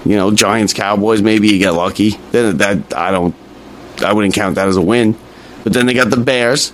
you 0.09 0.15
know, 0.15 0.31
Giants, 0.31 0.73
Cowboys, 0.73 1.21
maybe 1.21 1.49
you 1.49 1.59
get 1.59 1.75
lucky. 1.75 2.17
Then 2.31 2.57
that 2.57 2.97
I 2.97 3.11
don't, 3.11 3.35
I 4.03 4.11
wouldn't 4.11 4.33
count 4.33 4.55
that 4.55 4.67
as 4.67 4.75
a 4.75 4.81
win. 4.81 5.15
But 5.63 5.73
then 5.73 5.85
they 5.85 5.93
got 5.93 6.09
the 6.09 6.17
Bears 6.17 6.73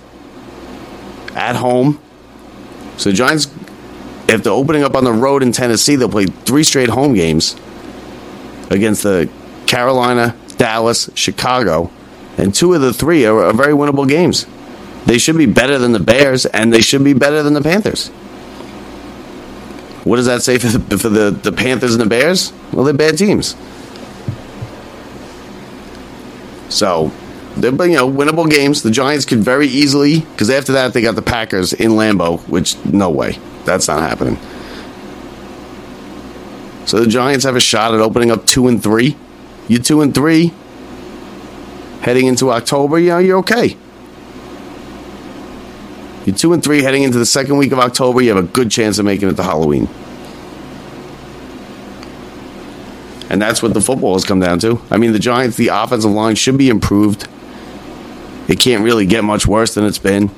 at 1.34 1.54
home. 1.54 2.00
So 2.96 3.12
Giants, 3.12 3.48
if 4.26 4.42
they're 4.42 4.54
opening 4.54 4.84
up 4.84 4.94
on 4.94 5.04
the 5.04 5.12
road 5.12 5.42
in 5.42 5.52
Tennessee, 5.52 5.96
they'll 5.96 6.08
play 6.08 6.24
three 6.24 6.64
straight 6.64 6.88
home 6.88 7.12
games 7.12 7.56
against 8.70 9.02
the 9.02 9.28
Carolina, 9.66 10.34
Dallas, 10.56 11.10
Chicago, 11.14 11.90
and 12.38 12.54
two 12.54 12.72
of 12.72 12.80
the 12.80 12.94
three 12.94 13.26
are, 13.26 13.44
are 13.44 13.52
very 13.52 13.74
winnable 13.74 14.08
games. 14.08 14.46
They 15.04 15.18
should 15.18 15.36
be 15.36 15.44
better 15.44 15.76
than 15.78 15.92
the 15.92 16.00
Bears, 16.00 16.46
and 16.46 16.72
they 16.72 16.80
should 16.80 17.04
be 17.04 17.12
better 17.12 17.42
than 17.42 17.52
the 17.52 17.60
Panthers. 17.60 18.10
What 20.06 20.16
does 20.18 20.26
that 20.26 20.40
say 20.40 20.56
for 20.56 20.68
the, 20.68 20.98
for 20.98 21.08
the, 21.08 21.30
the 21.32 21.50
Panthers 21.50 21.92
and 21.92 22.00
the 22.00 22.08
Bears? 22.08 22.52
Well, 22.72 22.84
they're 22.84 22.94
bad 22.94 23.18
teams. 23.18 23.56
So, 26.68 27.10
they're 27.56 27.72
you 27.72 27.96
know 27.96 28.08
winnable 28.08 28.48
games. 28.48 28.84
The 28.84 28.92
Giants 28.92 29.24
could 29.24 29.40
very 29.40 29.66
easily 29.66 30.20
because 30.20 30.48
after 30.48 30.70
that 30.74 30.92
they 30.92 31.02
got 31.02 31.16
the 31.16 31.22
Packers 31.22 31.72
in 31.72 31.92
Lambeau, 31.92 32.38
which 32.48 32.76
no 32.84 33.10
way, 33.10 33.40
that's 33.64 33.88
not 33.88 34.00
happening. 34.00 34.38
So 36.86 37.00
the 37.00 37.08
Giants 37.08 37.44
have 37.44 37.56
a 37.56 37.60
shot 37.60 37.92
at 37.92 37.98
opening 37.98 38.30
up 38.30 38.46
two 38.46 38.68
and 38.68 38.80
three. 38.80 39.16
You 39.66 39.80
two 39.80 40.02
and 40.02 40.14
three, 40.14 40.54
heading 42.02 42.28
into 42.28 42.52
October. 42.52 43.00
You 43.00 43.08
know 43.08 43.18
you're 43.18 43.38
okay. 43.38 43.76
You're 46.26 46.34
two 46.34 46.52
and 46.52 46.62
three 46.62 46.82
heading 46.82 47.04
into 47.04 47.18
the 47.18 47.24
second 47.24 47.56
week 47.56 47.70
of 47.70 47.78
October. 47.78 48.20
You 48.20 48.34
have 48.34 48.44
a 48.44 48.48
good 48.48 48.68
chance 48.70 48.98
of 48.98 49.04
making 49.04 49.28
it 49.28 49.36
to 49.36 49.44
Halloween. 49.44 49.88
And 53.30 53.40
that's 53.40 53.62
what 53.62 53.74
the 53.74 53.80
football 53.80 54.14
has 54.14 54.24
come 54.24 54.40
down 54.40 54.58
to. 54.60 54.80
I 54.90 54.96
mean, 54.98 55.12
the 55.12 55.20
Giants, 55.20 55.56
the 55.56 55.68
offensive 55.68 56.10
line 56.10 56.34
should 56.34 56.58
be 56.58 56.68
improved. 56.68 57.28
It 58.48 58.58
can't 58.58 58.82
really 58.82 59.06
get 59.06 59.22
much 59.22 59.46
worse 59.46 59.74
than 59.74 59.84
it's 59.84 59.98
been. 59.98 60.30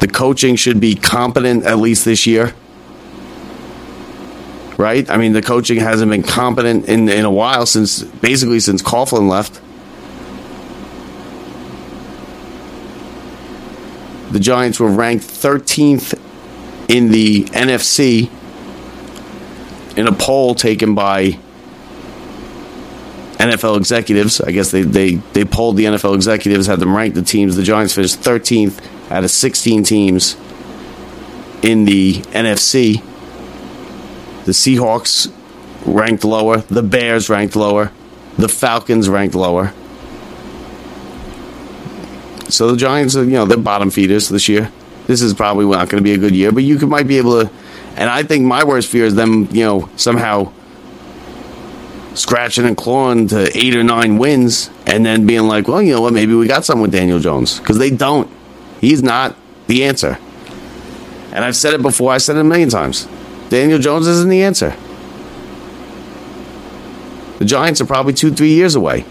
The 0.00 0.08
coaching 0.08 0.56
should 0.56 0.80
be 0.80 0.94
competent 0.94 1.64
at 1.64 1.78
least 1.78 2.04
this 2.04 2.26
year. 2.26 2.54
Right? 4.76 5.08
I 5.08 5.16
mean, 5.16 5.32
the 5.32 5.40
coaching 5.40 5.78
hasn't 5.78 6.10
been 6.10 6.22
competent 6.22 6.86
in, 6.86 7.08
in 7.08 7.24
a 7.24 7.30
while 7.30 7.64
since 7.64 8.02
basically 8.02 8.60
since 8.60 8.82
Coughlin 8.82 9.30
left. 9.30 9.60
The 14.30 14.40
Giants 14.40 14.80
were 14.80 14.90
ranked 14.90 15.24
13th 15.24 16.18
in 16.88 17.10
the 17.10 17.44
NFC 17.44 18.30
in 19.96 20.06
a 20.06 20.12
poll 20.12 20.54
taken 20.54 20.94
by 20.94 21.38
NFL 23.38 23.76
executives. 23.76 24.40
I 24.40 24.50
guess 24.50 24.70
they, 24.70 24.82
they, 24.82 25.14
they 25.14 25.44
polled 25.44 25.76
the 25.76 25.84
NFL 25.84 26.14
executives, 26.14 26.66
had 26.66 26.80
them 26.80 26.94
rank 26.94 27.14
the 27.14 27.22
teams. 27.22 27.56
The 27.56 27.62
Giants 27.62 27.94
finished 27.94 28.20
13th 28.20 28.82
out 29.10 29.24
of 29.24 29.30
16 29.30 29.84
teams 29.84 30.36
in 31.62 31.84
the 31.84 32.14
NFC. 32.32 33.02
The 34.44 34.52
Seahawks 34.52 35.32
ranked 35.84 36.24
lower, 36.24 36.58
the 36.58 36.82
Bears 36.82 37.28
ranked 37.28 37.56
lower, 37.56 37.92
the 38.36 38.48
Falcons 38.48 39.08
ranked 39.08 39.34
lower. 39.34 39.72
So 42.48 42.70
the 42.70 42.76
Giants 42.76 43.16
are, 43.16 43.24
you 43.24 43.30
know, 43.32 43.44
they're 43.44 43.58
bottom 43.58 43.90
feeders 43.90 44.28
this 44.28 44.48
year. 44.48 44.70
This 45.06 45.22
is 45.22 45.34
probably 45.34 45.66
not 45.66 45.88
going 45.88 46.02
to 46.02 46.04
be 46.04 46.12
a 46.12 46.18
good 46.18 46.34
year, 46.34 46.52
but 46.52 46.62
you 46.64 46.78
could, 46.78 46.88
might 46.88 47.06
be 47.06 47.18
able 47.18 47.44
to. 47.44 47.50
And 47.96 48.10
I 48.10 48.22
think 48.22 48.44
my 48.44 48.64
worst 48.64 48.88
fear 48.88 49.04
is 49.04 49.14
them, 49.14 49.48
you 49.52 49.64
know, 49.64 49.88
somehow 49.96 50.52
scratching 52.14 52.64
and 52.64 52.76
clawing 52.76 53.28
to 53.28 53.56
eight 53.56 53.74
or 53.76 53.84
nine 53.84 54.18
wins 54.18 54.70
and 54.86 55.04
then 55.04 55.26
being 55.26 55.42
like, 55.42 55.68
well, 55.68 55.82
you 55.82 55.94
know 55.94 56.00
what, 56.00 56.12
maybe 56.12 56.34
we 56.34 56.46
got 56.46 56.64
something 56.64 56.82
with 56.82 56.92
Daniel 56.92 57.18
Jones. 57.18 57.58
Because 57.58 57.78
they 57.78 57.90
don't. 57.90 58.30
He's 58.80 59.02
not 59.02 59.36
the 59.66 59.84
answer. 59.84 60.18
And 61.32 61.44
I've 61.44 61.56
said 61.56 61.74
it 61.74 61.82
before, 61.82 62.12
I 62.12 62.18
said 62.18 62.36
it 62.36 62.40
a 62.40 62.44
million 62.44 62.68
times. 62.68 63.06
Daniel 63.48 63.78
Jones 63.78 64.06
isn't 64.06 64.28
the 64.28 64.42
answer. 64.42 64.76
The 67.38 67.44
Giants 67.44 67.80
are 67.80 67.86
probably 67.86 68.14
two, 68.14 68.32
three 68.32 68.54
years 68.54 68.74
away. 68.74 69.04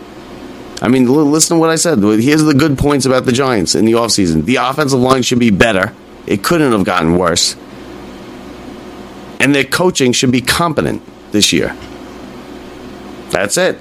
I 0.82 0.88
mean, 0.89 1.05
listen 1.05 1.55
to 1.55 1.59
what 1.59 1.69
I 1.69 1.76
said. 1.78 1.99
Here's 1.99 2.43
the 2.43 2.53
good 2.53 2.78
points 2.78 3.05
about 3.05 3.26
the 3.26 3.32
Giants 3.32 3.76
in 3.76 3.86
the 3.86 3.93
offseason. 3.93 4.45
The 4.45 4.57
offensive 4.57 4.99
line 4.99 5.23
should 5.23 5.39
be 5.39 5.49
better. 5.49 5.93
It 6.28 6.43
couldn't 6.43 6.71
have 6.71 6.84
gotten 6.84 7.17
worse. 7.17 7.55
And 9.39 9.53
their 9.53 9.63
coaching 9.63 10.11
should 10.11 10.32
be 10.32 10.41
competent 10.41 11.01
this 11.32 11.53
year. 11.53 11.76
That's 13.30 13.57
it. 13.57 13.80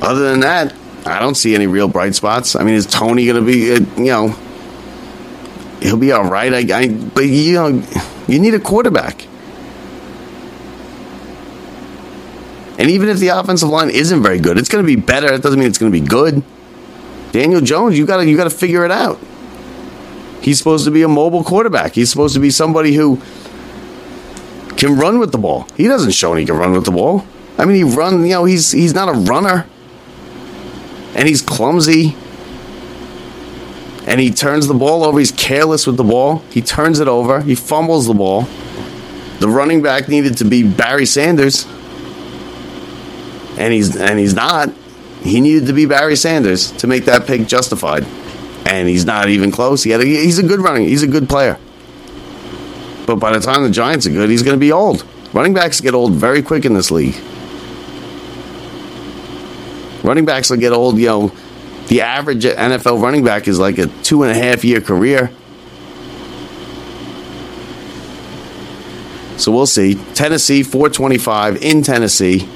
Other 0.00 0.30
than 0.30 0.40
that, 0.40 0.74
I 1.04 1.18
don't 1.18 1.34
see 1.34 1.54
any 1.54 1.66
real 1.66 1.88
bright 1.88 2.14
spots. 2.14 2.56
I 2.56 2.62
mean, 2.64 2.74
is 2.74 2.86
Tony 2.86 3.26
going 3.26 3.36
to 3.36 3.46
be, 3.46 3.72
uh, 3.72 3.80
you 3.98 4.10
know, 4.10 4.28
he'll 5.80 5.96
be 5.96 6.12
all 6.12 6.24
right. 6.24 6.52
I, 6.52 6.78
I, 6.78 6.88
but 6.88 7.22
you 7.22 7.54
know, 7.54 7.82
you 8.26 8.38
need 8.38 8.54
a 8.54 8.60
quarterback. 8.60 9.26
And 12.80 12.90
even 12.90 13.10
if 13.10 13.18
the 13.18 13.28
offensive 13.28 13.68
line 13.68 13.90
isn't 13.90 14.22
very 14.22 14.38
good, 14.38 14.56
it's 14.56 14.70
going 14.70 14.82
to 14.82 14.86
be 14.86 14.96
better. 14.96 15.30
It 15.30 15.42
doesn't 15.42 15.58
mean 15.58 15.68
it's 15.68 15.76
going 15.76 15.92
to 15.92 16.00
be 16.00 16.04
good. 16.04 16.42
Daniel 17.30 17.60
Jones, 17.60 17.98
you 17.98 18.06
got 18.06 18.16
to 18.16 18.26
you 18.26 18.38
got 18.38 18.44
to 18.44 18.50
figure 18.50 18.86
it 18.86 18.90
out. 18.90 19.20
He's 20.40 20.56
supposed 20.56 20.86
to 20.86 20.90
be 20.90 21.02
a 21.02 21.08
mobile 21.08 21.44
quarterback. 21.44 21.92
He's 21.92 22.08
supposed 22.08 22.32
to 22.32 22.40
be 22.40 22.48
somebody 22.48 22.94
who 22.94 23.20
can 24.78 24.96
run 24.96 25.18
with 25.18 25.30
the 25.30 25.36
ball. 25.36 25.68
He 25.76 25.88
doesn't 25.88 26.12
show 26.12 26.34
he 26.34 26.46
can 26.46 26.56
run 26.56 26.72
with 26.72 26.86
the 26.86 26.90
ball. 26.90 27.26
I 27.58 27.66
mean, 27.66 27.76
he 27.76 27.84
run. 27.84 28.22
You 28.24 28.30
know, 28.30 28.44
he's 28.46 28.72
he's 28.72 28.94
not 28.94 29.10
a 29.10 29.12
runner, 29.12 29.66
and 31.14 31.28
he's 31.28 31.42
clumsy, 31.42 32.16
and 34.06 34.18
he 34.18 34.30
turns 34.30 34.68
the 34.68 34.74
ball 34.74 35.04
over. 35.04 35.18
He's 35.18 35.32
careless 35.32 35.86
with 35.86 35.98
the 35.98 36.04
ball. 36.04 36.38
He 36.48 36.62
turns 36.62 36.98
it 36.98 37.08
over. 37.08 37.42
He 37.42 37.54
fumbles 37.54 38.06
the 38.06 38.14
ball. 38.14 38.48
The 39.38 39.50
running 39.50 39.82
back 39.82 40.08
needed 40.08 40.38
to 40.38 40.46
be 40.46 40.62
Barry 40.62 41.04
Sanders 41.04 41.66
and 43.60 43.74
he's 43.74 43.94
and 43.94 44.18
he's 44.18 44.34
not. 44.34 44.70
He 45.22 45.40
needed 45.40 45.66
to 45.66 45.74
be 45.74 45.84
Barry 45.84 46.16
Sanders 46.16 46.72
to 46.72 46.86
make 46.86 47.04
that 47.04 47.26
pick 47.26 47.46
justified, 47.46 48.04
and 48.66 48.88
he's 48.88 49.04
not 49.04 49.28
even 49.28 49.52
close. 49.52 49.82
He 49.82 49.92
a, 49.92 50.02
he's 50.02 50.38
a 50.38 50.42
good 50.42 50.60
running. 50.60 50.88
He's 50.88 51.02
a 51.02 51.06
good 51.06 51.28
player, 51.28 51.58
but 53.06 53.16
by 53.16 53.32
the 53.32 53.40
time 53.40 53.62
the 53.62 53.70
Giants 53.70 54.06
are 54.06 54.10
good, 54.10 54.30
he's 54.30 54.42
going 54.42 54.56
to 54.56 54.60
be 54.60 54.72
old. 54.72 55.04
Running 55.34 55.52
backs 55.52 55.80
get 55.80 55.94
old 55.94 56.14
very 56.14 56.42
quick 56.42 56.64
in 56.64 56.72
this 56.72 56.90
league. 56.90 57.14
Running 60.02 60.24
backs 60.24 60.48
will 60.48 60.56
get 60.56 60.72
old. 60.72 60.98
You 60.98 61.06
know, 61.06 61.32
the 61.88 62.00
average 62.00 62.44
NFL 62.44 63.02
running 63.02 63.24
back 63.24 63.46
is 63.46 63.58
like 63.58 63.76
a 63.76 63.88
two 64.02 64.22
and 64.22 64.32
a 64.32 64.34
half 64.34 64.64
year 64.64 64.80
career. 64.80 65.30
So 69.36 69.52
we'll 69.52 69.66
see. 69.66 69.94
Tennessee, 70.14 70.62
425 70.62 71.62
in 71.62 71.82
Tennessee. 71.82 72.48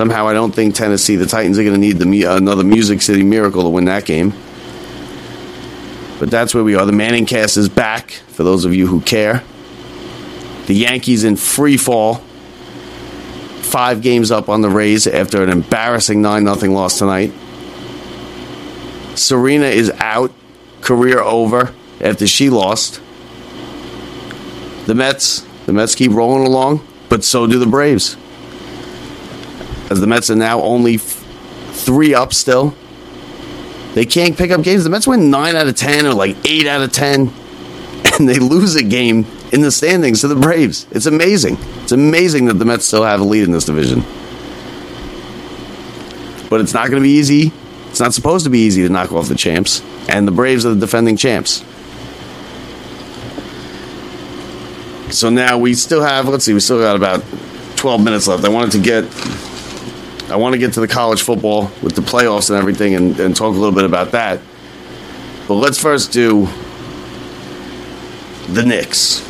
Somehow, 0.00 0.26
I 0.26 0.32
don't 0.32 0.54
think 0.54 0.74
Tennessee, 0.74 1.16
the 1.16 1.26
Titans, 1.26 1.58
are 1.58 1.62
going 1.62 1.74
to 1.74 1.78
need 1.78 1.98
the, 1.98 2.22
another 2.22 2.64
Music 2.64 3.02
City 3.02 3.22
miracle 3.22 3.64
to 3.64 3.68
win 3.68 3.84
that 3.84 4.06
game. 4.06 4.32
But 6.18 6.30
that's 6.30 6.54
where 6.54 6.64
we 6.64 6.74
are. 6.74 6.86
The 6.86 6.92
Manning 6.92 7.26
cast 7.26 7.58
is 7.58 7.68
back, 7.68 8.12
for 8.28 8.42
those 8.42 8.64
of 8.64 8.74
you 8.74 8.86
who 8.86 9.02
care. 9.02 9.44
The 10.68 10.74
Yankees 10.74 11.22
in 11.22 11.36
free 11.36 11.76
fall. 11.76 12.14
Five 13.60 14.00
games 14.00 14.30
up 14.30 14.48
on 14.48 14.62
the 14.62 14.70
Rays 14.70 15.06
after 15.06 15.42
an 15.42 15.50
embarrassing 15.50 16.22
9 16.22 16.46
0 16.46 16.72
loss 16.72 16.98
tonight. 16.98 17.34
Serena 19.16 19.66
is 19.66 19.90
out, 19.98 20.32
career 20.80 21.20
over 21.20 21.74
after 22.00 22.26
she 22.26 22.48
lost. 22.48 23.02
The 24.86 24.94
Mets, 24.94 25.44
the 25.66 25.74
Mets 25.74 25.94
keep 25.94 26.12
rolling 26.12 26.46
along, 26.46 26.86
but 27.10 27.22
so 27.22 27.46
do 27.46 27.58
the 27.58 27.66
Braves 27.66 28.16
as 29.90 30.00
the 30.00 30.06
Mets 30.06 30.30
are 30.30 30.36
now 30.36 30.62
only 30.62 30.94
f- 30.94 31.24
three 31.72 32.14
up 32.14 32.32
still. 32.32 32.74
They 33.94 34.06
can't 34.06 34.38
pick 34.38 34.52
up 34.52 34.62
games. 34.62 34.84
The 34.84 34.90
Mets 34.90 35.06
win 35.06 35.30
nine 35.30 35.56
out 35.56 35.66
of 35.66 35.74
ten 35.74 36.06
or 36.06 36.14
like 36.14 36.36
eight 36.48 36.66
out 36.66 36.80
of 36.80 36.92
ten, 36.92 37.20
and 38.18 38.28
they 38.28 38.38
lose 38.38 38.76
a 38.76 38.84
game 38.84 39.26
in 39.52 39.60
the 39.60 39.72
standings 39.72 40.20
to 40.20 40.28
the 40.28 40.36
Braves. 40.36 40.86
It's 40.92 41.06
amazing. 41.06 41.58
It's 41.82 41.92
amazing 41.92 42.46
that 42.46 42.54
the 42.54 42.64
Mets 42.64 42.86
still 42.86 43.02
have 43.02 43.20
a 43.20 43.24
lead 43.24 43.44
in 43.44 43.50
this 43.50 43.64
division. 43.64 44.02
But 46.48 46.60
it's 46.60 46.72
not 46.72 46.88
going 46.88 47.02
to 47.02 47.06
be 47.06 47.16
easy. 47.16 47.52
It's 47.88 48.00
not 48.00 48.14
supposed 48.14 48.44
to 48.44 48.50
be 48.50 48.60
easy 48.60 48.82
to 48.82 48.88
knock 48.88 49.12
off 49.12 49.28
the 49.28 49.34
champs, 49.34 49.82
and 50.08 50.26
the 50.26 50.32
Braves 50.32 50.64
are 50.64 50.74
the 50.74 50.80
defending 50.80 51.16
champs. 51.16 51.64
So 55.10 55.28
now 55.28 55.58
we 55.58 55.74
still 55.74 56.02
have, 56.02 56.28
let's 56.28 56.44
see, 56.44 56.54
we 56.54 56.60
still 56.60 56.78
got 56.78 56.94
about 56.94 57.24
12 57.76 58.00
minutes 58.00 58.28
left. 58.28 58.44
I 58.44 58.48
wanted 58.48 58.70
to 58.72 58.78
get 58.78 59.04
I 60.30 60.36
want 60.36 60.52
to 60.52 60.58
get 60.58 60.74
to 60.74 60.80
the 60.80 60.88
college 60.88 61.22
football 61.22 61.70
with 61.82 61.96
the 61.96 62.02
playoffs 62.02 62.50
and 62.50 62.58
everything 62.58 62.94
and, 62.94 63.18
and 63.18 63.34
talk 63.34 63.54
a 63.54 63.58
little 63.58 63.74
bit 63.74 63.84
about 63.84 64.12
that. 64.12 64.40
But 65.48 65.54
let's 65.54 65.80
first 65.80 66.12
do 66.12 66.48
the 68.48 68.64
Knicks. 68.64 69.26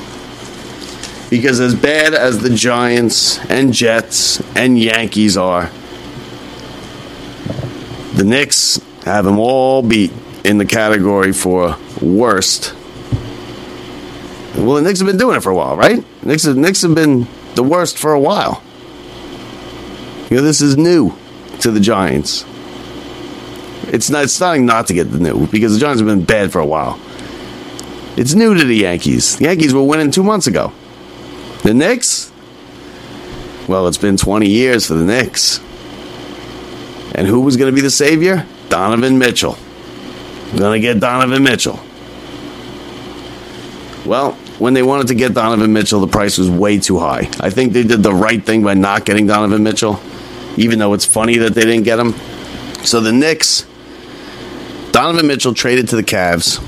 Because 1.31 1.61
as 1.61 1.75
bad 1.75 2.13
as 2.13 2.41
the 2.41 2.51
Giants 2.51 3.39
and 3.47 3.73
Jets 3.73 4.41
and 4.55 4.79
Yankees 4.79 5.37
are, 5.37 5.71
the 8.15 8.25
Knicks 8.25 8.81
have 9.05 9.25
them 9.25 9.39
all 9.39 9.83
beat 9.83 10.13
in 10.45 10.59
the 10.59 10.67
category 10.67 11.33
for 11.33 11.79
worst. 12.03 12.75
Well, 14.57 14.75
the 14.75 14.83
Knicks 14.83 14.99
have 14.99 15.07
been 15.07 15.17
doing 15.17 15.37
it 15.37 15.43
for 15.43 15.51
a 15.51 15.55
while, 15.55 15.77
right? 15.77 16.05
Knicks, 16.23 16.45
Knicks 16.45 16.83
have 16.83 16.95
been 16.95 17.27
the 17.55 17.63
worst 17.63 17.97
for 17.97 18.13
a 18.13 18.21
while. 18.21 18.63
You 20.31 20.37
know, 20.37 20.43
this 20.43 20.61
is 20.61 20.77
new 20.77 21.13
to 21.59 21.73
the 21.73 21.81
Giants. 21.81 22.45
It's 23.93 24.09
not. 24.09 24.25
It's 24.25 24.33
starting 24.33 24.65
not 24.65 24.87
to 24.87 24.95
get 24.95 25.11
the 25.11 25.19
new 25.19 25.49
because 25.49 25.75
the 25.75 25.81
Giants 25.81 26.01
have 26.01 26.09
been 26.09 26.25
bad 26.25 26.53
for 26.53 26.61
a 26.61 26.67
while. 26.67 27.01
It's 28.17 28.35
new 28.35 28.55
to 28.55 28.65
the 28.65 28.77
Yankees. 28.77 29.37
The 29.37 29.47
Yankees 29.47 29.75
were 29.75 29.83
winning 29.83 30.13
two 30.13 30.23
months 30.23 30.47
ago. 30.47 30.73
The 31.65 31.75
Knicks. 31.75 32.31
Well, 33.67 33.89
it's 33.89 33.99
been 33.99 34.17
20 34.17 34.49
years 34.49 34.87
for 34.87 34.95
the 34.95 35.05
Knicks. 35.05 35.59
And 37.15 37.27
who 37.27 37.41
was 37.41 37.57
going 37.57 37.71
to 37.71 37.75
be 37.75 37.83
the 37.83 37.91
savior? 37.91 38.47
Donovan 38.69 39.19
Mitchell. 39.19 39.59
Going 40.57 40.81
to 40.81 40.87
get 40.87 41.01
Donovan 41.01 41.43
Mitchell. 41.43 41.81
Well, 44.07 44.33
when 44.59 44.75
they 44.75 44.83
wanted 44.83 45.09
to 45.09 45.15
get 45.15 45.35
Donovan 45.35 45.73
Mitchell, 45.73 46.01
the 46.01 46.07
price 46.07 46.39
was 46.39 46.49
way 46.49 46.79
too 46.79 46.99
high. 46.99 47.29
I 47.41 47.51
think 47.51 47.73
they 47.73 47.83
did 47.83 48.03
the 48.03 48.15
right 48.15 48.45
thing 48.45 48.63
by 48.63 48.75
not 48.75 49.05
getting 49.05 49.27
Donovan 49.27 49.63
Mitchell 49.63 50.01
even 50.57 50.79
though 50.79 50.95
it's 50.95 51.05
funny 51.05 51.39
that 51.39 51.55
they 51.55 51.63
didn't 51.63 51.85
get 51.85 51.99
him. 51.99 52.15
So 52.85 53.01
the 53.01 53.13
Knicks, 53.13 53.67
Donovan 54.93 55.27
Mitchell 55.27 55.55
traded 55.55 55.89
to 55.89 55.97
the 55.97 56.03
Cavs. 56.03 56.65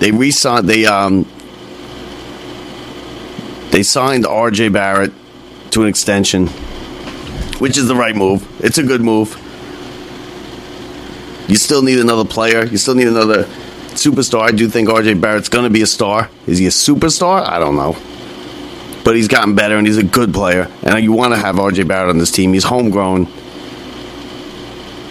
They 0.00 0.10
re-signed. 0.10 0.68
They 0.68 0.86
um. 0.86 1.26
They 3.70 3.82
signed 3.82 4.24
R.J. 4.24 4.68
Barrett 4.68 5.12
to 5.72 5.82
an 5.82 5.88
extension, 5.88 6.46
which 7.58 7.76
is 7.76 7.88
the 7.88 7.96
right 7.96 8.14
move. 8.14 8.46
It's 8.62 8.78
a 8.78 8.84
good 8.84 9.00
move. 9.00 9.40
You 11.48 11.56
still 11.56 11.82
need 11.82 11.98
another 11.98 12.24
player. 12.24 12.64
You 12.64 12.76
still 12.76 12.94
need 12.94 13.08
another 13.08 13.44
superstar. 13.94 14.42
I 14.42 14.52
do 14.52 14.68
think 14.68 14.88
R.J. 14.88 15.14
Barrett's 15.14 15.48
going 15.48 15.64
to 15.64 15.70
be 15.70 15.82
a 15.82 15.86
star. 15.86 16.30
Is 16.46 16.58
he 16.58 16.66
a 16.66 16.70
superstar? 16.70 17.46
I 17.48 17.58
don't 17.58 17.74
know 17.74 17.96
but 19.04 19.14
he's 19.14 19.28
gotten 19.28 19.54
better 19.54 19.76
and 19.76 19.86
he's 19.86 19.98
a 19.98 20.02
good 20.02 20.32
player. 20.32 20.70
And 20.82 21.02
you 21.04 21.12
want 21.12 21.34
to 21.34 21.38
have 21.38 21.56
RJ 21.56 21.86
Barrett 21.86 22.10
on 22.10 22.18
this 22.18 22.30
team. 22.30 22.52
He's 22.52 22.64
homegrown. 22.64 23.28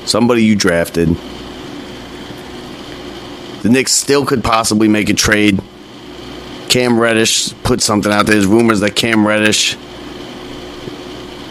Somebody 0.05 0.43
you 0.43 0.55
drafted. 0.55 1.09
The 3.61 3.69
Knicks 3.69 3.93
still 3.93 4.25
could 4.25 4.43
possibly 4.43 4.87
make 4.87 5.09
a 5.09 5.13
trade. 5.13 5.61
Cam 6.69 6.99
Reddish 6.99 7.53
put 7.63 7.81
something 7.81 8.11
out 8.11 8.25
there. 8.25 8.35
There's 8.35 8.47
rumors 8.47 8.81
that 8.81 8.95
Cam 8.95 9.25
Reddish, 9.25 9.77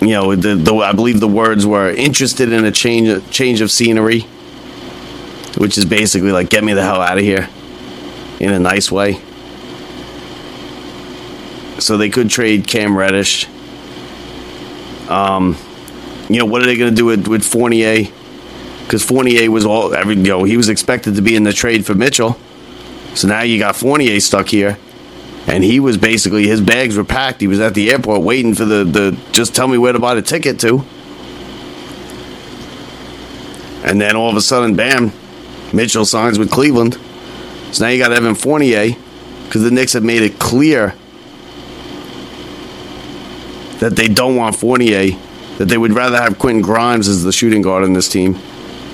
you 0.00 0.08
know, 0.08 0.34
the, 0.34 0.56
the, 0.56 0.74
I 0.74 0.92
believe 0.92 1.20
the 1.20 1.28
words 1.28 1.64
were 1.64 1.90
interested 1.90 2.52
in 2.52 2.64
a 2.64 2.72
change 2.72 3.30
change 3.30 3.60
of 3.60 3.70
scenery. 3.70 4.26
which 5.56 5.78
is 5.78 5.84
basically 5.84 6.32
like 6.32 6.48
get 6.50 6.64
me 6.64 6.72
the 6.72 6.82
hell 6.82 7.00
out 7.00 7.18
of 7.18 7.24
here 7.24 7.48
in 8.40 8.52
a 8.52 8.58
nice 8.58 8.90
way. 8.90 9.20
So 11.78 11.96
they 11.96 12.10
could 12.10 12.30
trade 12.30 12.66
Cam 12.66 12.96
Reddish. 12.96 13.48
Um, 15.08 15.56
you 16.28 16.38
know, 16.38 16.46
what 16.46 16.62
are 16.62 16.66
they 16.66 16.76
going 16.76 16.90
to 16.90 16.96
do 16.96 17.04
with, 17.04 17.26
with 17.28 17.44
Fournier? 17.44 18.04
Because 18.84 19.04
Fournier 19.04 19.50
was 19.50 19.64
all, 19.64 19.94
every, 19.94 20.16
you 20.16 20.22
know, 20.22 20.44
he 20.44 20.56
was 20.56 20.68
expected 20.68 21.16
to 21.16 21.22
be 21.22 21.36
in 21.36 21.42
the 21.44 21.52
trade 21.52 21.84
for 21.84 21.94
Mitchell. 21.94 22.38
So 23.14 23.28
now 23.28 23.42
you 23.42 23.58
got 23.58 23.76
Fournier 23.76 24.18
stuck 24.20 24.48
here. 24.48 24.78
And 25.46 25.64
he 25.64 25.80
was 25.80 25.98
basically, 25.98 26.46
his 26.46 26.60
bags 26.60 26.96
were 26.96 27.04
packed. 27.04 27.40
He 27.40 27.48
was 27.48 27.60
at 27.60 27.74
the 27.74 27.90
airport 27.90 28.22
waiting 28.22 28.54
for 28.54 28.64
the, 28.64 28.84
the 28.84 29.18
just 29.32 29.54
tell 29.54 29.66
me 29.66 29.76
where 29.76 29.92
to 29.92 29.98
buy 29.98 30.14
the 30.14 30.22
ticket 30.22 30.60
to. 30.60 30.84
And 33.84 34.00
then 34.00 34.14
all 34.14 34.30
of 34.30 34.36
a 34.36 34.40
sudden, 34.40 34.76
bam, 34.76 35.12
Mitchell 35.72 36.04
signs 36.04 36.38
with 36.38 36.50
Cleveland. 36.50 36.96
So 37.72 37.84
now 37.84 37.90
you 37.90 37.98
got 37.98 38.12
Evan 38.12 38.36
Fournier 38.36 38.94
because 39.44 39.64
the 39.64 39.70
Knicks 39.70 39.94
have 39.94 40.04
made 40.04 40.22
it 40.22 40.38
clear 40.38 40.94
that 43.82 43.96
they 43.96 44.06
don't 44.06 44.36
want 44.36 44.54
Fournier, 44.54 45.10
that 45.58 45.64
they 45.64 45.76
would 45.76 45.92
rather 45.92 46.16
have 46.16 46.38
Quentin 46.38 46.62
Grimes 46.62 47.08
as 47.08 47.24
the 47.24 47.32
shooting 47.32 47.62
guard 47.62 47.82
in 47.82 47.94
this 47.94 48.08
team. 48.08 48.38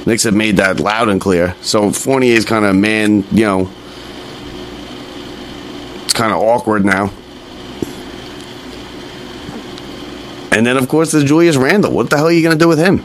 Knicks 0.07 0.23
have 0.23 0.33
made 0.33 0.57
that 0.57 0.81
loud 0.81 1.11
and 1.11 1.21
clear. 1.21 1.55
So 1.61 1.91
Fournier 1.91 2.33
is 2.33 2.47
kind 2.47 2.65
of 2.65 2.75
man, 2.75 3.23
you 3.31 3.45
know, 3.45 3.71
it's 6.05 6.15
kind 6.15 6.33
of 6.33 6.41
awkward 6.41 6.87
now. 6.87 7.13
And 10.53 10.67
then, 10.67 10.79
of 10.79 10.89
course, 10.89 11.13
there's 11.13 11.25
Julius 11.25 11.57
Randle. 11.59 11.93
What 11.93 12.09
the 12.09 12.17
hell 12.17 12.29
are 12.29 12.33
you 12.33 12.43
going 12.43 12.59
to 12.59 12.65
do 12.65 12.69
with 12.69 12.79
him? 12.79 13.05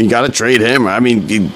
You 0.00 0.08
got 0.08 0.24
to 0.24 0.30
trade 0.30 0.60
him. 0.60 0.86
I 0.86 1.00
mean, 1.00 1.28
you, 1.28 1.50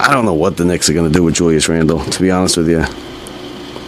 I 0.00 0.14
don't 0.14 0.24
know 0.24 0.32
what 0.32 0.56
the 0.56 0.64
Knicks 0.64 0.88
are 0.88 0.94
going 0.94 1.12
to 1.12 1.14
do 1.14 1.22
with 1.22 1.34
Julius 1.34 1.68
Randle. 1.68 2.02
To 2.02 2.22
be 2.22 2.30
honest 2.30 2.56
with 2.56 2.70
you, 2.70 2.82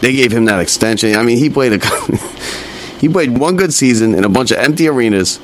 they 0.02 0.12
gave 0.12 0.30
him 0.30 0.44
that 0.44 0.60
extension. 0.60 1.14
I 1.16 1.22
mean, 1.22 1.38
he 1.38 1.48
played 1.48 1.72
a 1.72 1.78
he 2.98 3.08
played 3.08 3.38
one 3.38 3.56
good 3.56 3.72
season 3.72 4.14
in 4.14 4.24
a 4.24 4.28
bunch 4.28 4.50
of 4.50 4.58
empty 4.58 4.88
arenas, 4.88 5.38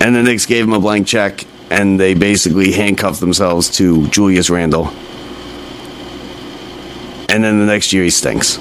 and 0.00 0.14
the 0.14 0.22
Knicks 0.22 0.46
gave 0.46 0.64
him 0.64 0.72
a 0.72 0.80
blank 0.80 1.06
check, 1.06 1.44
and 1.70 1.98
they 1.98 2.14
basically 2.14 2.72
handcuffed 2.72 3.20
themselves 3.20 3.70
to 3.76 4.06
Julius 4.08 4.50
Randle. 4.50 4.88
And 7.28 7.42
then 7.42 7.58
the 7.58 7.66
next 7.66 7.92
year 7.92 8.04
he 8.04 8.10
stinks. 8.10 8.58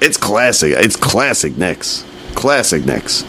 It's 0.00 0.16
classic. 0.16 0.74
It's 0.76 0.96
classic 0.96 1.56
Knicks. 1.56 2.04
Classic 2.34 2.84
Knicks. 2.84 3.22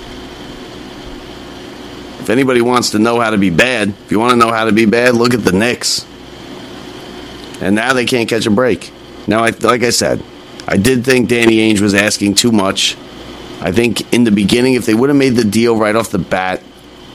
If 2.19 2.29
anybody 2.29 2.61
wants 2.61 2.91
to 2.91 2.99
know 2.99 3.19
how 3.19 3.31
to 3.31 3.37
be 3.37 3.49
bad, 3.49 3.89
if 3.89 4.11
you 4.11 4.19
want 4.19 4.31
to 4.31 4.37
know 4.37 4.51
how 4.51 4.65
to 4.65 4.71
be 4.71 4.85
bad, 4.85 5.15
look 5.15 5.33
at 5.33 5.43
the 5.43 5.51
Knicks. 5.51 6.05
And 7.59 7.75
now 7.75 7.93
they 7.93 8.05
can't 8.05 8.29
catch 8.29 8.45
a 8.45 8.51
break. 8.51 8.91
Now, 9.27 9.43
I, 9.43 9.49
like 9.49 9.83
I 9.83 9.89
said, 9.89 10.23
I 10.71 10.77
did 10.77 11.03
think 11.03 11.29
Danny 11.29 11.57
Ainge 11.57 11.81
was 11.81 11.95
asking 11.95 12.35
too 12.35 12.51
much. 12.51 12.95
I 13.59 13.71
think 13.71 14.13
in 14.13 14.23
the 14.23 14.31
beginning, 14.31 14.75
if 14.75 14.85
they 14.85 14.93
would 14.93 15.09
have 15.09 15.17
made 15.17 15.31
the 15.31 15.43
deal 15.43 15.75
right 15.75 15.95
off 15.95 16.11
the 16.11 16.19
bat, 16.19 16.61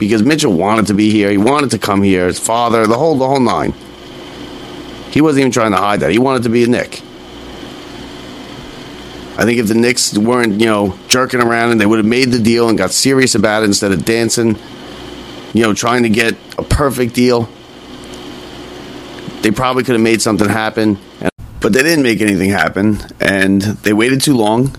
because 0.00 0.24
Mitchell 0.24 0.52
wanted 0.52 0.88
to 0.88 0.94
be 0.94 1.12
here, 1.12 1.30
he 1.30 1.38
wanted 1.38 1.70
to 1.70 1.78
come 1.78 2.02
here, 2.02 2.26
his 2.26 2.40
father, 2.40 2.84
the 2.84 2.98
whole 2.98 3.16
the 3.16 3.28
whole 3.28 3.38
nine. 3.38 3.72
He 5.12 5.20
wasn't 5.20 5.42
even 5.42 5.52
trying 5.52 5.70
to 5.70 5.76
hide 5.76 6.00
that. 6.00 6.10
He 6.10 6.18
wanted 6.18 6.42
to 6.42 6.48
be 6.48 6.64
a 6.64 6.66
Knick. 6.66 7.00
I 9.36 9.44
think 9.44 9.60
if 9.60 9.68
the 9.68 9.74
Knicks 9.74 10.18
weren't, 10.18 10.60
you 10.60 10.66
know, 10.66 10.98
jerking 11.06 11.40
around 11.40 11.70
and 11.70 11.80
they 11.80 11.86
would 11.86 11.98
have 11.98 12.06
made 12.06 12.32
the 12.32 12.40
deal 12.40 12.68
and 12.68 12.76
got 12.76 12.90
serious 12.90 13.36
about 13.36 13.62
it 13.62 13.66
instead 13.66 13.92
of 13.92 14.04
dancing, 14.04 14.58
you 15.52 15.62
know, 15.62 15.72
trying 15.74 16.02
to 16.02 16.08
get 16.08 16.34
a 16.58 16.64
perfect 16.64 17.14
deal, 17.14 17.48
they 19.42 19.52
probably 19.52 19.84
could 19.84 19.94
have 19.94 20.02
made 20.02 20.20
something 20.20 20.48
happen. 20.48 20.98
But 21.64 21.72
they 21.72 21.82
didn't 21.82 22.02
make 22.02 22.20
anything 22.20 22.50
happen, 22.50 22.98
and 23.20 23.62
they 23.62 23.94
waited 23.94 24.20
too 24.20 24.36
long. 24.36 24.76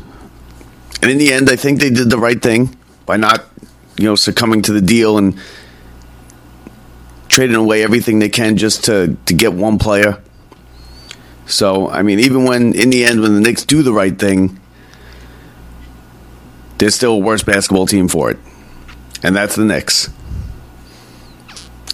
And 1.01 1.09
in 1.09 1.17
the 1.17 1.33
end, 1.33 1.49
I 1.49 1.55
think 1.55 1.79
they 1.79 1.89
did 1.89 2.11
the 2.11 2.19
right 2.19 2.39
thing 2.39 2.77
by 3.07 3.17
not, 3.17 3.43
you 3.97 4.05
know, 4.05 4.13
succumbing 4.13 4.61
to 4.61 4.71
the 4.71 4.81
deal 4.81 5.17
and 5.17 5.35
trading 7.27 7.55
away 7.55 7.81
everything 7.81 8.19
they 8.19 8.29
can 8.29 8.55
just 8.55 8.83
to, 8.83 9.17
to 9.25 9.33
get 9.33 9.51
one 9.51 9.79
player. 9.79 10.21
So, 11.47 11.89
I 11.89 12.03
mean, 12.03 12.19
even 12.19 12.43
when, 12.45 12.75
in 12.75 12.91
the 12.91 13.03
end, 13.03 13.19
when 13.19 13.33
the 13.33 13.41
Knicks 13.41 13.65
do 13.65 13.81
the 13.81 13.91
right 13.91 14.15
thing, 14.15 14.59
they're 16.77 16.91
still 16.91 17.13
a 17.13 17.17
worse 17.17 17.41
basketball 17.41 17.87
team 17.87 18.07
for 18.07 18.29
it. 18.29 18.37
And 19.23 19.35
that's 19.35 19.55
the 19.55 19.65
Knicks. 19.65 20.11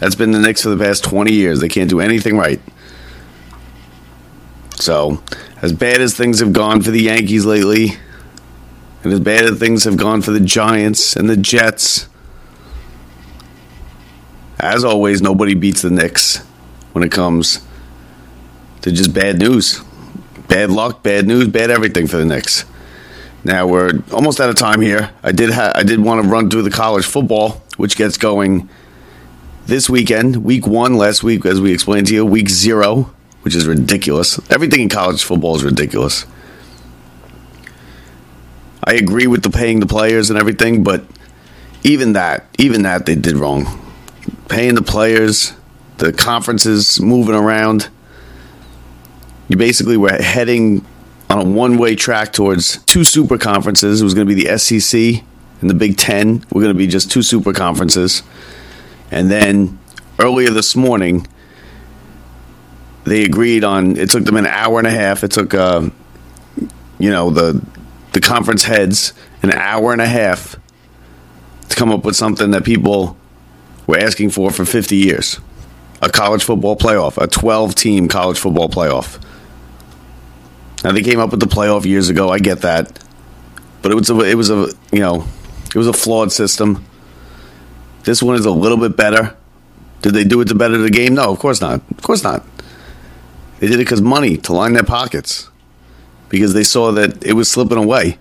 That's 0.02 0.16
been 0.16 0.32
the 0.32 0.39
Knicks 0.39 0.64
for 0.64 0.70
the 0.70 0.84
past 0.84 1.06
20 1.06 1.32
years. 1.32 1.62
They 1.62 1.70
can't 1.70 1.89
do 1.89 2.02
anything 2.02 2.36
right. 2.36 2.60
So, 4.76 5.22
as 5.61 5.74
bad 5.74 6.01
as 6.01 6.15
things 6.15 6.39
have 6.39 6.53
gone 6.53 6.82
for 6.82 6.91
the 6.91 7.01
Yankees 7.01 7.45
lately, 7.45 7.93
and 9.03 9.13
as 9.13 9.19
bad 9.19 9.45
as 9.45 9.59
things 9.59 9.84
have 9.84 9.97
gone 9.97 10.22
for 10.22 10.32
the 10.32 10.39
Giants 10.39 11.15
and 11.15 11.30
the 11.30 11.38
Jets, 11.38 12.07
as 14.59 14.84
always, 14.84 15.22
nobody 15.22 15.55
beats 15.55 15.82
the 15.82 15.89
Knicks 15.89 16.38
when 16.93 17.03
it 17.03 17.11
comes 17.11 17.65
to 18.82 18.91
just 18.91 19.13
bad 19.13 19.39
news. 19.39 19.82
Bad 20.47 20.69
luck, 20.69 21.01
bad 21.01 21.28
news, 21.28 21.47
bad 21.47 21.72
everything 21.72 22.07
for 22.07 22.17
the 22.17 22.26
Knicks. 22.26 22.65
Now 23.43 23.65
we're 23.67 24.03
almost 24.11 24.39
out 24.39 24.49
of 24.49 24.55
time 24.55 24.82
here. 24.82 25.11
I 25.24 25.32
did 25.32 25.51
ha- 25.51 25.72
I 25.74 25.84
did 25.84 25.99
want 25.99 26.24
to 26.24 26.30
run 26.30 26.49
through 26.49 26.61
the 26.63 26.69
college 26.72 27.05
football, 27.05 27.63
which 27.78 27.95
gets 27.95 28.17
going 28.17 28.69
this 29.65 29.89
weekend. 29.89 30.43
Week 30.43 30.67
one 30.67 30.95
last 30.95 31.24
week, 31.24 31.45
as 31.45 31.59
we 31.59 31.74
explained 31.74 32.07
to 32.07 32.13
you. 32.13 32.26
Week 32.26 32.49
zero, 32.49 33.11
which 33.42 33.56
is 33.56 33.68
ridiculous. 33.68 34.39
Everything 34.50 34.82
in 34.82 34.89
college 34.89 35.24
football 35.24 35.56
is 35.56 35.64
ridiculous. 35.64 36.26
I 38.84 38.94
agree 38.94 39.28
with 39.28 39.44
the 39.44 39.50
paying 39.50 39.80
the 39.80 39.86
players 39.86 40.30
and 40.30 40.39
everything, 40.39 40.84
but 40.84 41.06
even 41.84 42.14
that, 42.14 42.46
even 42.58 42.84
that, 42.84 43.06
they 43.06 43.16
did 43.16 43.36
wrong. 43.36 43.80
Paying 44.50 44.76
the 44.76 44.82
players, 44.82 45.54
the 45.98 46.12
conferences 46.12 47.00
moving 47.00 47.36
around. 47.36 47.89
You 49.48 49.58
basically 49.58 49.98
were 49.98 50.12
heading 50.12 50.86
on 51.30 51.39
a 51.39 51.50
one 51.50 51.78
way 51.78 51.96
track 51.96 52.34
towards 52.34 52.84
two 52.84 53.04
super 53.04 53.38
conferences. 53.38 54.02
It 54.02 54.04
was 54.04 54.14
going 54.14 54.28
to 54.28 54.36
be 54.36 54.44
the 54.44 54.58
SEC 54.58 55.24
and 55.62 55.70
the 55.70 55.74
Big 55.74 55.98
Ten. 55.98 56.44
We're 56.52 56.62
going 56.62 56.74
to 56.74 56.78
be 56.78 56.88
just 56.88 57.12
two 57.12 57.22
super 57.22 57.54
conferences. 57.54 58.24
And 59.12 59.30
then 59.30 59.80
earlier 60.20 60.50
this 60.50 60.76
morning, 60.76 61.28
they 63.04 63.24
agreed 63.24 63.64
on. 63.64 63.97
It 63.97 64.10
took 64.10 64.26
them 64.26 64.38
an 64.38 64.45
hour 64.45 64.78
and 64.78 64.88
a 64.88 64.91
half. 64.91 65.24
It 65.24 65.32
took, 65.32 65.54
uh, 65.54 65.89
you 66.99 67.10
know, 67.10 67.30
the 67.30 67.64
the 68.14 68.22
conference 68.22 68.64
heads 68.64 69.14
an 69.41 69.52
hour 69.52 69.93
and 69.93 70.02
a 70.02 70.08
half 70.08 70.58
to 71.70 71.76
come 71.76 71.91
up 71.91 72.04
with 72.04 72.16
something 72.16 72.52
that 72.52 72.64
people 72.64 73.18
were 73.88 73.97
asking 73.97 74.30
for 74.30 74.52
for 74.52 74.66
50 74.66 74.95
years 74.95 75.39
a 76.02 76.10
college 76.10 76.43
football 76.43 76.76
playoff, 76.76 77.22
a 77.22 77.28
12 77.28 77.76
team 77.76 78.08
college 78.08 78.39
football 78.39 78.70
playoff. 78.70 79.22
Now 80.84 80.91
they 80.91 81.04
came 81.04 81.20
up 81.20 81.30
with 81.32 81.39
the 81.39 81.45
playoff 81.45 81.86
years 81.86 82.10
ago. 82.10 82.30
I 82.30 82.39
get 82.39 82.62
that, 82.62 82.99
but 83.82 83.91
it 83.91 83.95
was 83.95 84.10
a, 84.10 84.20
it 84.22 84.36
was 84.36 84.49
a 84.49 84.68
you 84.91 84.99
know 84.99 85.26
it 85.68 85.76
was 85.76 85.88
a 85.88 85.93
flawed 85.93 86.32
system. 86.32 86.84
This 88.04 88.24
one 88.24 88.36
is 88.36 88.45
a 88.45 88.52
little 88.52 88.78
bit 88.78 88.97
better. 88.97 89.38
Did 90.02 90.16
they 90.16 90.24
do 90.24 90.41
it 90.41 90.45
to 90.45 90.56
better 90.56 90.80
the 90.80 90.89
game? 90.89 91.14
No, 91.14 91.32
of 91.32 91.38
course 91.38 91.62
not. 91.62 91.82
Of 91.91 92.02
course 92.02 92.24
not. 92.24 92.43
They 93.62 93.68
did 93.68 93.76
it 93.76 93.86
because 93.86 94.01
money 94.01 94.38
to 94.38 94.53
line 94.53 94.74
their 94.74 94.82
pockets 94.82 95.51
because 96.30 96.55
they 96.55 96.64
saw 96.64 96.91
that 96.93 97.24
it 97.24 97.34
was 97.34 97.47
slipping 97.47 97.78
away. 97.78 98.18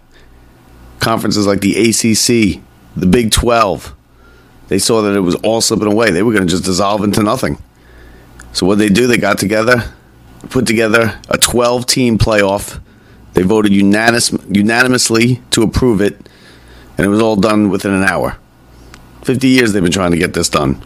Conferences 0.99 1.47
like 1.47 1.63
the 1.63 1.77
ACC, 1.79 2.63
the 2.95 3.07
Big 3.07 3.31
12, 3.31 3.95
they 4.69 4.79
saw 4.79 5.01
that 5.01 5.17
it 5.17 5.21
was 5.21 5.37
all 5.37 5.63
slipping 5.63 5.91
away. 5.91 6.11
They 6.11 6.23
were 6.23 6.35
going 6.35 6.47
to 6.47 6.51
just 6.51 6.65
dissolve 6.65 7.03
into 7.03 7.23
nothing. 7.23 7.57
So 8.53 8.67
what 8.67 8.77
did 8.77 8.91
they 8.91 8.95
do, 8.95 9.07
they 9.07 9.17
got 9.17 9.39
together, 9.39 9.95
put 10.51 10.67
together 10.67 11.19
a 11.31 11.39
12 11.39 11.87
team 11.87 12.19
playoff. 12.19 12.79
They 13.33 13.41
voted 13.41 13.73
unanimous, 13.73 14.33
unanimously 14.51 15.41
to 15.53 15.63
approve 15.63 16.03
it, 16.03 16.29
and 16.99 17.07
it 17.07 17.09
was 17.09 17.23
all 17.23 17.37
done 17.37 17.71
within 17.71 17.93
an 17.95 18.05
hour. 18.05 18.37
50 19.23 19.49
years 19.49 19.73
they've 19.73 19.83
been 19.83 19.91
trying 19.91 20.11
to 20.11 20.19
get 20.19 20.35
this 20.35 20.51
done. 20.51 20.85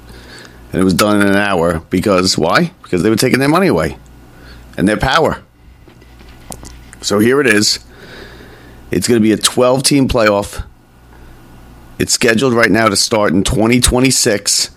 And 0.70 0.80
it 0.80 0.84
was 0.84 0.94
done 0.94 1.20
in 1.20 1.26
an 1.26 1.34
hour 1.34 1.80
because 1.90 2.38
why? 2.38 2.72
Because 2.84 3.02
they 3.02 3.10
were 3.10 3.16
taking 3.16 3.40
their 3.40 3.48
money 3.48 3.66
away 3.66 3.96
and 4.76 4.88
their 4.88 4.96
power. 4.96 5.42
So 7.00 7.18
here 7.18 7.40
it 7.40 7.46
is. 7.46 7.84
It's 8.90 9.08
going 9.08 9.20
to 9.20 9.22
be 9.22 9.32
a 9.32 9.36
12 9.36 9.82
team 9.82 10.08
playoff. 10.08 10.64
It's 11.98 12.12
scheduled 12.12 12.54
right 12.54 12.70
now 12.70 12.88
to 12.88 12.96
start 12.96 13.32
in 13.32 13.44
2026, 13.44 14.70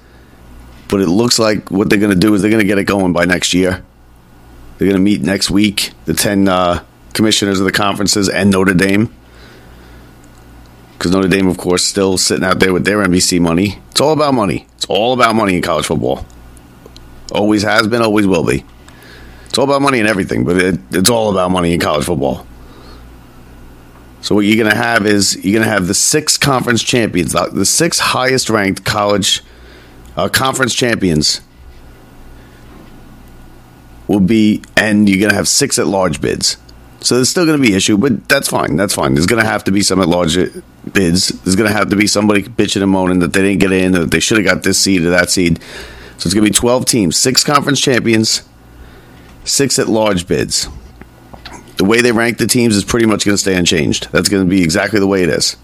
but 0.87 1.01
it 1.01 1.07
looks 1.07 1.39
like 1.39 1.71
what 1.71 1.89
they're 1.89 1.99
going 1.99 2.13
to 2.13 2.19
do 2.19 2.33
is 2.33 2.41
they're 2.41 2.51
going 2.51 2.61
to 2.61 2.67
get 2.67 2.77
it 2.77 2.83
going 2.83 3.13
by 3.13 3.25
next 3.25 3.53
year. 3.53 3.83
They're 4.77 4.87
going 4.87 4.97
to 4.97 5.03
meet 5.03 5.21
next 5.21 5.49
week, 5.49 5.91
the 6.05 6.13
10 6.13 6.47
uh, 6.47 6.83
commissioners 7.13 7.59
of 7.59 7.65
the 7.65 7.71
conferences 7.71 8.29
and 8.29 8.51
Notre 8.51 8.75
Dame. 8.75 9.13
Because 10.97 11.11
Notre 11.11 11.27
Dame, 11.27 11.47
of 11.47 11.57
course, 11.57 11.83
still 11.83 12.17
sitting 12.17 12.43
out 12.43 12.59
there 12.59 12.73
with 12.73 12.85
their 12.85 12.97
NBC 12.97 13.39
money. 13.39 13.79
It's 13.91 14.01
all 14.01 14.13
about 14.13 14.33
money. 14.33 14.67
It's 14.75 14.85
all 14.85 15.13
about 15.13 15.35
money 15.35 15.55
in 15.55 15.61
college 15.61 15.85
football. 15.85 16.25
Always 17.31 17.63
has 17.63 17.87
been, 17.87 18.01
always 18.01 18.27
will 18.27 18.45
be. 18.45 18.63
It's 19.47 19.57
all 19.57 19.65
about 19.65 19.81
money 19.81 19.99
and 19.99 20.07
everything, 20.07 20.45
but 20.45 20.57
it, 20.57 20.79
it's 20.91 21.09
all 21.09 21.31
about 21.31 21.51
money 21.51 21.73
in 21.73 21.79
college 21.79 22.05
football. 22.05 22.45
So 24.21 24.35
what 24.35 24.41
you're 24.41 24.61
going 24.61 24.69
to 24.69 24.77
have 24.77 25.05
is 25.05 25.35
you're 25.43 25.53
going 25.53 25.65
to 25.65 25.71
have 25.71 25.87
the 25.87 25.93
six 25.93 26.37
conference 26.37 26.83
champions, 26.83 27.33
the 27.33 27.65
six 27.65 27.99
highest 27.99 28.49
ranked 28.49 28.83
college 28.83 29.43
uh, 30.15 30.27
conference 30.27 30.73
champions 30.73 31.41
will 34.07 34.19
be, 34.19 34.63
and 34.75 35.07
you're 35.07 35.19
going 35.19 35.29
to 35.29 35.35
have 35.35 35.47
six 35.47 35.77
at 35.77 35.87
large 35.87 36.21
bids. 36.21 36.57
So 36.99 37.15
there's 37.15 37.29
still 37.29 37.45
going 37.45 37.61
to 37.61 37.65
be 37.65 37.75
issue, 37.75 37.97
but 37.97 38.27
that's 38.27 38.49
fine. 38.49 38.75
That's 38.75 38.95
fine. 38.95 39.13
There's 39.13 39.27
going 39.27 39.41
to 39.41 39.47
have 39.47 39.63
to 39.65 39.71
be 39.71 39.81
some 39.81 40.01
at 40.01 40.07
large 40.07 40.35
bids. 40.91 41.27
There's 41.27 41.55
going 41.55 41.69
to 41.69 41.75
have 41.75 41.89
to 41.89 41.95
be 41.95 42.07
somebody 42.07 42.43
bitching 42.43 42.81
and 42.81 42.91
moaning 42.91 43.19
that 43.19 43.33
they 43.33 43.41
didn't 43.41 43.59
get 43.59 43.71
in, 43.71 43.91
that 43.91 44.11
they 44.11 44.19
should 44.19 44.37
have 44.37 44.45
got 44.45 44.63
this 44.63 44.79
seed 44.79 45.03
or 45.03 45.11
that 45.11 45.29
seed. 45.29 45.61
So 46.17 46.27
it's 46.27 46.33
going 46.33 46.45
to 46.45 46.51
be 46.51 46.57
12 46.57 46.85
teams, 46.85 47.15
six 47.15 47.43
conference 47.43 47.79
champions, 47.79 48.41
six 49.47 49.79
at 49.79 49.87
large 49.87 50.27
bids. 50.27 50.67
The 51.77 51.85
way 51.85 52.01
they 52.01 52.11
rank 52.11 52.37
the 52.37 52.47
teams 52.47 52.75
is 52.75 52.83
pretty 52.83 53.05
much 53.05 53.25
going 53.25 53.35
to 53.35 53.41
stay 53.41 53.55
unchanged. 53.55 54.09
That's 54.11 54.29
going 54.29 54.43
to 54.43 54.49
be 54.49 54.63
exactly 54.63 54.99
the 54.99 55.07
way 55.07 55.23
it 55.23 55.29
is. 55.29 55.57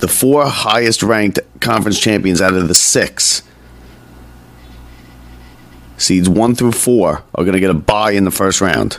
The 0.00 0.08
four 0.08 0.46
highest 0.46 1.02
ranked 1.02 1.38
conference 1.60 1.98
champions 1.98 2.42
out 2.42 2.54
of 2.54 2.68
the 2.68 2.74
six 2.74 3.42
seeds 5.96 6.28
one 6.28 6.54
through 6.54 6.72
four 6.72 7.22
are 7.34 7.44
going 7.44 7.54
to 7.54 7.60
get 7.60 7.70
a 7.70 7.74
bye 7.74 8.12
in 8.12 8.24
the 8.24 8.30
first 8.30 8.60
round. 8.60 8.98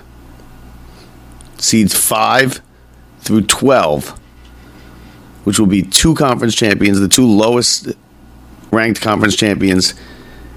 Seeds 1.58 1.94
five 1.94 2.62
through 3.20 3.42
12, 3.42 4.10
which 5.44 5.60
will 5.60 5.68
be 5.68 5.82
two 5.82 6.16
conference 6.16 6.56
champions, 6.56 7.00
the 7.00 7.08
two 7.08 7.28
lowest 7.28 7.94
ranked 8.72 9.02
conference 9.02 9.36
champions, 9.36 9.94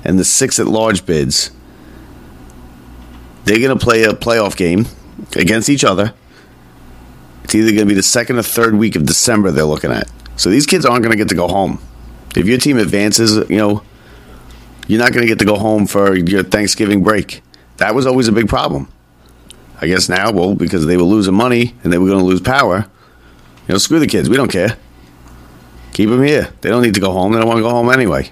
and 0.05 0.19
the 0.19 0.25
six 0.25 0.59
at 0.59 0.67
large 0.67 1.07
bids. 1.07 1.51
They're 3.49 3.61
going 3.61 3.79
to 3.79 3.83
play 3.83 4.03
a 4.03 4.13
playoff 4.13 4.59
game 4.59 4.85
against 5.35 5.71
each 5.71 5.83
other. 5.83 6.13
It's 7.45 7.55
either 7.55 7.71
going 7.71 7.85
to 7.85 7.87
be 7.87 7.95
the 7.95 8.03
second 8.03 8.39
or 8.39 8.43
third 8.43 8.75
week 8.75 8.95
of 8.95 9.07
December 9.07 9.51
they're 9.51 9.65
looking 9.65 9.91
at. 9.91 10.07
So 10.37 10.51
these 10.51 10.67
kids 10.67 10.85
aren't 10.85 11.03
going 11.03 11.13
to 11.13 11.17
get 11.17 11.31
to 11.31 11.35
go 11.35 11.49
home. 11.49 11.81
If 12.37 12.47
your 12.47 12.59
team 12.59 12.77
advances, 12.77 13.37
you 13.49 13.57
know, 13.57 13.83
you're 14.87 14.99
not 14.99 15.15
going 15.15 15.23
to 15.23 15.27
get 15.27 15.39
to 15.39 15.47
go 15.47 15.57
home 15.57 15.87
for 15.87 16.15
your 16.15 16.43
Thanksgiving 16.43 17.03
break. 17.03 17.41
That 17.79 17.95
was 17.95 18.07
always 18.07 18.29
a 18.29 18.33
big 18.33 18.51
problem. 18.51 18.93
I 19.81 19.87
guess 19.87 20.11
now, 20.11 20.31
well, 20.31 20.55
because 20.55 20.85
they 20.85 20.99
were 20.99 21.05
losing 21.05 21.33
money 21.33 21.75
and 21.83 21.91
they 21.91 21.97
were 21.97 22.09
going 22.09 22.19
to 22.19 22.27
lose 22.27 22.43
power, 22.43 22.87
you 23.67 23.73
know, 23.73 23.79
screw 23.79 23.99
the 23.99 24.07
kids. 24.07 24.29
We 24.29 24.37
don't 24.37 24.53
care. 24.53 24.77
Keep 25.95 26.11
them 26.11 26.23
here. 26.23 26.53
They 26.61 26.69
don't 26.69 26.83
need 26.83 26.95
to 26.97 27.01
go 27.01 27.13
home. 27.13 27.33
They 27.33 27.39
don't 27.39 27.49
want 27.49 27.57
to 27.57 27.63
go 27.63 27.71
home 27.71 27.89
anyway. 27.89 28.31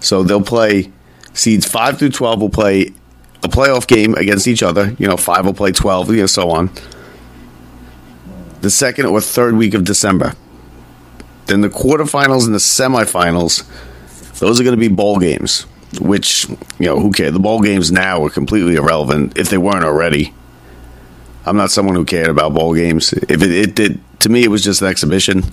So 0.00 0.22
they'll 0.22 0.40
play 0.40 0.90
seeds 1.34 1.66
5 1.66 1.98
through 1.98 2.12
12 2.12 2.40
will 2.40 2.48
play 2.48 2.94
a 3.46 3.48
playoff 3.48 3.86
game 3.86 4.14
against 4.14 4.46
each 4.46 4.62
other. 4.62 4.94
You 4.98 5.06
know, 5.08 5.16
5 5.16 5.46
will 5.46 5.54
play 5.54 5.72
12, 5.72 6.10
you 6.10 6.16
know, 6.18 6.26
so 6.26 6.50
on. 6.50 6.70
The 8.60 8.70
second 8.70 9.06
or 9.06 9.20
third 9.20 9.56
week 9.56 9.74
of 9.74 9.84
December. 9.84 10.34
Then 11.46 11.60
the 11.60 11.68
quarterfinals 11.68 12.44
and 12.44 12.54
the 12.54 12.58
semifinals, 12.58 13.64
those 14.38 14.60
are 14.60 14.64
going 14.64 14.76
to 14.76 14.80
be 14.80 14.88
bowl 14.88 15.18
games, 15.18 15.62
which, 16.00 16.48
you 16.48 16.86
know, 16.86 16.98
who 16.98 17.12
cares? 17.12 17.32
The 17.32 17.38
bowl 17.38 17.60
games 17.60 17.92
now 17.92 18.24
are 18.24 18.30
completely 18.30 18.74
irrelevant 18.74 19.38
if 19.38 19.48
they 19.48 19.58
weren't 19.58 19.84
already. 19.84 20.34
I'm 21.44 21.56
not 21.56 21.70
someone 21.70 21.94
who 21.94 22.04
cared 22.04 22.28
about 22.28 22.52
bowl 22.52 22.74
games. 22.74 23.12
If 23.12 23.42
it, 23.42 23.50
it 23.52 23.74
did, 23.76 24.00
to 24.20 24.28
me, 24.28 24.42
it 24.42 24.48
was 24.48 24.64
just 24.64 24.82
an 24.82 24.88
exhibition. 24.88 25.44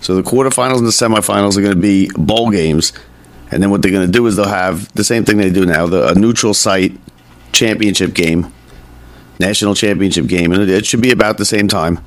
So 0.00 0.16
the 0.16 0.22
quarterfinals 0.22 0.78
and 0.78 0.86
the 0.86 0.90
semifinals 0.90 1.56
are 1.58 1.60
going 1.60 1.74
to 1.74 1.80
be 1.80 2.10
bowl 2.16 2.50
games. 2.50 2.94
And 3.52 3.62
then 3.62 3.70
what 3.70 3.82
they're 3.82 3.92
going 3.92 4.06
to 4.06 4.12
do 4.12 4.26
is 4.26 4.36
they'll 4.36 4.48
have 4.48 4.92
the 4.94 5.04
same 5.04 5.24
thing 5.24 5.36
they 5.36 5.50
do 5.50 5.66
now 5.66 5.86
the, 5.86 6.08
a 6.08 6.14
neutral 6.14 6.54
site 6.54 6.98
championship 7.52 8.14
game, 8.14 8.52
national 9.38 9.74
championship 9.74 10.26
game. 10.26 10.52
And 10.52 10.68
it 10.68 10.86
should 10.86 11.02
be 11.02 11.10
about 11.10 11.38
the 11.38 11.44
same 11.44 11.68
time 11.68 12.00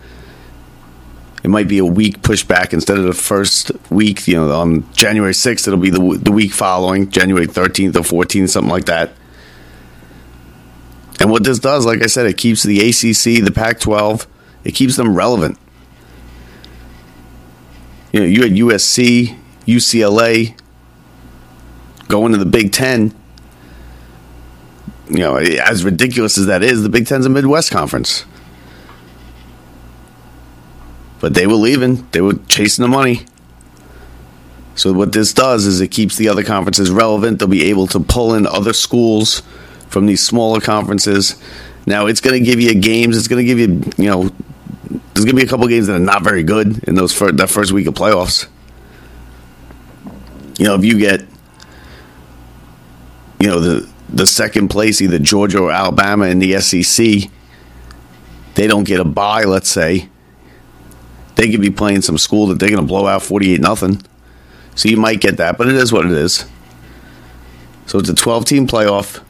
it 1.46 1.50
might 1.50 1.68
be 1.68 1.78
a 1.78 1.86
week 1.86 2.24
pushed 2.24 2.48
back 2.48 2.74
instead 2.74 2.98
of 2.98 3.04
the 3.04 3.14
first 3.14 3.72
week, 3.92 4.28
you 4.28 4.36
know, 4.36 4.52
on 4.52 4.92
January 4.94 5.32
6th, 5.32 5.68
it'll 5.68 5.78
be 5.78 5.92
the, 5.92 6.20
the 6.20 6.32
week 6.32 6.52
following, 6.52 7.12
January 7.12 7.46
13th 7.46 7.96
or 7.96 8.26
14th, 8.26 8.50
something 8.50 8.72
like 8.72 8.86
that. 8.86 9.12
And 11.20 11.30
what 11.30 11.44
this 11.44 11.60
does, 11.60 11.86
like 11.86 12.02
I 12.02 12.08
said, 12.08 12.26
it 12.26 12.38
keeps 12.38 12.64
the 12.64 12.80
ACC, 12.80 13.46
the 13.46 13.52
Pac 13.54 13.80
12, 13.80 14.26
it 14.64 14.72
keeps 14.72 14.96
them 14.96 15.16
relevant. 15.16 15.60
You 18.12 18.22
know, 18.22 18.26
you 18.26 18.42
had 18.42 18.52
USC, 18.54 19.38
UCLA 19.68 20.60
going 22.08 22.32
to 22.32 22.38
the 22.38 22.46
Big 22.46 22.72
Ten. 22.72 23.14
You 25.10 25.20
know, 25.20 25.38
as 25.38 25.84
ridiculous 25.84 26.38
as 26.38 26.48
that 26.48 26.64
is, 26.64 26.82
the 26.82 26.90
Big 26.90 27.06
Ten's 27.08 27.26
a 27.26 27.30
Midwest 27.30 27.72
conference. 27.72 28.26
But 31.20 31.34
they 31.34 31.48
were 31.48 31.54
leaving, 31.54 32.08
they 32.12 32.22
were 32.22 32.36
chasing 32.48 32.84
the 32.84 32.90
money. 32.90 33.26
So, 34.76 34.92
what 34.92 35.14
this 35.14 35.34
does 35.34 35.66
is 35.66 35.80
it 35.80 35.88
keeps 35.88 36.18
the 36.18 36.28
other 36.28 36.44
conferences 36.44 36.92
relevant. 36.92 37.40
They'll 37.40 37.48
be 37.48 37.70
able 37.70 37.88
to 37.88 38.00
pull 38.00 38.34
in 38.34 38.46
other 38.46 38.74
schools 38.74 39.42
from 39.88 40.06
these 40.06 40.22
smaller 40.22 40.60
conferences. 40.60 41.42
Now, 41.86 42.08
it's 42.08 42.20
going 42.20 42.38
to 42.38 42.46
give 42.46 42.60
you 42.60 42.76
games, 42.76 43.18
it's 43.18 43.28
going 43.28 43.46
to 43.46 43.46
give 43.46 43.60
you, 43.60 43.82
you 43.98 44.10
know, 44.10 44.30
there's 44.90 45.24
going 45.24 45.36
to 45.36 45.36
be 45.36 45.44
a 45.44 45.48
couple 45.48 45.68
games 45.68 45.88
that 45.88 45.96
are 45.96 46.00
not 46.00 46.24
very 46.24 46.44
good 46.44 46.84
in 46.88 46.96
those 46.96 47.14
first, 47.14 47.38
that 47.38 47.50
first 47.50 47.72
week 47.72 47.88
of 47.88 47.94
playoffs. 47.94 48.48
You 50.58 50.66
know, 50.66 50.76
if 50.76 50.84
you 50.84 51.00
get, 51.00 51.22
you 53.46 53.52
know, 53.52 53.60
the 53.60 53.88
the 54.10 54.26
second 54.26 54.70
place, 54.70 55.02
either 55.02 55.20
Georgia 55.20 55.60
or 55.60 55.72
Alabama 55.72 56.26
in 56.26 56.40
the 56.40 56.60
SEC, 56.60 57.30
they 58.56 58.66
don't 58.66 58.86
get 58.86 59.00
a 59.00 59.04
bye, 59.04 59.44
let's 59.44 59.70
say, 59.70 60.10
they 61.36 61.52
could 61.52 61.62
be 61.62 61.70
playing 61.70 62.02
some 62.02 62.18
school 62.18 62.48
that 62.48 62.60
they're 62.60 62.70
going 62.70 62.82
to 62.82 62.88
blow 62.88 63.06
out 63.06 63.22
48 63.22 63.62
nothing. 63.62 64.02
So 64.74 64.90
you 64.90 64.98
might 64.98 65.22
get 65.22 65.38
that, 65.38 65.60
but 65.60 65.68
it 65.68 65.76
is 65.76 65.94
what 65.94 66.08
it 66.08 66.12
is. 66.12 66.46
So 67.86 68.00
it's 68.00 68.10
a 68.10 68.16
12 68.16 68.46
team 68.46 68.68
playoff. 68.68 69.22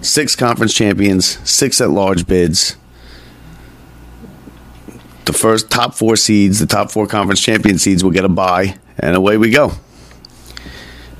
Six 0.00 0.34
conference 0.34 0.72
champions, 0.72 1.26
six 1.48 1.82
at 1.82 1.90
large 1.90 2.26
bids. 2.26 2.78
The 5.26 5.34
first 5.34 5.70
top 5.70 5.94
four 5.94 6.16
seeds, 6.16 6.60
the 6.60 6.66
top 6.66 6.90
four 6.90 7.06
conference 7.06 7.42
champion 7.42 7.76
seeds 7.76 8.02
will 8.02 8.10
get 8.10 8.24
a 8.24 8.28
bye, 8.30 8.78
and 8.98 9.14
away 9.14 9.36
we 9.36 9.50
go. 9.50 9.72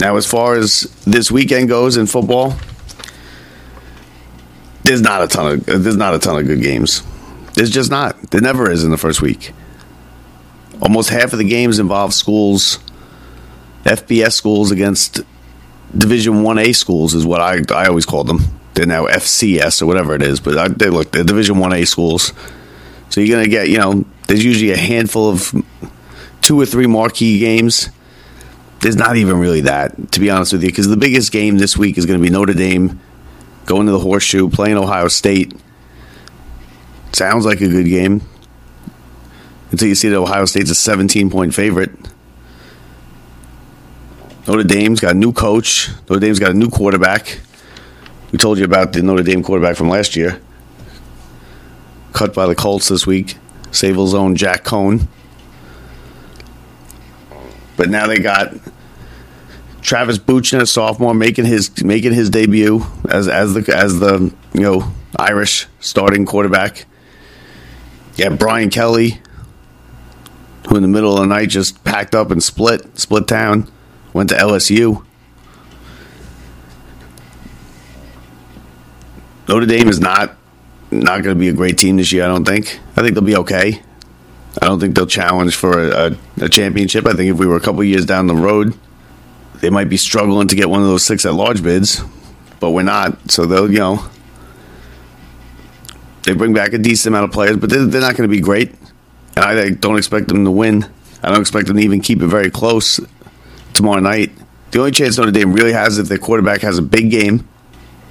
Now, 0.01 0.17
as 0.17 0.27
far 0.27 0.55
as 0.57 0.83
this 1.05 1.31
weekend 1.31 1.69
goes 1.69 1.97
in 1.97 2.07
football, 2.07 2.55
there's 4.83 5.03
not 5.03 5.23
a 5.23 5.29
ton 5.29 5.55
of 5.55 5.67
there's 5.67 5.97
not 5.97 6.15
a 6.15 6.19
ton 6.19 6.39
of 6.39 6.47
good 6.47 6.63
games. 6.63 7.03
There's 7.55 7.71
just 7.71 7.91
not. 7.91 8.21
There 8.31 8.41
never 8.41 8.71
is 8.71 8.85
in 8.85 8.91
the 8.91 8.97
first 8.97 9.21
week. 9.21 9.53
Almost 10.81 11.11
half 11.11 11.33
of 11.33 11.39
the 11.39 11.45
games 11.45 11.79
involve 11.79 12.15
schools, 12.15 12.79
FBS 13.85 14.33
schools 14.33 14.71
against 14.71 15.21
Division 15.97 16.43
1A 16.43 16.75
schools 16.75 17.15
is 17.15 17.27
what 17.27 17.41
I, 17.41 17.61
I 17.75 17.89
always 17.89 18.07
call 18.07 18.25
them. 18.25 18.41
They're 18.75 18.87
now 18.87 19.07
FCS 19.07 19.83
or 19.83 19.87
whatever 19.87 20.15
it 20.15 20.23
is, 20.23 20.41
but 20.41 20.57
I, 20.57 20.69
they 20.69 20.89
look, 20.89 21.13
they're 21.13 21.25
Division 21.25 21.57
1A 21.57 21.87
schools. 21.87 22.33
So 23.11 23.21
you're 23.21 23.43
to 23.43 23.49
get, 23.49 23.69
you 23.69 23.79
know, 23.79 24.05
there's 24.29 24.45
usually 24.45 24.71
a 24.71 24.77
handful 24.77 25.29
of 25.29 25.53
two 26.41 26.59
or 26.59 26.65
three 26.65 26.87
marquee 26.87 27.39
games. 27.41 27.91
There's 28.81 28.97
not 28.97 29.17
even 29.17 29.39
really 29.39 29.63
that, 29.63 30.13
to 30.13 30.21
be 30.21 30.31
honest 30.31 30.53
with 30.53 30.63
you, 30.63 30.69
because 30.71 30.89
the 30.89 30.97
biggest 30.97 31.33
game 31.33 31.59
this 31.59 31.77
week 31.77 31.99
is 31.99 32.07
going 32.07 32.19
to 32.19 32.23
be 32.23 32.31
Notre 32.31 32.55
Dame 32.55 32.99
going 33.67 33.87
to 33.87 33.93
the 33.93 33.99
horseshoe, 33.99 34.49
playing 34.49 34.77
Ohio 34.77 35.09
State. 35.09 35.55
Sounds 37.13 37.45
like 37.45 37.61
a 37.61 37.69
good 37.69 37.87
game. 37.87 38.23
Until 39.71 39.89
you 39.89 39.95
see 39.95 40.09
that 40.09 40.17
Ohio 40.17 40.47
State's 40.47 40.71
a 40.71 40.75
17 40.75 41.31
point 41.31 41.55
favorite. 41.55 41.91
Notre 44.49 44.65
Dame's 44.65 44.99
got 44.99 45.13
a 45.13 45.19
new 45.19 45.33
coach. 45.33 45.91
Notre 46.09 46.19
Dame's 46.19 46.39
got 46.39 46.53
a 46.53 46.55
new 46.55 46.71
quarterback. 46.71 47.41
We 48.33 48.39
told 48.39 48.59
you 48.59 48.65
about 48.65 48.93
the 48.93 49.03
Notre 49.03 49.23
Dame 49.23 49.43
quarterback 49.43 49.77
from 49.77 49.89
last 49.89 50.17
year. 50.17 50.41
Cut 52.13 52.35
by 52.35 52.47
the 52.47 52.55
Colts 52.55 52.89
this 52.89 53.07
week. 53.07 53.37
Sayville's 53.71 54.15
own 54.15 54.35
Jack 54.35 54.65
Coan. 54.65 55.07
But 57.81 57.89
now 57.89 58.07
they 58.07 58.19
got 58.19 58.53
Travis 59.81 60.19
Buchner, 60.19 60.67
sophomore, 60.67 61.15
making 61.15 61.47
his 61.47 61.83
making 61.83 62.13
his 62.13 62.29
debut 62.29 62.83
as 63.09 63.27
as 63.27 63.55
the 63.55 63.75
as 63.75 63.99
the 63.99 64.35
you 64.53 64.61
know 64.61 64.93
Irish 65.19 65.67
starting 65.79 66.27
quarterback. 66.27 66.85
Yeah, 68.17 68.29
Brian 68.37 68.69
Kelly, 68.69 69.23
who 70.69 70.77
in 70.77 70.83
the 70.83 70.89
middle 70.89 71.15
of 71.15 71.21
the 71.21 71.27
night 71.27 71.49
just 71.49 71.83
packed 71.83 72.15
up 72.15 72.31
and 72.31 72.43
split, 72.43 72.99
split 72.99 73.27
town, 73.27 73.73
went 74.13 74.29
to 74.29 74.37
LSU. 74.37 75.03
Notre 79.49 79.65
Dame 79.65 79.89
is 79.89 80.01
not 80.01 80.37
not 80.91 81.23
going 81.23 81.35
to 81.35 81.41
be 81.41 81.49
a 81.49 81.55
great 81.55 81.79
team 81.79 81.97
this 81.97 82.13
year. 82.13 82.25
I 82.25 82.27
don't 82.27 82.45
think. 82.45 82.79
I 82.95 83.01
think 83.01 83.15
they'll 83.15 83.25
be 83.25 83.37
okay. 83.37 83.81
I 84.61 84.67
don't 84.67 84.81
think 84.81 84.95
they'll 84.95 85.07
challenge 85.07 85.57
for 85.57 85.79
a, 85.79 86.11
a, 86.11 86.45
a 86.45 86.49
championship. 86.49 87.07
I 87.07 87.13
think 87.13 87.31
if 87.33 87.39
we 87.39 87.47
were 87.47 87.57
a 87.57 87.61
couple 87.61 87.85
years 87.85 88.05
down 88.05 88.27
the 88.27 88.35
road, 88.35 88.75
they 89.61 89.71
might 89.71 89.89
be 89.89 89.97
struggling 89.97 90.49
to 90.49 90.57
get 90.57 90.69
one 90.69 90.83
of 90.83 90.89
those 90.89 91.05
six 91.05 91.25
at 91.25 91.35
large 91.35 91.63
bids, 91.63 92.03
but 92.59 92.71
we're 92.71 92.83
not. 92.83 93.31
So 93.31 93.47
they'll, 93.47 93.71
you 93.71 93.79
know, 93.79 94.05
they 96.23 96.35
bring 96.35 96.53
back 96.53 96.73
a 96.73 96.79
decent 96.79 97.15
amount 97.15 97.27
of 97.27 97.33
players, 97.33 97.57
but 97.57 97.71
they're, 97.71 97.87
they're 97.87 98.01
not 98.01 98.17
going 98.17 98.29
to 98.29 98.35
be 98.35 98.41
great. 98.41 98.75
And 99.37 99.45
I 99.45 99.71
don't 99.71 99.99
expect 99.99 100.29
them 100.29 100.45
to 100.45 100.51
win. 100.51 100.85
I 101.23 101.31
don't 101.31 101.41
expect 101.41 101.69
them 101.69 101.77
to 101.77 101.83
even 101.83 102.01
keep 102.01 102.23
it 102.23 102.27
very 102.27 102.51
close 102.51 103.01
tomorrow 103.75 104.01
night. 104.01 104.33
The 104.71 104.79
only 104.79 104.93
chance 104.93 105.19
Notre 105.19 105.31
Dame 105.31 105.53
really 105.53 105.73
has 105.73 105.95
is 105.95 105.99
if 106.01 106.09
their 106.09 106.19
quarterback 106.19 106.63
has 106.63 106.79
a 106.79 106.83
big 106.83 107.11
game. 107.11 107.49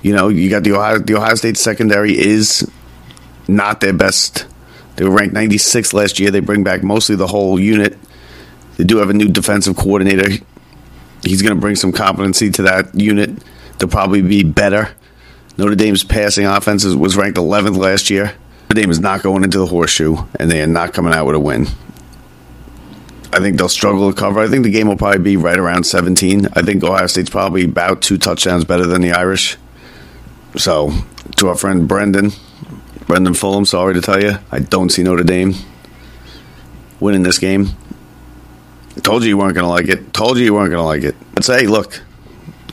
You 0.02 0.16
know, 0.16 0.30
you 0.30 0.50
got 0.50 0.64
the 0.64 0.74
Ohio, 0.74 1.00
the 1.00 1.16
Ohio 1.16 1.36
State 1.36 1.58
secondary 1.58 2.18
is 2.18 2.70
not 3.48 3.82
their 3.82 3.94
best. 3.94 4.46
They 5.00 5.06
were 5.06 5.16
ranked 5.16 5.34
96th 5.34 5.93
last 5.93 6.20
year. 6.20 6.30
They 6.30 6.41
bring 6.41 6.66
back 6.66 6.84
mostly 6.84 7.16
the 7.16 7.26
whole 7.26 7.58
unit. 7.58 7.97
They 8.76 8.84
do 8.84 8.97
have 8.97 9.10
a 9.10 9.14
new 9.14 9.30
defensive 9.30 9.78
coordinator. 9.78 10.30
He's 11.24 11.41
going 11.41 11.56
to 11.56 11.62
bring 11.62 11.78
some 11.78 11.93
competency 11.93 12.52
to 12.52 12.64
that 12.64 12.93
unit. 12.93 13.32
They'll 13.78 13.88
probably 13.88 14.22
be 14.22 14.43
better. 14.43 14.93
Notre 15.58 15.76
Dame's 15.76 16.04
passing 16.04 16.45
offense 16.45 16.84
was 16.84 17.16
ranked 17.16 17.38
11th 17.38 17.78
last 17.78 18.10
year. 18.10 18.34
Notre 18.64 18.82
Dame 18.82 18.91
is 18.91 19.00
not 19.00 19.24
going 19.24 19.45
into 19.45 19.58
the 19.58 19.66
horseshoe, 19.66 20.18
and 20.38 20.52
they 20.52 20.62
are 20.62 20.68
not 20.68 20.93
coming 20.93 21.14
out 21.14 21.26
with 21.28 21.36
a 21.36 21.39
win. 21.39 21.68
I 23.32 23.39
think 23.39 23.58
they'll 23.58 23.70
struggle 23.70 24.12
to 24.12 24.20
cover. 24.20 24.41
I 24.41 24.50
think 24.50 24.66
the 24.66 24.70
game 24.70 24.89
will 24.89 24.97
probably 24.97 25.20
be 25.20 25.38
right 25.38 25.58
around 25.58 25.86
17. 25.86 26.45
I 26.58 26.62
think 26.62 26.84
Ohio 26.84 27.08
State's 27.08 27.30
probably 27.30 27.64
about 27.64 28.02
two 28.02 28.18
touchdowns 28.18 28.66
better 28.66 28.86
than 28.86 29.02
the 29.02 29.14
Irish. 29.14 29.56
So, 30.58 30.91
to 31.38 31.47
our 31.47 31.56
friend 31.56 31.88
Brendan, 31.88 32.32
Brendan 33.10 33.34
Fulham, 33.34 33.66
sorry 33.66 33.95
to 33.95 34.01
tell 34.01 34.22
you, 34.22 34.38
I 34.51 34.60
don't 34.60 34.91
see 34.91 35.01
Notre 35.01 35.24
Dame 35.24 35.55
winning 36.99 37.24
this 37.24 37.39
game. 37.39 37.70
Told 39.01 39.24
you 39.24 39.30
you 39.30 39.38
weren't 39.38 39.55
going 39.55 39.64
to 39.64 39.68
like 39.68 39.88
it. 39.88 40.14
Told 40.14 40.38
you 40.38 40.43
you 40.43 40.53
weren't 40.53 40.70
going 40.70 40.80
to 40.80 40.86
like 40.86 41.01
it. 41.01 41.16
But 41.34 41.43
say, 41.43 41.66
look, 41.66 42.03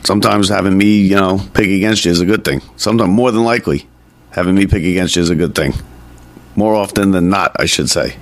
sometimes 0.05 0.51
having 0.51 0.77
me, 0.77 0.99
you 0.99 1.17
know, 1.17 1.41
pick 1.55 1.69
against 1.69 2.05
you 2.05 2.11
is 2.11 2.21
a 2.21 2.27
good 2.27 2.45
thing. 2.45 2.61
Sometimes, 2.77 3.09
more 3.09 3.33
than 3.33 3.45
likely, 3.45 3.89
having 4.33 4.55
me 4.55 4.67
pick 4.67 4.85
against 4.85 5.17
you 5.17 5.23
is 5.23 5.31
a 5.31 5.35
good 5.35 5.55
thing. 5.55 5.73
More 6.55 6.75
often 6.75 7.13
than 7.13 7.31
not, 7.31 7.57
I 7.59 7.65
should 7.65 7.89
say. 7.89 8.19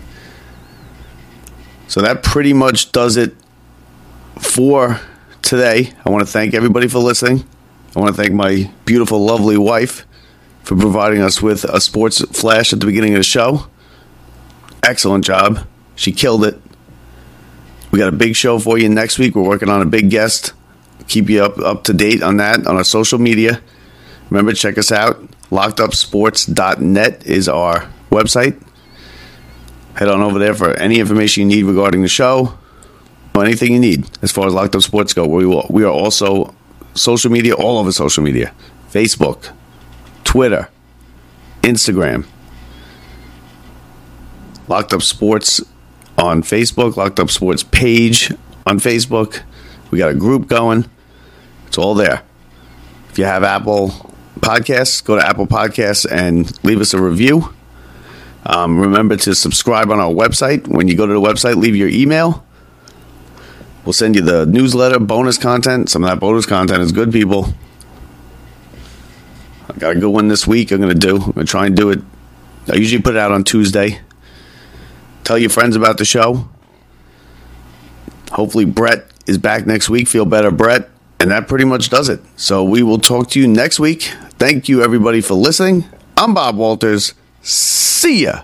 So 1.88 2.00
that 2.00 2.22
pretty 2.22 2.52
much 2.52 2.92
does 2.92 3.16
it 3.16 3.34
for 4.38 5.00
today. 5.42 5.92
I 6.06 6.10
want 6.10 6.24
to 6.24 6.32
thank 6.32 6.54
everybody 6.54 6.86
for 6.86 7.00
listening. 7.00 7.44
I 7.96 7.98
want 7.98 8.14
to 8.14 8.22
thank 8.22 8.34
my 8.34 8.70
beautiful, 8.84 9.18
lovely 9.18 9.58
wife 9.58 10.06
for 10.64 10.76
providing 10.76 11.22
us 11.22 11.40
with 11.40 11.64
a 11.64 11.80
sports 11.80 12.20
flash 12.38 12.72
at 12.72 12.80
the 12.80 12.86
beginning 12.86 13.14
of 13.14 13.20
the 13.20 13.24
show. 13.24 13.66
Excellent 14.82 15.24
job. 15.24 15.66
She 15.94 16.10
killed 16.10 16.44
it. 16.44 16.60
We 17.90 17.98
got 17.98 18.08
a 18.08 18.16
big 18.16 18.34
show 18.34 18.58
for 18.58 18.76
you 18.76 18.88
next 18.88 19.18
week. 19.18 19.36
We're 19.36 19.46
working 19.46 19.68
on 19.68 19.80
a 19.80 19.86
big 19.86 20.10
guest. 20.10 20.52
Keep 21.06 21.30
you 21.30 21.44
up, 21.44 21.58
up 21.58 21.84
to 21.84 21.92
date 21.92 22.22
on 22.22 22.38
that 22.38 22.66
on 22.66 22.76
our 22.76 22.84
social 22.84 23.18
media. 23.18 23.60
Remember, 24.30 24.52
check 24.52 24.78
us 24.78 24.90
out. 24.90 25.20
LockedUpSports.net 25.50 27.26
is 27.26 27.48
our 27.48 27.88
website. 28.10 28.60
Head 29.94 30.08
on 30.08 30.22
over 30.22 30.38
there 30.38 30.54
for 30.54 30.72
any 30.74 30.98
information 30.98 31.42
you 31.42 31.56
need 31.56 31.62
regarding 31.64 32.02
the 32.02 32.08
show, 32.08 32.58
anything 33.36 33.72
you 33.72 33.78
need 33.78 34.08
as 34.22 34.32
far 34.32 34.46
as 34.46 34.54
Locked 34.54 34.74
Up 34.74 34.82
Sports 34.82 35.12
go. 35.12 35.26
We, 35.26 35.46
will, 35.46 35.66
we 35.70 35.84
are 35.84 35.92
also 35.92 36.52
social 36.94 37.30
media, 37.30 37.54
all 37.54 37.78
over 37.78 37.92
social 37.92 38.24
media 38.24 38.52
Facebook, 38.90 39.52
Twitter, 40.34 40.68
Instagram. 41.62 42.26
Locked 44.66 44.92
Up 44.92 45.00
Sports 45.00 45.60
on 46.18 46.42
Facebook, 46.42 46.96
Locked 46.96 47.20
Up 47.20 47.30
Sports 47.30 47.62
page 47.62 48.32
on 48.66 48.80
Facebook. 48.80 49.42
We 49.92 49.98
got 49.98 50.10
a 50.10 50.14
group 50.14 50.48
going. 50.48 50.86
It's 51.68 51.78
all 51.78 51.94
there. 51.94 52.24
If 53.10 53.18
you 53.20 53.26
have 53.26 53.44
Apple 53.44 53.90
Podcasts, 54.40 55.04
go 55.04 55.14
to 55.14 55.24
Apple 55.24 55.46
Podcasts 55.46 56.04
and 56.10 56.52
leave 56.64 56.80
us 56.80 56.94
a 56.94 57.00
review. 57.00 57.54
Um, 58.44 58.80
remember 58.80 59.16
to 59.18 59.36
subscribe 59.36 59.88
on 59.92 60.00
our 60.00 60.12
website. 60.12 60.66
When 60.66 60.88
you 60.88 60.96
go 60.96 61.06
to 61.06 61.12
the 61.12 61.20
website, 61.20 61.54
leave 61.54 61.76
your 61.76 61.86
email. 61.86 62.44
We'll 63.84 63.92
send 63.92 64.16
you 64.16 64.22
the 64.22 64.46
newsletter, 64.46 64.98
bonus 64.98 65.38
content. 65.38 65.90
Some 65.90 66.02
of 66.02 66.10
that 66.10 66.18
bonus 66.18 66.44
content 66.44 66.80
is 66.82 66.90
good, 66.90 67.12
people. 67.12 67.54
I 69.74 69.78
got 69.78 69.96
a 69.96 70.00
good 70.00 70.10
one 70.10 70.28
this 70.28 70.46
week. 70.46 70.70
I'm 70.70 70.80
going 70.80 70.92
to 70.92 70.98
do. 70.98 71.16
I'm 71.16 71.32
going 71.32 71.46
to 71.46 71.50
try 71.50 71.66
and 71.66 71.76
do 71.76 71.90
it. 71.90 72.00
I 72.68 72.76
usually 72.76 73.02
put 73.02 73.14
it 73.14 73.18
out 73.18 73.32
on 73.32 73.44
Tuesday. 73.44 74.00
Tell 75.24 75.38
your 75.38 75.50
friends 75.50 75.74
about 75.74 75.98
the 75.98 76.04
show. 76.04 76.48
Hopefully, 78.32 78.64
Brett 78.64 79.10
is 79.26 79.38
back 79.38 79.66
next 79.66 79.88
week. 79.88 80.08
Feel 80.08 80.24
better, 80.24 80.50
Brett. 80.50 80.90
And 81.18 81.30
that 81.30 81.48
pretty 81.48 81.64
much 81.64 81.90
does 81.90 82.08
it. 82.08 82.20
So 82.36 82.62
we 82.64 82.82
will 82.82 82.98
talk 82.98 83.30
to 83.30 83.40
you 83.40 83.48
next 83.48 83.80
week. 83.80 84.02
Thank 84.38 84.68
you, 84.68 84.82
everybody, 84.82 85.20
for 85.20 85.34
listening. 85.34 85.84
I'm 86.16 86.34
Bob 86.34 86.56
Walters. 86.56 87.14
See 87.42 88.24
ya. 88.24 88.42